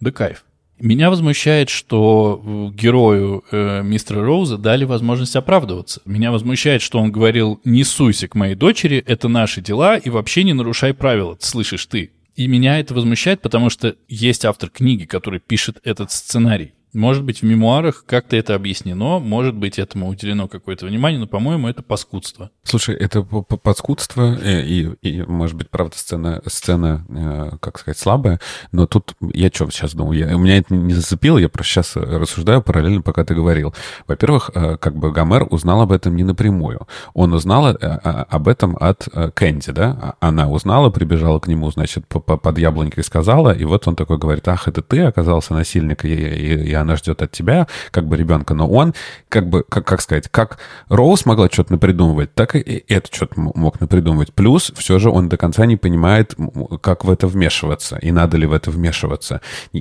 да 0.00 0.12
кайф. 0.12 0.44
Меня 0.78 1.10
возмущает, 1.10 1.68
что 1.68 2.72
герою 2.74 3.44
э, 3.50 3.82
мистера 3.82 4.24
Роуза 4.24 4.56
дали 4.56 4.84
возможность 4.84 5.36
оправдываться. 5.36 6.00
Меня 6.06 6.32
возмущает, 6.32 6.80
что 6.80 6.98
он 6.98 7.12
говорил 7.12 7.60
«не 7.64 7.84
суйся 7.84 8.28
к 8.28 8.34
моей 8.34 8.54
дочери, 8.54 9.04
это 9.06 9.28
наши 9.28 9.60
дела, 9.60 9.98
и 9.98 10.08
вообще 10.08 10.42
не 10.42 10.54
нарушай 10.54 10.94
правила, 10.94 11.36
слышишь 11.38 11.84
ты». 11.84 12.12
И 12.40 12.46
меня 12.46 12.80
это 12.80 12.94
возмущает, 12.94 13.42
потому 13.42 13.68
что 13.68 13.96
есть 14.08 14.46
автор 14.46 14.70
книги, 14.70 15.04
который 15.04 15.40
пишет 15.40 15.78
этот 15.84 16.10
сценарий. 16.10 16.72
Может 16.92 17.24
быть, 17.24 17.40
в 17.40 17.44
мемуарах 17.44 18.04
как-то 18.06 18.36
это 18.36 18.54
объяснено, 18.54 19.18
может 19.18 19.54
быть, 19.54 19.78
этому 19.78 20.08
уделено 20.08 20.48
какое-то 20.48 20.86
внимание, 20.86 21.20
но, 21.20 21.26
по-моему, 21.26 21.68
это 21.68 21.82
паскудство. 21.82 22.50
Слушай, 22.64 22.96
это 22.96 23.22
подскудство, 23.22 24.36
э, 24.42 24.64
и, 24.64 24.90
и, 25.02 25.22
может 25.22 25.56
быть, 25.56 25.70
правда, 25.70 25.96
сцена, 25.96 26.42
сцена, 26.46 27.04
э, 27.08 27.56
как 27.60 27.78
сказать, 27.78 27.98
слабая, 27.98 28.40
но 28.72 28.86
тут 28.86 29.14
я 29.32 29.50
что 29.52 29.70
сейчас 29.70 29.94
думаю, 29.94 30.18
я, 30.18 30.36
у 30.36 30.40
меня 30.40 30.58
это 30.58 30.74
не 30.74 30.94
зацепило, 30.94 31.38
я 31.38 31.48
просто 31.48 31.72
сейчас 31.72 31.96
рассуждаю 31.96 32.62
параллельно, 32.62 33.02
пока 33.02 33.24
ты 33.24 33.34
говорил. 33.34 33.74
Во-первых, 34.06 34.50
э, 34.54 34.76
как 34.76 34.96
бы 34.96 35.12
Гомер 35.12 35.46
узнал 35.50 35.82
об 35.82 35.92
этом 35.92 36.16
не 36.16 36.24
напрямую. 36.24 36.86
Он 37.14 37.32
узнал 37.32 37.76
об 37.80 38.48
этом 38.48 38.76
от 38.80 39.08
Кэнди, 39.34 39.72
да? 39.72 39.98
А, 40.00 40.28
она 40.28 40.48
узнала, 40.48 40.90
прибежала 40.90 41.38
к 41.38 41.48
нему, 41.48 41.70
значит, 41.70 42.06
под 42.06 42.58
яблонькой 42.58 43.04
сказала, 43.04 43.50
и 43.50 43.64
вот 43.64 43.86
он 43.86 43.96
такой 43.96 44.18
говорит, 44.18 44.46
ах, 44.48 44.68
это 44.68 44.82
ты 44.82 45.00
оказался 45.00 45.54
насильник, 45.54 46.04
и, 46.04 46.14
и, 46.14 46.70
и 46.70 46.74
она 46.80 46.96
ждет 46.96 47.22
от 47.22 47.32
тебя, 47.32 47.66
как 47.90 48.06
бы 48.06 48.16
ребенка, 48.16 48.54
но 48.54 48.68
он, 48.68 48.94
как 49.28 49.48
бы, 49.48 49.64
как, 49.68 49.86
как 49.86 50.00
сказать, 50.00 50.28
как 50.28 50.58
Роуз 50.88 51.26
могла 51.26 51.48
что-то 51.50 51.72
напридумывать, 51.72 52.34
так 52.34 52.56
и 52.56 52.84
это 52.88 53.14
что-то 53.14 53.40
мог 53.40 53.80
напридумывать. 53.80 54.32
Плюс 54.32 54.72
все 54.76 54.98
же 54.98 55.10
он 55.10 55.28
до 55.28 55.36
конца 55.36 55.66
не 55.66 55.76
понимает, 55.76 56.34
как 56.82 57.04
в 57.04 57.10
это 57.10 57.26
вмешиваться, 57.26 57.96
и 57.98 58.10
надо 58.12 58.36
ли 58.36 58.46
в 58.46 58.52
это 58.52 58.70
вмешиваться. 58.70 59.40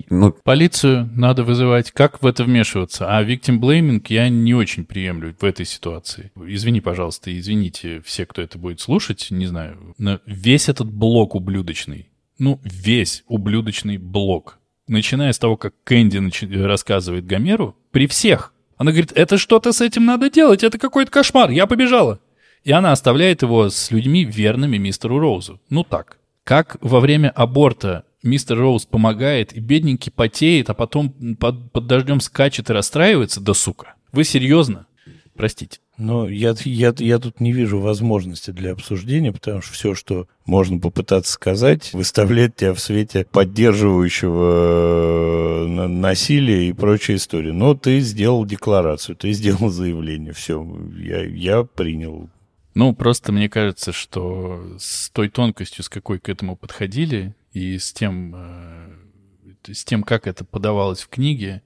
Ну... 0.10 0.32
Полицию 0.44 1.10
надо 1.14 1.44
вызывать, 1.44 1.92
как 1.92 2.22
в 2.22 2.26
это 2.26 2.44
вмешиваться, 2.44 3.08
а 3.10 3.24
victim 3.24 3.60
blaming 3.60 4.04
я 4.10 4.30
не 4.30 4.54
очень 4.54 4.86
приемлю 4.86 5.36
в 5.40 5.44
этой 5.44 5.66
ситуации. 5.66 6.32
Извини, 6.36 6.82
пожалуйста, 6.82 7.38
извините 7.38 8.02
все, 8.02 8.26
кто 8.26 8.42
это 8.42 8.58
будет 8.58 8.80
слушать, 8.80 9.28
не 9.30 9.46
знаю, 9.46 9.96
но 9.98 10.20
весь 10.26 10.70
этот 10.70 10.92
блок 10.92 11.36
ублюдочный, 11.36 12.10
ну, 12.38 12.60
весь 12.64 13.24
ублюдочный 13.28 13.98
блок 13.98 14.59
начиная 14.90 15.32
с 15.32 15.40
того, 15.40 15.58
как 15.58 15.74
Кэнди 15.84 16.18
нач... 16.18 16.44
рассказывает 16.44 17.26
Гомеру, 17.26 17.76
при 17.92 18.08
всех. 18.08 18.54
Она 18.78 18.92
говорит, 18.92 19.12
это 19.14 19.38
что-то 19.38 19.74
с 19.74 19.82
этим 19.82 20.06
надо 20.06 20.30
делать, 20.30 20.64
это 20.64 20.78
какой-то 20.78 21.12
кошмар, 21.12 21.50
я 21.52 21.68
побежала. 21.68 22.20
И 22.64 22.72
она 22.72 22.92
оставляет 22.92 23.42
его 23.42 23.70
с 23.70 23.92
людьми, 23.92 24.26
верными 24.26 24.78
мистеру 24.78 25.20
Роузу. 25.20 25.62
Ну 25.70 25.84
так. 25.84 26.18
Как 26.44 26.78
во 26.82 27.00
время 27.00 27.30
аборта 27.30 28.06
мистер 28.24 28.58
Роуз 28.58 28.86
помогает, 28.86 29.54
и 29.54 29.60
бедненький 29.60 30.12
потеет, 30.12 30.70
а 30.70 30.74
потом 30.74 31.36
под, 31.36 31.72
под 31.72 31.88
дождем 31.88 32.20
скачет 32.22 32.70
и 32.70 32.74
расстраивается, 32.74 33.42
да 33.42 33.54
сука. 33.54 33.96
Вы 34.12 34.24
серьезно? 34.24 34.88
Простите. 35.36 35.80
Но 35.98 36.28
я, 36.28 36.56
я, 36.64 36.94
я 36.98 37.20
тут 37.20 37.40
не 37.40 37.52
вижу 37.52 37.80
возможности 37.80 38.52
для 38.52 38.72
обсуждения, 38.72 39.32
потому 39.32 39.62
что 39.62 39.74
все, 39.74 39.96
что 39.96 40.28
можно 40.50 40.80
попытаться 40.80 41.32
сказать, 41.32 41.94
выставляет 41.94 42.56
тебя 42.56 42.74
в 42.74 42.80
свете 42.80 43.26
поддерживающего 43.32 45.66
э, 45.66 45.88
насилия 45.88 46.68
и 46.68 46.74
прочей 46.74 47.16
истории. 47.16 47.52
Но 47.52 47.76
ты 47.76 48.00
сделал 48.00 48.46
декларацию, 48.46 49.16
ты 49.16 49.32
сделал 49.32 49.70
заявление, 49.80 50.34
все, 50.34 50.66
я, 50.98 51.24
я 51.24 51.64
принял. 51.64 52.30
Ну, 52.74 52.94
просто 52.94 53.32
мне 53.32 53.50
кажется, 53.50 53.92
что 53.92 54.76
с 54.80 55.10
той 55.12 55.30
тонкостью, 55.30 55.84
с 55.84 55.90
какой 55.90 56.20
к 56.20 56.30
этому 56.30 56.56
подходили, 56.56 57.36
и 57.54 57.78
с 57.78 57.94
тем, 57.94 58.34
э, 58.36 59.74
с 59.74 59.86
тем, 59.86 60.04
как 60.04 60.28
это 60.28 60.44
подавалось 60.44 61.02
в 61.02 61.10
книге, 61.10 61.62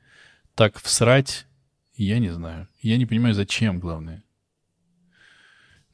так 0.56 0.80
всрать 0.80 1.46
я 1.96 2.20
не 2.20 2.30
знаю. 2.30 2.68
Я 2.82 2.98
не 2.98 3.06
понимаю, 3.06 3.36
зачем, 3.36 3.80
главное. 3.80 4.23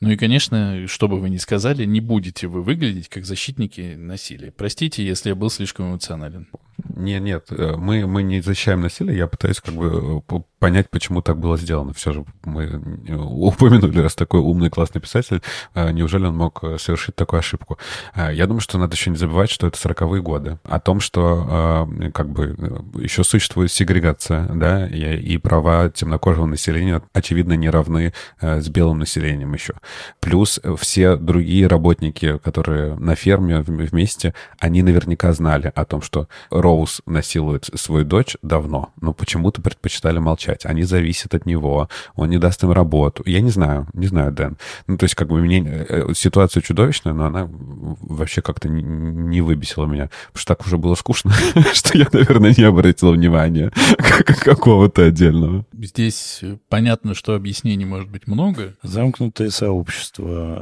Ну 0.01 0.11
и, 0.11 0.15
конечно, 0.15 0.87
что 0.87 1.09
бы 1.09 1.19
вы 1.19 1.29
ни 1.29 1.37
сказали, 1.37 1.83
не 1.83 1.99
будете 1.99 2.47
вы 2.47 2.61
выглядеть 2.61 3.09
как 3.09 3.25
защитники 3.25 3.95
насилия. 3.97 4.51
Простите, 4.51 5.05
если 5.05 5.29
я 5.29 5.35
был 5.35 5.49
слишком 5.49 5.91
эмоционален. 5.91 6.47
Нет, 6.95 7.21
нет, 7.21 7.45
э, 7.49 7.75
мы, 7.77 8.05
мы 8.07 8.23
не 8.23 8.41
защищаем 8.41 8.81
насилие, 8.81 9.17
я 9.17 9.27
пытаюсь 9.27 9.59
как 9.59 9.73
бы 9.73 10.23
э, 10.29 10.39
понять, 10.59 10.89
почему 10.89 11.21
так 11.21 11.37
было 11.37 11.57
сделано. 11.57 11.93
Все 11.93 12.11
же 12.11 12.25
мы 12.43 12.63
э, 13.07 13.15
упомянули, 13.15 13.99
раз 13.99 14.15
такой 14.15 14.39
умный, 14.39 14.69
классный 14.69 15.01
писатель, 15.01 15.41
неужели 15.75 16.25
он 16.25 16.35
мог 16.35 16.63
совершить 16.77 17.15
такую 17.15 17.39
ошибку? 17.39 17.77
Я 18.15 18.45
думаю, 18.47 18.61
что 18.61 18.77
надо 18.77 18.95
еще 18.95 19.09
не 19.09 19.17
забывать, 19.17 19.49
что 19.49 19.67
это 19.67 19.77
40-е 19.77 20.21
годы. 20.21 20.59
О 20.63 20.79
том, 20.79 20.99
что 20.99 21.87
как 22.13 22.29
бы 22.29 22.55
еще 23.01 23.23
существует 23.23 23.71
сегрегация, 23.71 24.47
да, 24.47 24.87
и, 24.87 25.17
и 25.17 25.37
права 25.37 25.89
темнокожего 25.89 26.45
населения, 26.45 27.01
очевидно, 27.13 27.53
не 27.53 27.69
равны 27.69 28.13
с 28.41 28.67
белым 28.69 28.99
населением 28.99 29.53
еще. 29.53 29.75
Плюс 30.19 30.59
все 30.77 31.15
другие 31.15 31.67
работники, 31.67 32.37
которые 32.39 32.95
на 32.95 33.15
ферме 33.15 33.61
вместе, 33.61 34.33
они 34.59 34.81
наверняка 34.81 35.31
знали 35.33 35.71
о 35.75 35.85
том, 35.85 36.01
что 36.01 36.27
Роуз 36.49 37.01
насилует 37.05 37.69
свою 37.75 38.05
дочь 38.05 38.37
давно, 38.41 38.91
но 39.01 39.13
почему-то 39.13 39.61
предпочитали 39.61 40.19
молчать. 40.19 40.65
Они 40.65 40.83
зависят 40.83 41.33
от 41.35 41.45
него, 41.45 41.89
он 42.15 42.29
не 42.29 42.37
даст 42.37 42.63
им 42.63 42.71
работу. 42.71 43.23
Я 43.25 43.41
не 43.41 43.49
знаю, 43.49 43.87
не 43.93 44.07
знаю, 44.07 44.31
Дэн. 44.31 44.57
Ну, 44.87 44.97
то 44.97 45.05
есть, 45.05 45.15
как 45.15 45.27
бы, 45.27 45.39
мне 45.41 45.63
э, 45.65 46.13
ситуация 46.13 46.61
чудовищная, 46.61 47.13
но 47.13 47.25
она 47.25 47.49
вообще 47.49 48.41
как-то 48.41 48.69
не 48.69 49.41
выбесила 49.41 49.85
меня. 49.85 50.09
Потому 50.27 50.41
что 50.41 50.55
так 50.55 50.65
уже 50.65 50.77
было 50.77 50.95
скучно, 50.95 51.31
что 51.73 51.97
я, 51.97 52.07
наверное, 52.11 52.53
не 52.55 52.63
обратил 52.63 53.11
внимания 53.11 53.71
какого-то 53.97 55.05
отдельного. 55.05 55.65
Здесь 55.73 56.41
понятно, 56.67 57.13
что 57.13 57.35
объяснений 57.35 57.85
может 57.85 58.09
быть 58.09 58.27
много. 58.27 58.75
Замкнутое 58.83 59.49
сообщество, 59.49 59.78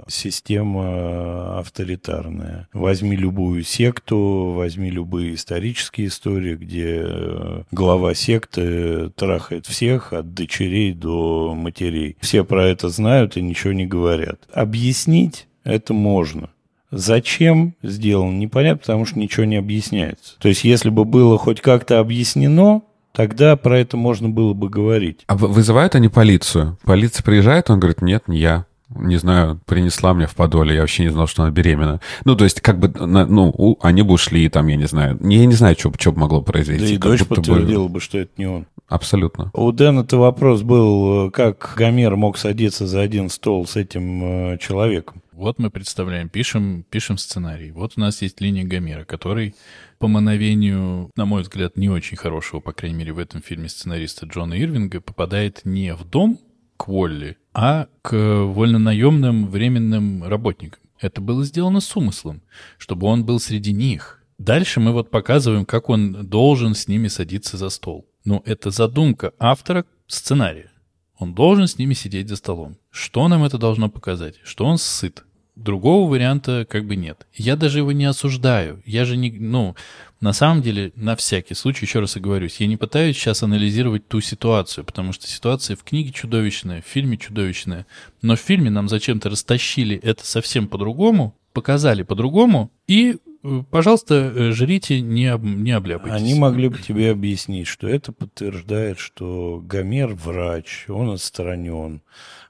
система 0.07 1.59
авторитарная. 1.59 2.68
Возьми 2.74 3.15
любую 3.15 3.63
секту, 3.63 4.53
возьми 4.55 4.89
любые 4.89 5.36
исторические 5.36 6.07
истории, 6.07 6.55
где 6.55 7.01
э, 7.03 7.63
глава 7.72 8.13
секты 8.13 9.09
трахает 9.11 9.65
всех, 9.65 10.13
от 10.13 10.34
дочерей 10.34 10.93
до 10.93 11.53
матерей. 11.55 12.18
Все 12.20 12.43
про 12.43 12.65
это 12.65 12.89
знают 12.89 13.38
и 13.38 13.41
ничего 13.41 13.74
не 13.74 13.86
говорят. 13.86 14.41
Объяснить 14.53 15.47
это 15.63 15.93
можно. 15.93 16.49
Зачем 16.89 17.76
сделано, 17.84 18.38
непонятно, 18.38 18.80
потому 18.80 19.05
что 19.05 19.20
ничего 19.20 19.45
не 19.45 19.57
объясняется. 19.57 20.39
То 20.39 20.47
есть, 20.47 20.63
если 20.63 20.89
бы 20.89 21.03
было 21.03 21.38
хоть 21.38 21.59
как-то 21.59 21.99
объяснено, 21.99 22.82
тогда 23.11 23.57
про 23.57 23.80
это 23.80 23.97
можно 23.97 24.30
было 24.30 24.53
бы 24.53 24.70
говорить. 24.70 25.24
А 25.28 25.36
вызывают 25.36 25.95
они 25.95 26.07
полицию? 26.07 26.78
Полиция 26.84 27.24
приезжает, 27.24 27.70
он 27.70 27.80
говорит, 27.80 28.01
нет, 28.01 28.28
не 28.28 28.39
я 28.39 28.65
не 28.89 29.17
знаю, 29.17 29.59
принесла 29.65 30.13
мне 30.13 30.27
в 30.27 30.35
подоле, 30.35 30.75
я 30.75 30.81
вообще 30.81 31.03
не 31.03 31.09
знал, 31.09 31.27
что 31.27 31.43
она 31.43 31.51
беременна. 31.51 31.99
Ну, 32.25 32.35
то 32.35 32.43
есть, 32.43 32.61
как 32.61 32.79
бы, 32.79 32.88
ну, 32.88 33.77
они 33.81 34.01
бы 34.01 34.13
ушли, 34.13 34.47
там, 34.49 34.67
я 34.67 34.75
не 34.75 34.88
знаю. 34.88 35.19
Я 35.21 35.45
не 35.45 35.53
знаю, 35.53 35.75
что, 35.77 35.91
что 35.97 36.11
могло 36.13 36.41
произойти. 36.41 36.85
Да 36.85 36.93
и 36.93 36.97
дочь 36.97 37.25
подтвердила 37.25 37.88
бы... 37.88 37.95
бы, 37.95 37.99
что 37.99 38.17
это 38.17 38.31
не 38.38 38.45
он. 38.45 38.65
Абсолютно. 38.88 39.51
У 39.53 39.71
Дэна-то 39.71 40.17
вопрос 40.17 40.61
был, 40.61 41.29
как 41.31 41.73
Гомер 41.75 42.15
мог 42.15 42.38
садиться 42.38 42.88
за 42.88 43.01
один 43.01 43.29
стол 43.29 43.67
с 43.67 43.75
этим 43.75 44.53
э, 44.53 44.57
человеком. 44.59 45.21
Вот 45.33 45.59
мы 45.59 45.69
представляем, 45.69 46.29
пишем, 46.29 46.85
пишем 46.89 47.17
сценарий. 47.17 47.71
Вот 47.71 47.93
у 47.97 47.99
нас 47.99 48.21
есть 48.21 48.39
линия 48.41 48.63
Гомера, 48.63 49.03
который 49.03 49.53
по 49.99 50.07
мановению, 50.07 51.11
на 51.15 51.25
мой 51.25 51.41
взгляд, 51.41 51.75
не 51.75 51.89
очень 51.89 52.17
хорошего, 52.17 52.59
по 52.59 52.71
крайней 52.71 52.97
мере, 52.97 53.13
в 53.13 53.19
этом 53.19 53.41
фильме 53.41 53.67
сценариста 53.67 54.25
Джона 54.25 54.53
Ирвинга, 54.53 55.01
попадает 55.01 55.61
не 55.63 55.93
в 55.93 56.05
дом 56.05 56.39
к 56.78 56.88
Уолли, 56.88 57.38
а 57.53 57.88
к 58.01 58.15
вольнонаемным 58.15 59.47
временным 59.49 60.23
работникам. 60.23 60.82
Это 60.99 61.21
было 61.21 61.43
сделано 61.43 61.80
с 61.80 61.95
умыслом, 61.95 62.41
чтобы 62.78 63.07
он 63.07 63.25
был 63.25 63.39
среди 63.39 63.73
них. 63.73 64.23
Дальше 64.38 64.80
мы 64.80 64.91
вот 64.91 65.09
показываем, 65.09 65.65
как 65.65 65.89
он 65.89 66.28
должен 66.28 66.75
с 66.75 66.88
ними 66.88 67.07
садиться 67.07 67.57
за 67.57 67.69
стол. 67.69 68.07
Ну, 68.23 68.41
это 68.45 68.71
задумка 68.71 69.34
автора 69.39 69.86
сценария. 70.07 70.71
Он 71.17 71.34
должен 71.34 71.67
с 71.67 71.78
ними 71.80 71.93
сидеть 71.93 72.30
за 72.30 72.36
столом. 72.36 72.78
Что 72.91 73.28
нам 73.28 73.43
это 73.43 73.57
должно 73.57 73.89
показать? 73.89 74.36
Что 74.43 74.65
он 74.65 74.78
сыт. 74.78 75.25
Другого 75.58 76.10
варианта 76.10 76.68
как 76.70 76.86
бы 76.86 76.95
нет. 76.95 77.26
Я 77.34 77.55
даже 77.55 77.80
его 77.80 77.91
не 77.91 78.05
осуждаю. 78.05 78.82
Я 78.86 79.05
же 79.05 79.18
не... 79.18 79.32
Ну, 79.32 79.76
на 80.22 80.34
самом 80.34 80.62
деле, 80.62 80.91
на 80.95 81.16
всякий 81.16 81.55
случай, 81.55 81.86
еще 81.86 81.99
раз 81.99 82.16
оговорюсь, 82.16 82.60
я 82.60 82.68
не 82.68 82.78
пытаюсь 82.78 83.18
сейчас 83.18 83.43
анализировать 83.43 84.08
ту 84.08 84.22
ситуацию, 84.22 84.86
потому 84.86 85.14
что 85.14 85.28
ситуация 85.28 85.76
в 85.76 85.84
книге 85.84 86.12
чудовищная, 86.12 86.82
в 86.82 86.86
фильме 86.86 87.18
чудовищная. 87.18 87.86
Но 88.22 88.36
в 88.36 88.39
фильме 88.39 88.70
нам 88.70 88.88
зачем-то 88.88 89.30
растащили 89.30 89.95
это 89.97 90.26
совсем 90.26 90.68
по-другому, 90.68 91.36
показали 91.53 92.03
по-другому, 92.03 92.72
и 92.88 93.18
э, 93.43 93.64
пожалуйста, 93.72 94.32
э, 94.36 94.51
жрите, 94.51 95.01
не, 95.01 95.26
об, 95.26 95.43
не 95.43 95.72
обляпайтесь. 95.72 96.22
Они 96.22 96.36
могли 96.36 96.70
бы 96.70 96.78
тебе 96.78 97.12
объяснить, 97.12 97.68
что 97.68 97.88
это 97.88 98.12
подтверждает, 98.12 98.99
что 98.99 99.60
Гомер 99.64 100.14
врач, 100.14 100.86
он 100.88 101.12
отстранен 101.12 102.01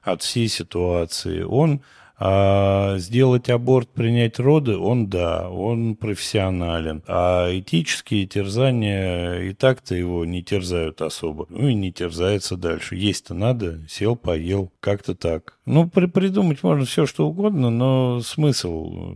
от 0.02 0.22
всей 0.22 0.48
ситуации. 0.48 1.42
Он 1.42 1.82
а 2.18 2.98
сделать 2.98 3.48
аборт, 3.48 3.88
принять 3.90 4.38
роды, 4.38 4.76
он 4.76 5.08
да, 5.08 5.48
он 5.48 5.94
профессионален. 5.94 7.02
А 7.06 7.48
этические 7.56 8.26
терзания 8.26 9.40
и 9.40 9.54
так-то 9.54 9.94
его 9.94 10.24
не 10.24 10.42
терзают 10.42 11.00
особо. 11.00 11.46
Ну 11.48 11.68
и 11.68 11.74
не 11.74 11.92
терзается 11.92 12.56
дальше. 12.56 12.96
Есть-то 12.96 13.34
надо, 13.34 13.80
сел, 13.88 14.16
поел, 14.16 14.72
как-то 14.80 15.14
так. 15.14 15.58
Ну, 15.64 15.88
при 15.88 16.06
придумать 16.06 16.62
можно 16.62 16.84
все, 16.84 17.06
что 17.06 17.28
угодно, 17.28 17.70
но 17.70 18.20
смысл 18.20 19.14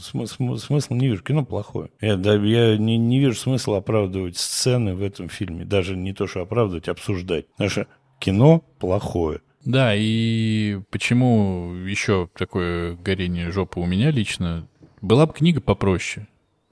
смысл, 0.00 0.56
смысл 0.56 0.94
не 0.94 1.08
вижу. 1.08 1.22
Кино 1.22 1.44
плохое. 1.44 1.90
Я, 2.00 2.16
да, 2.16 2.34
я 2.34 2.76
не, 2.76 2.96
не 2.96 3.18
вижу 3.18 3.34
смысла 3.36 3.78
оправдывать 3.78 4.36
сцены 4.36 4.94
в 4.94 5.02
этом 5.02 5.28
фильме. 5.28 5.64
Даже 5.64 5.96
не 5.96 6.12
то, 6.12 6.26
что 6.26 6.42
оправдывать, 6.42 6.88
обсуждать. 6.88 7.48
Потому 7.48 7.70
что 7.70 7.86
кино 8.20 8.62
плохое. 8.78 9.40
Да, 9.68 9.92
и 9.94 10.80
почему 10.90 11.74
еще 11.74 12.30
такое 12.38 12.94
горение 12.96 13.50
жопы 13.50 13.80
у 13.80 13.84
меня 13.84 14.10
лично? 14.10 14.66
Была 15.02 15.26
бы 15.26 15.34
книга 15.34 15.60
попроще. 15.60 16.26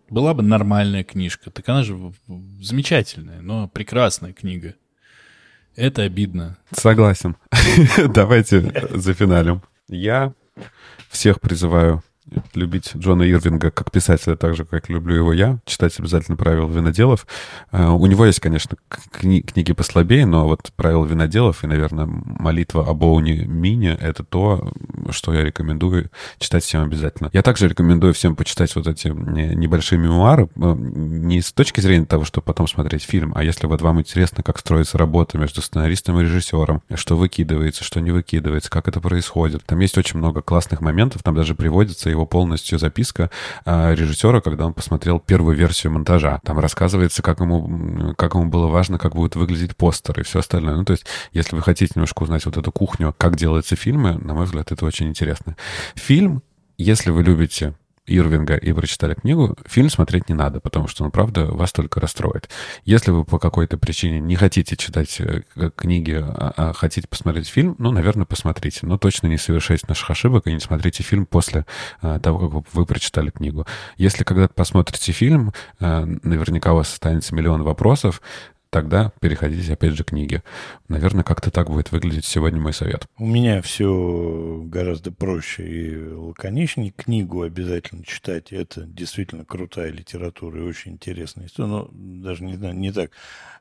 Была 0.09 0.33
бы 0.33 0.43
нормальная 0.43 1.05
книжка. 1.05 1.51
Так 1.51 1.69
она 1.69 1.83
же 1.83 2.15
замечательная, 2.59 3.43
но 3.43 3.69
прекрасная 3.69 4.33
книга. 4.33 4.77
Это 5.75 6.05
обидно. 6.05 6.57
Согласен. 6.73 7.37
Давайте 8.15 8.73
за 8.95 9.13
финалем. 9.13 9.61
Я 9.89 10.33
всех 11.11 11.43
призываю 11.43 12.03
любить 12.55 12.93
Джона 12.97 13.23
Ирвинга 13.23 13.71
как 13.71 13.91
писателя, 13.91 14.37
так 14.37 14.57
же, 14.57 14.65
как 14.65 14.89
люблю 14.89 15.17
его 15.17 15.33
я, 15.33 15.59
читать 15.65 15.99
обязательно 15.99 16.37
«Правила 16.37 16.69
виноделов». 16.69 17.27
Uh, 17.73 17.91
у 17.97 18.07
него 18.07 18.27
есть, 18.27 18.41
конечно, 18.41 18.77
кни- 19.13 19.43
книги 19.43 19.73
послабее, 19.73 20.27
но 20.27 20.47
вот 20.47 20.73
«Правила 20.77 21.05
виноделов» 21.05 21.63
и, 21.65 21.67
наверное, 21.67 22.07
«Молитва 22.07 22.89
об 22.89 23.05
Оуне 23.05 23.45
Мине»— 23.45 23.97
это 24.01 24.25
то, 24.25 24.73
что 25.11 25.33
я 25.33 25.45
рекомендую 25.45 26.11
читать 26.39 26.65
всем 26.65 26.83
обязательно. 26.83 27.31
Я 27.33 27.43
также 27.43 27.69
рекомендую 27.69 28.15
всем 28.15 28.35
почитать 28.37 28.75
вот 28.75 28.87
эти 28.87 29.09
небольшие 29.09 29.99
мемуары, 29.99 30.49
э, 30.57 30.75
не 30.77 31.41
с 31.41 31.53
точки 31.53 31.81
зрения 31.81 32.07
того, 32.07 32.25
чтобы 32.25 32.45
потом 32.45 32.67
смотреть 32.67 33.05
фильм, 33.05 33.33
а 33.37 33.45
если 33.45 33.67
вот 33.67 33.83
вам 33.83 34.01
интересно, 34.01 34.43
как 34.43 34.59
строится 34.59 34.99
работа 34.99 35.39
между 35.39 35.63
сценаристом 35.63 36.19
и 36.19 36.23
режиссером, 36.23 36.83
что 36.95 37.17
выкидывается, 37.17 37.85
что 37.85 38.01
не 38.01 38.11
выкидывается, 38.11 38.71
как 38.71 38.89
это 38.89 39.01
происходит. 39.01 39.65
Там 39.65 39.79
есть 39.81 39.97
очень 39.97 40.19
много 40.19 40.43
классных 40.43 40.81
моментов, 40.81 41.23
там 41.23 41.35
даже 41.35 41.55
приводится 41.55 42.11
его 42.17 42.27
полностью 42.27 42.79
записка 42.79 43.31
а, 43.65 43.93
режиссера, 43.95 44.41
когда 44.41 44.67
он 44.67 44.75
посмотрел 44.75 45.21
первую 45.21 45.57
версию 45.57 45.93
монтажа. 45.93 46.41
Там 46.45 46.59
рассказывается, 46.59 47.23
как 47.23 47.41
ему, 47.41 48.15
как 48.17 48.35
ему 48.35 48.47
было 48.47 48.67
важно, 48.67 48.99
как 48.99 49.15
будет 49.15 49.37
выглядеть 49.37 49.77
постер 49.77 50.19
и 50.21 50.23
все 50.25 50.41
остальное. 50.41 50.77
Ну, 50.77 50.85
то 50.85 50.93
есть, 50.93 51.07
если 51.33 51.57
вы 51.57 51.63
хотите 51.63 51.93
немножко 51.95 52.23
узнать 52.23 52.45
вот 52.47 52.57
эту 52.57 52.73
кухню, 52.73 53.15
как 53.17 53.37
делаются 53.37 53.77
фильмы, 53.77 54.15
на 54.15 54.35
мой 54.35 54.47
взгляд, 54.47 54.73
это 54.73 54.85
очень 54.85 55.09
интересно. 55.09 55.57
Фильм, 55.95 56.43
если 56.79 57.11
вы 57.11 57.23
любите 57.23 57.75
Ирвинга 58.07 58.57
и 58.57 58.73
прочитали 58.73 59.15
книгу, 59.15 59.57
фильм 59.67 59.91
смотреть 59.91 60.29
не 60.29 60.35
надо, 60.35 60.61
потому 60.61 60.89
что 60.89 61.05
он, 61.05 61.11
правда, 61.11 61.47
вас 61.47 61.73
только 61.73 62.01
расстроит. 62.01 62.49
Если 62.85 63.11
вы 63.11 63.25
по 63.25 63.39
какой-то 63.39 63.79
причине 63.79 64.21
не 64.21 64.37
хотите 64.37 64.77
читать 64.77 65.21
э, 65.21 65.43
книги, 65.75 66.15
а, 66.15 66.53
а 66.57 66.73
хотите 66.73 67.09
посмотреть 67.09 67.49
фильм, 67.49 67.75
ну, 67.79 67.91
наверное, 67.91 68.27
посмотрите. 68.27 68.81
Но 68.83 68.99
точно 68.99 69.27
не 69.27 69.39
совершайте 69.39 69.87
наших 69.89 70.11
ошибок 70.11 70.47
и 70.47 70.53
не 70.53 70.61
смотрите 70.61 71.03
фильм 71.03 71.27
после 71.27 71.67
а, 72.01 72.19
того, 72.21 72.49
как 72.49 72.75
вы 72.75 72.87
прочитали 72.87 73.31
книгу. 73.31 73.67
Если 73.97 74.25
когда-то 74.25 74.55
посмотрите 74.55 75.13
фильм, 75.13 75.53
а, 75.81 76.05
наверняка 76.05 76.73
у 76.73 76.77
вас 76.77 76.93
останется 76.93 77.35
миллион 77.35 77.63
вопросов, 77.63 78.21
тогда 78.77 79.11
переходите 79.21 79.73
опять 79.73 79.95
же 79.95 80.05
к 80.05 80.09
книге. 80.09 80.43
Наверное, 80.89 81.25
как-то 81.25 81.51
так 81.51 81.71
будет 81.71 81.93
выглядеть 81.93 82.27
сегодня 82.27 82.61
мой 82.61 82.75
совет. 82.75 83.07
У 83.17 83.25
меня 83.25 83.63
все 83.63 84.61
гораздо 84.67 85.11
проще 85.11 85.67
и 85.67 86.13
лаконичнее. 86.13 86.93
Книгу 86.95 87.41
обязательно 87.41 88.05
читать. 88.05 88.53
Это 88.53 88.83
действительно 88.83 89.47
крутая 89.47 89.91
литература 89.91 90.59
и 90.59 90.63
очень 90.63 90.93
интересная 90.93 91.47
история. 91.47 91.69
Ну, 91.69 91.89
даже 91.91 92.45
не 92.45 92.57
знаю, 92.57 92.77
не 92.77 92.93
так. 92.93 93.13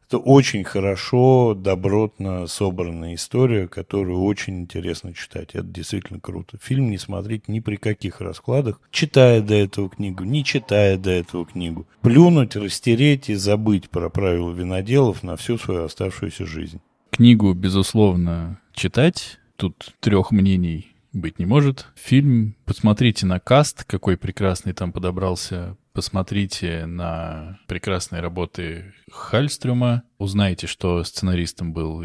Это 0.07 0.19
очень 0.19 0.63
хорошо, 0.63 1.55
добротно 1.55 2.45
собранная 2.45 3.15
история, 3.15 3.67
которую 3.67 4.21
очень 4.23 4.61
интересно 4.61 5.13
читать. 5.13 5.51
Это 5.53 5.65
действительно 5.65 6.19
круто. 6.19 6.59
Фильм 6.61 6.91
не 6.91 6.97
смотреть 6.99 7.47
ни 7.47 7.59
при 7.59 7.77
каких 7.77 8.21
раскладах, 8.21 8.79
читая 8.91 9.41
до 9.41 9.55
этого 9.55 9.89
книгу, 9.89 10.23
не 10.23 10.43
читая 10.43 10.97
до 10.97 11.09
этого 11.09 11.45
книгу. 11.45 11.87
Плюнуть, 12.01 12.55
растереть 12.55 13.29
и 13.29 13.35
забыть 13.35 13.89
про 13.89 14.09
правила 14.09 14.51
виноделов 14.51 15.23
на 15.23 15.35
всю 15.37 15.57
свою 15.57 15.85
оставшуюся 15.85 16.45
жизнь. 16.45 16.79
Книгу, 17.09 17.53
безусловно, 17.53 18.59
читать. 18.73 19.39
Тут 19.55 19.95
трех 20.01 20.31
мнений 20.31 20.95
быть 21.13 21.39
не 21.39 21.45
может. 21.45 21.87
Фильм, 21.95 22.55
посмотрите 22.65 23.25
на 23.25 23.39
каст, 23.39 23.85
какой 23.85 24.17
прекрасный 24.17 24.73
там 24.73 24.91
подобрался. 24.91 25.77
Посмотрите 25.95 26.85
на 26.85 27.57
прекрасные 27.67 28.21
работы 28.21 28.93
Хальстрюма. 29.09 30.03
Узнайте, 30.17 30.67
что 30.67 31.03
сценаристом 31.05 31.71
был 31.71 32.03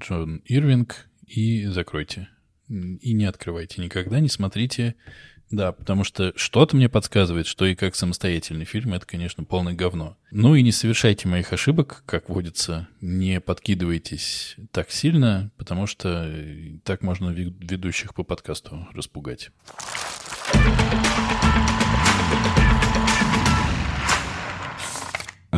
Джон 0.00 0.42
Ирвинг, 0.44 1.08
и 1.24 1.64
закройте. 1.66 2.28
И 2.68 3.12
не 3.12 3.24
открывайте 3.24 3.80
никогда, 3.80 4.18
не 4.20 4.28
смотрите 4.28 4.96
да, 5.50 5.72
потому 5.72 6.04
что 6.04 6.32
что-то 6.36 6.76
мне 6.76 6.88
подсказывает, 6.88 7.46
что 7.46 7.64
и 7.64 7.74
как 7.74 7.94
самостоятельный 7.94 8.66
фильм 8.66 8.92
это, 8.92 9.06
конечно, 9.06 9.44
полное 9.44 9.72
говно. 9.72 10.16
Ну 10.30 10.54
и 10.54 10.62
не 10.62 10.72
совершайте 10.72 11.26
моих 11.26 11.52
ошибок, 11.52 12.02
как 12.06 12.28
водится, 12.28 12.88
не 13.00 13.40
подкидывайтесь 13.40 14.56
так 14.72 14.90
сильно, 14.90 15.50
потому 15.56 15.86
что 15.86 16.30
так 16.84 17.02
можно 17.02 17.30
ведущих 17.30 18.14
по 18.14 18.24
подкасту 18.24 18.88
распугать. 18.92 19.50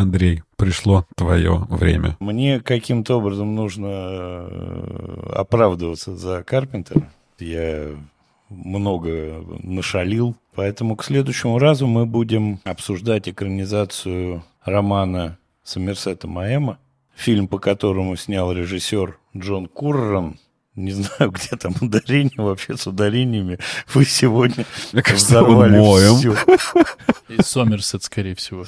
Андрей, 0.01 0.43
пришло 0.57 1.07
твое 1.17 1.67
время. 1.69 2.17
Мне 2.21 2.61
каким-то 2.61 3.19
образом 3.19 3.55
нужно 3.55 3.87
э, 3.89 5.33
оправдываться 5.35 6.17
за 6.17 6.43
Карпентера. 6.43 7.11
Я 7.39 7.89
много 8.51 9.45
нашалил. 9.63 10.37
Поэтому 10.55 10.97
к 10.97 11.05
следующему 11.05 11.59
разу 11.59 11.87
мы 11.87 12.05
будем 12.05 12.61
обсуждать 12.65 13.29
экранизацию 13.29 14.45
романа 14.65 15.39
Сомерсета 15.63 16.27
Маэма, 16.27 16.79
фильм, 17.15 17.49
по 17.49 17.59
которому 17.59 18.17
снял 18.17 18.53
режиссер 18.53 19.19
Джон 19.37 19.67
Курран. 19.67 20.39
Не 20.81 20.93
знаю, 20.93 21.31
где 21.33 21.57
там 21.57 21.75
ударение 21.81 22.39
вообще 22.39 22.77
с 22.77 22.87
ударениями. 22.87 23.59
Вы 23.93 24.05
сегодня 24.05 24.65
Мне 24.93 25.03
кажется, 25.03 25.27
взорвали 25.27 25.79
моем. 25.79 26.17
все. 26.17 26.37
И 27.29 27.43
Сомерсет, 27.43 28.03
скорее 28.03 28.35
всего. 28.35 28.65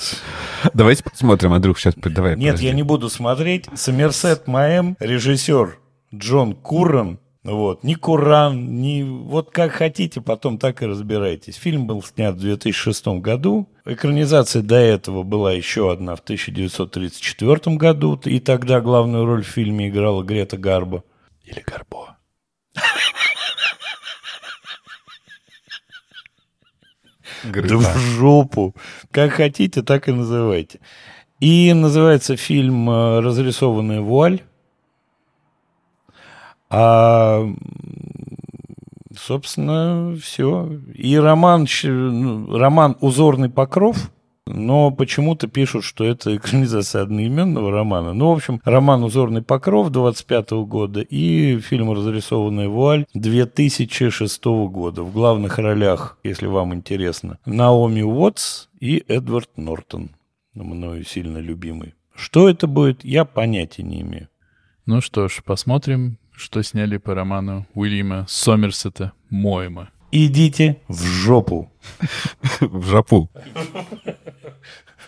Давайте 0.74 1.02
посмотрим, 1.02 1.52
Андрюх, 1.52 1.78
сейчас 1.78 1.94
давай. 1.96 2.36
Нет, 2.36 2.52
подожди. 2.52 2.66
я 2.66 2.72
не 2.72 2.82
буду 2.82 3.08
смотреть. 3.08 3.66
Сомерсет 3.74 4.46
Маэм, 4.46 4.96
режиссер 5.00 5.78
Джон 6.14 6.54
Курран, 6.54 7.18
вот. 7.44 7.82
Ни 7.82 7.94
Куран, 7.94 8.80
ни... 8.80 9.02
Вот 9.02 9.50
как 9.50 9.72
хотите, 9.72 10.20
потом 10.20 10.58
так 10.58 10.82
и 10.82 10.86
разбирайтесь. 10.86 11.56
Фильм 11.56 11.86
был 11.86 12.02
снят 12.02 12.36
в 12.36 12.40
2006 12.40 13.08
году. 13.20 13.68
Экранизация 13.84 14.62
до 14.62 14.76
этого 14.76 15.24
была 15.24 15.52
еще 15.52 15.90
одна 15.90 16.14
в 16.14 16.20
1934 16.20 17.76
году. 17.76 18.20
И 18.24 18.38
тогда 18.38 18.80
главную 18.80 19.24
роль 19.24 19.42
в 19.42 19.48
фильме 19.48 19.88
играла 19.88 20.22
Грета 20.22 20.56
Гарбо. 20.56 21.02
Или 21.52 21.60
Гарбо. 21.60 22.16
Да 27.44 27.76
в 27.76 27.98
жопу. 27.98 28.74
Как 29.10 29.32
хотите, 29.32 29.82
так 29.82 30.08
и 30.08 30.12
называйте. 30.12 30.80
И 31.40 31.72
называется 31.74 32.36
фильм 32.36 32.88
э, 32.88 33.20
«Разрисованная 33.20 34.00
вуаль». 34.00 34.42
А, 36.70 37.44
собственно, 39.14 40.16
все. 40.22 40.70
И 40.94 41.18
роман, 41.18 41.66
ну, 41.82 42.56
роман 42.56 42.96
«Узорный 43.00 43.50
покров», 43.50 44.10
но 44.46 44.90
почему-то 44.90 45.48
пишут, 45.48 45.84
что 45.84 46.04
это 46.04 46.34
экранизация 46.36 47.02
одноименного 47.02 47.70
романа. 47.70 48.12
Ну, 48.12 48.28
в 48.28 48.36
общем, 48.36 48.60
роман 48.64 49.04
«Узорный 49.04 49.42
покров» 49.42 49.90
25 49.90 50.50
года 50.66 51.00
и 51.00 51.58
фильм 51.60 51.92
«Разрисованная 51.92 52.68
вуаль» 52.68 53.06
2006 53.14 54.44
года. 54.44 55.02
В 55.02 55.12
главных 55.12 55.58
ролях, 55.58 56.18
если 56.22 56.46
вам 56.46 56.74
интересно, 56.74 57.38
Наоми 57.46 58.02
Уотс 58.02 58.68
и 58.80 59.04
Эдвард 59.08 59.50
Нортон, 59.56 60.10
мною 60.54 61.04
сильно 61.04 61.38
любимый. 61.38 61.94
Что 62.14 62.48
это 62.48 62.66
будет, 62.66 63.04
я 63.04 63.24
понятия 63.24 63.82
не 63.82 64.02
имею. 64.02 64.28
Ну 64.84 65.00
что 65.00 65.28
ж, 65.28 65.42
посмотрим, 65.44 66.18
что 66.32 66.62
сняли 66.62 66.96
по 66.98 67.14
роману 67.14 67.66
Уильяма 67.74 68.26
Сомерсета 68.28 69.12
Моема. 69.30 69.90
Идите 70.14 70.78
в 70.88 71.02
жопу. 71.02 71.72
В 72.60 72.84
жопу. 72.84 73.30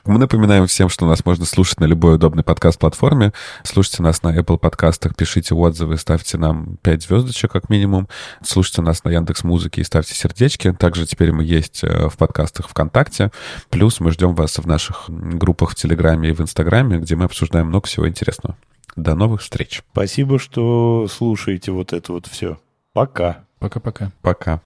Мы 0.06 0.18
напоминаем 0.18 0.66
всем, 0.66 0.88
что 0.88 1.06
нас 1.06 1.24
можно 1.26 1.44
слушать 1.44 1.78
на 1.78 1.84
любой 1.84 2.14
удобной 2.14 2.42
подкаст-платформе. 2.42 3.34
Слушайте 3.64 4.02
нас 4.02 4.22
на 4.22 4.34
Apple 4.34 4.56
подкастах, 4.58 5.14
пишите 5.14 5.54
отзывы, 5.54 5.98
ставьте 5.98 6.38
нам 6.38 6.78
5 6.82 7.02
звездочек 7.02 7.52
как 7.52 7.68
минимум. 7.68 8.08
Слушайте 8.42 8.80
нас 8.80 9.04
на 9.04 9.10
Яндекс 9.10 9.44
Музыке 9.44 9.82
и 9.82 9.84
ставьте 9.84 10.14
сердечки. 10.14 10.72
Также 10.72 11.06
теперь 11.06 11.32
мы 11.32 11.44
есть 11.44 11.84
э, 11.84 12.08
в 12.08 12.16
подкастах 12.16 12.68
ВКонтакте. 12.70 13.30
Плюс 13.68 14.00
мы 14.00 14.10
ждем 14.10 14.34
вас 14.34 14.56
в 14.56 14.66
наших 14.66 15.04
группах 15.08 15.72
в 15.72 15.74
Телеграме 15.74 16.30
и 16.30 16.32
в 16.32 16.40
Инстаграме, 16.40 16.98
где 16.98 17.14
мы 17.14 17.26
обсуждаем 17.26 17.66
много 17.66 17.86
всего 17.86 18.08
интересного. 18.08 18.56
До 18.96 19.14
новых 19.14 19.42
встреч. 19.42 19.82
Спасибо, 19.92 20.38
что 20.38 21.08
слушаете 21.10 21.72
вот 21.72 21.92
это 21.92 22.12
вот 22.12 22.26
все. 22.26 22.58
Пока. 22.94 23.43
Пока-пока. 23.58 24.10
Пока. 24.22 24.60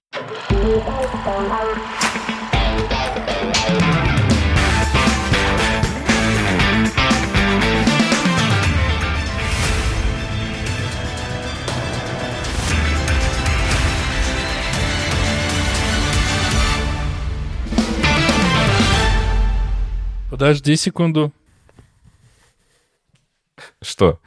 Подожди 20.29 20.77
секунду. 20.77 21.33
Что? 23.81 24.21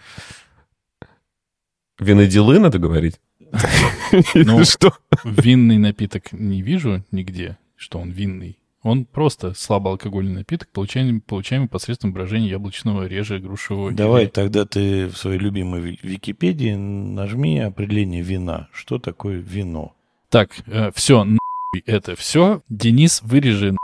Виноделы 1.98 2.58
надо 2.58 2.78
говорить? 2.78 3.18
Ну, 4.34 4.64
что? 4.64 4.92
Винный 5.24 5.78
напиток 5.78 6.32
не 6.32 6.62
вижу 6.62 7.04
нигде, 7.10 7.58
что 7.76 7.98
он 7.98 8.10
винный. 8.10 8.58
Он 8.82 9.04
просто 9.04 9.54
слабоалкогольный 9.54 10.34
напиток, 10.34 10.68
получаемый, 10.70 11.20
получаемый 11.20 11.68
посредством 11.68 12.12
брожения 12.12 12.48
яблочного 12.48 13.06
режа 13.06 13.38
грушевого. 13.38 13.92
Давай 13.92 14.24
или... 14.24 14.30
тогда 14.30 14.64
ты 14.64 15.06
в 15.06 15.16
своей 15.16 15.38
любимой 15.38 15.98
Википедии 16.02 16.74
нажми 16.74 17.60
определение 17.60 18.22
вина. 18.22 18.68
Что 18.72 18.98
такое 18.98 19.36
вино? 19.36 19.94
Так, 20.30 20.50
э, 20.66 20.90
все, 20.96 21.24
это 21.86 22.16
все. 22.16 22.62
Денис, 22.68 23.22
вырежи 23.22 23.76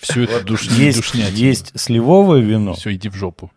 всю 0.00 0.22
эту 0.22 0.44
душ... 0.44 0.70
есть, 0.70 0.98
душнятину. 0.98 1.36
Есть 1.36 1.78
сливовое 1.78 2.40
вино. 2.40 2.74
Все, 2.74 2.94
иди 2.94 3.08
в 3.10 3.14
жопу. 3.14 3.50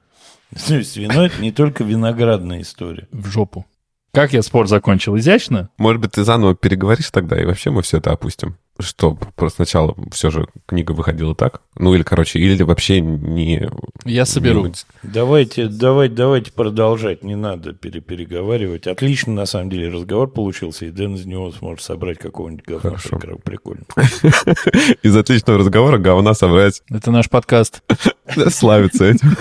То 0.67 0.75
есть 0.75 0.97
вино— 0.97 1.25
это 1.25 1.41
не 1.41 1.51
только 1.51 1.83
виноградная 1.83 2.61
история. 2.61 3.07
В 3.11 3.27
жопу. 3.27 3.65
Как 4.13 4.31
я 4.31 4.43
спор 4.43 4.67
закончил? 4.67 5.17
Изящно? 5.17 5.69
Может 5.79 5.99
быть, 5.99 6.11
ты 6.11 6.23
заново 6.23 6.53
переговоришь 6.53 7.09
тогда, 7.09 7.41
и 7.41 7.45
вообще 7.45 7.71
мы 7.71 7.81
все 7.81 7.97
это 7.97 8.11
опустим. 8.11 8.57
Что, 8.79 9.17
просто 9.35 9.57
сначала 9.57 9.95
все 10.11 10.29
же 10.29 10.47
книга 10.67 10.91
выходила 10.91 11.33
так? 11.33 11.61
Ну, 11.77 11.95
или, 11.95 12.03
короче, 12.03 12.37
или 12.37 12.61
вообще 12.61 13.01
не... 13.01 13.71
Я 14.05 14.25
соберу. 14.25 14.67
Не... 14.67 14.73
Давайте, 15.01 15.67
давайте, 15.67 16.13
давайте 16.13 16.51
продолжать, 16.51 17.23
не 17.23 17.35
надо 17.35 17.73
перепереговаривать. 17.73 18.85
Отлично, 18.85 19.33
на 19.33 19.47
самом 19.47 19.71
деле, 19.71 19.89
разговор 19.89 20.29
получился, 20.29 20.85
и 20.85 20.91
Дэн 20.91 21.15
из 21.15 21.25
него 21.25 21.51
сможет 21.51 21.83
собрать 21.83 22.19
какого-нибудь 22.19 22.65
говна. 22.65 22.97
Хорошо. 22.97 23.19
Прикольно. 23.43 23.85
Из 25.01 25.15
отличного 25.15 25.57
разговора 25.57 25.97
говна 25.97 26.35
собрать. 26.35 26.83
Это 26.87 27.09
наш 27.09 27.31
подкаст. 27.31 27.81
Славится 28.49 29.05
этим. 29.05 29.35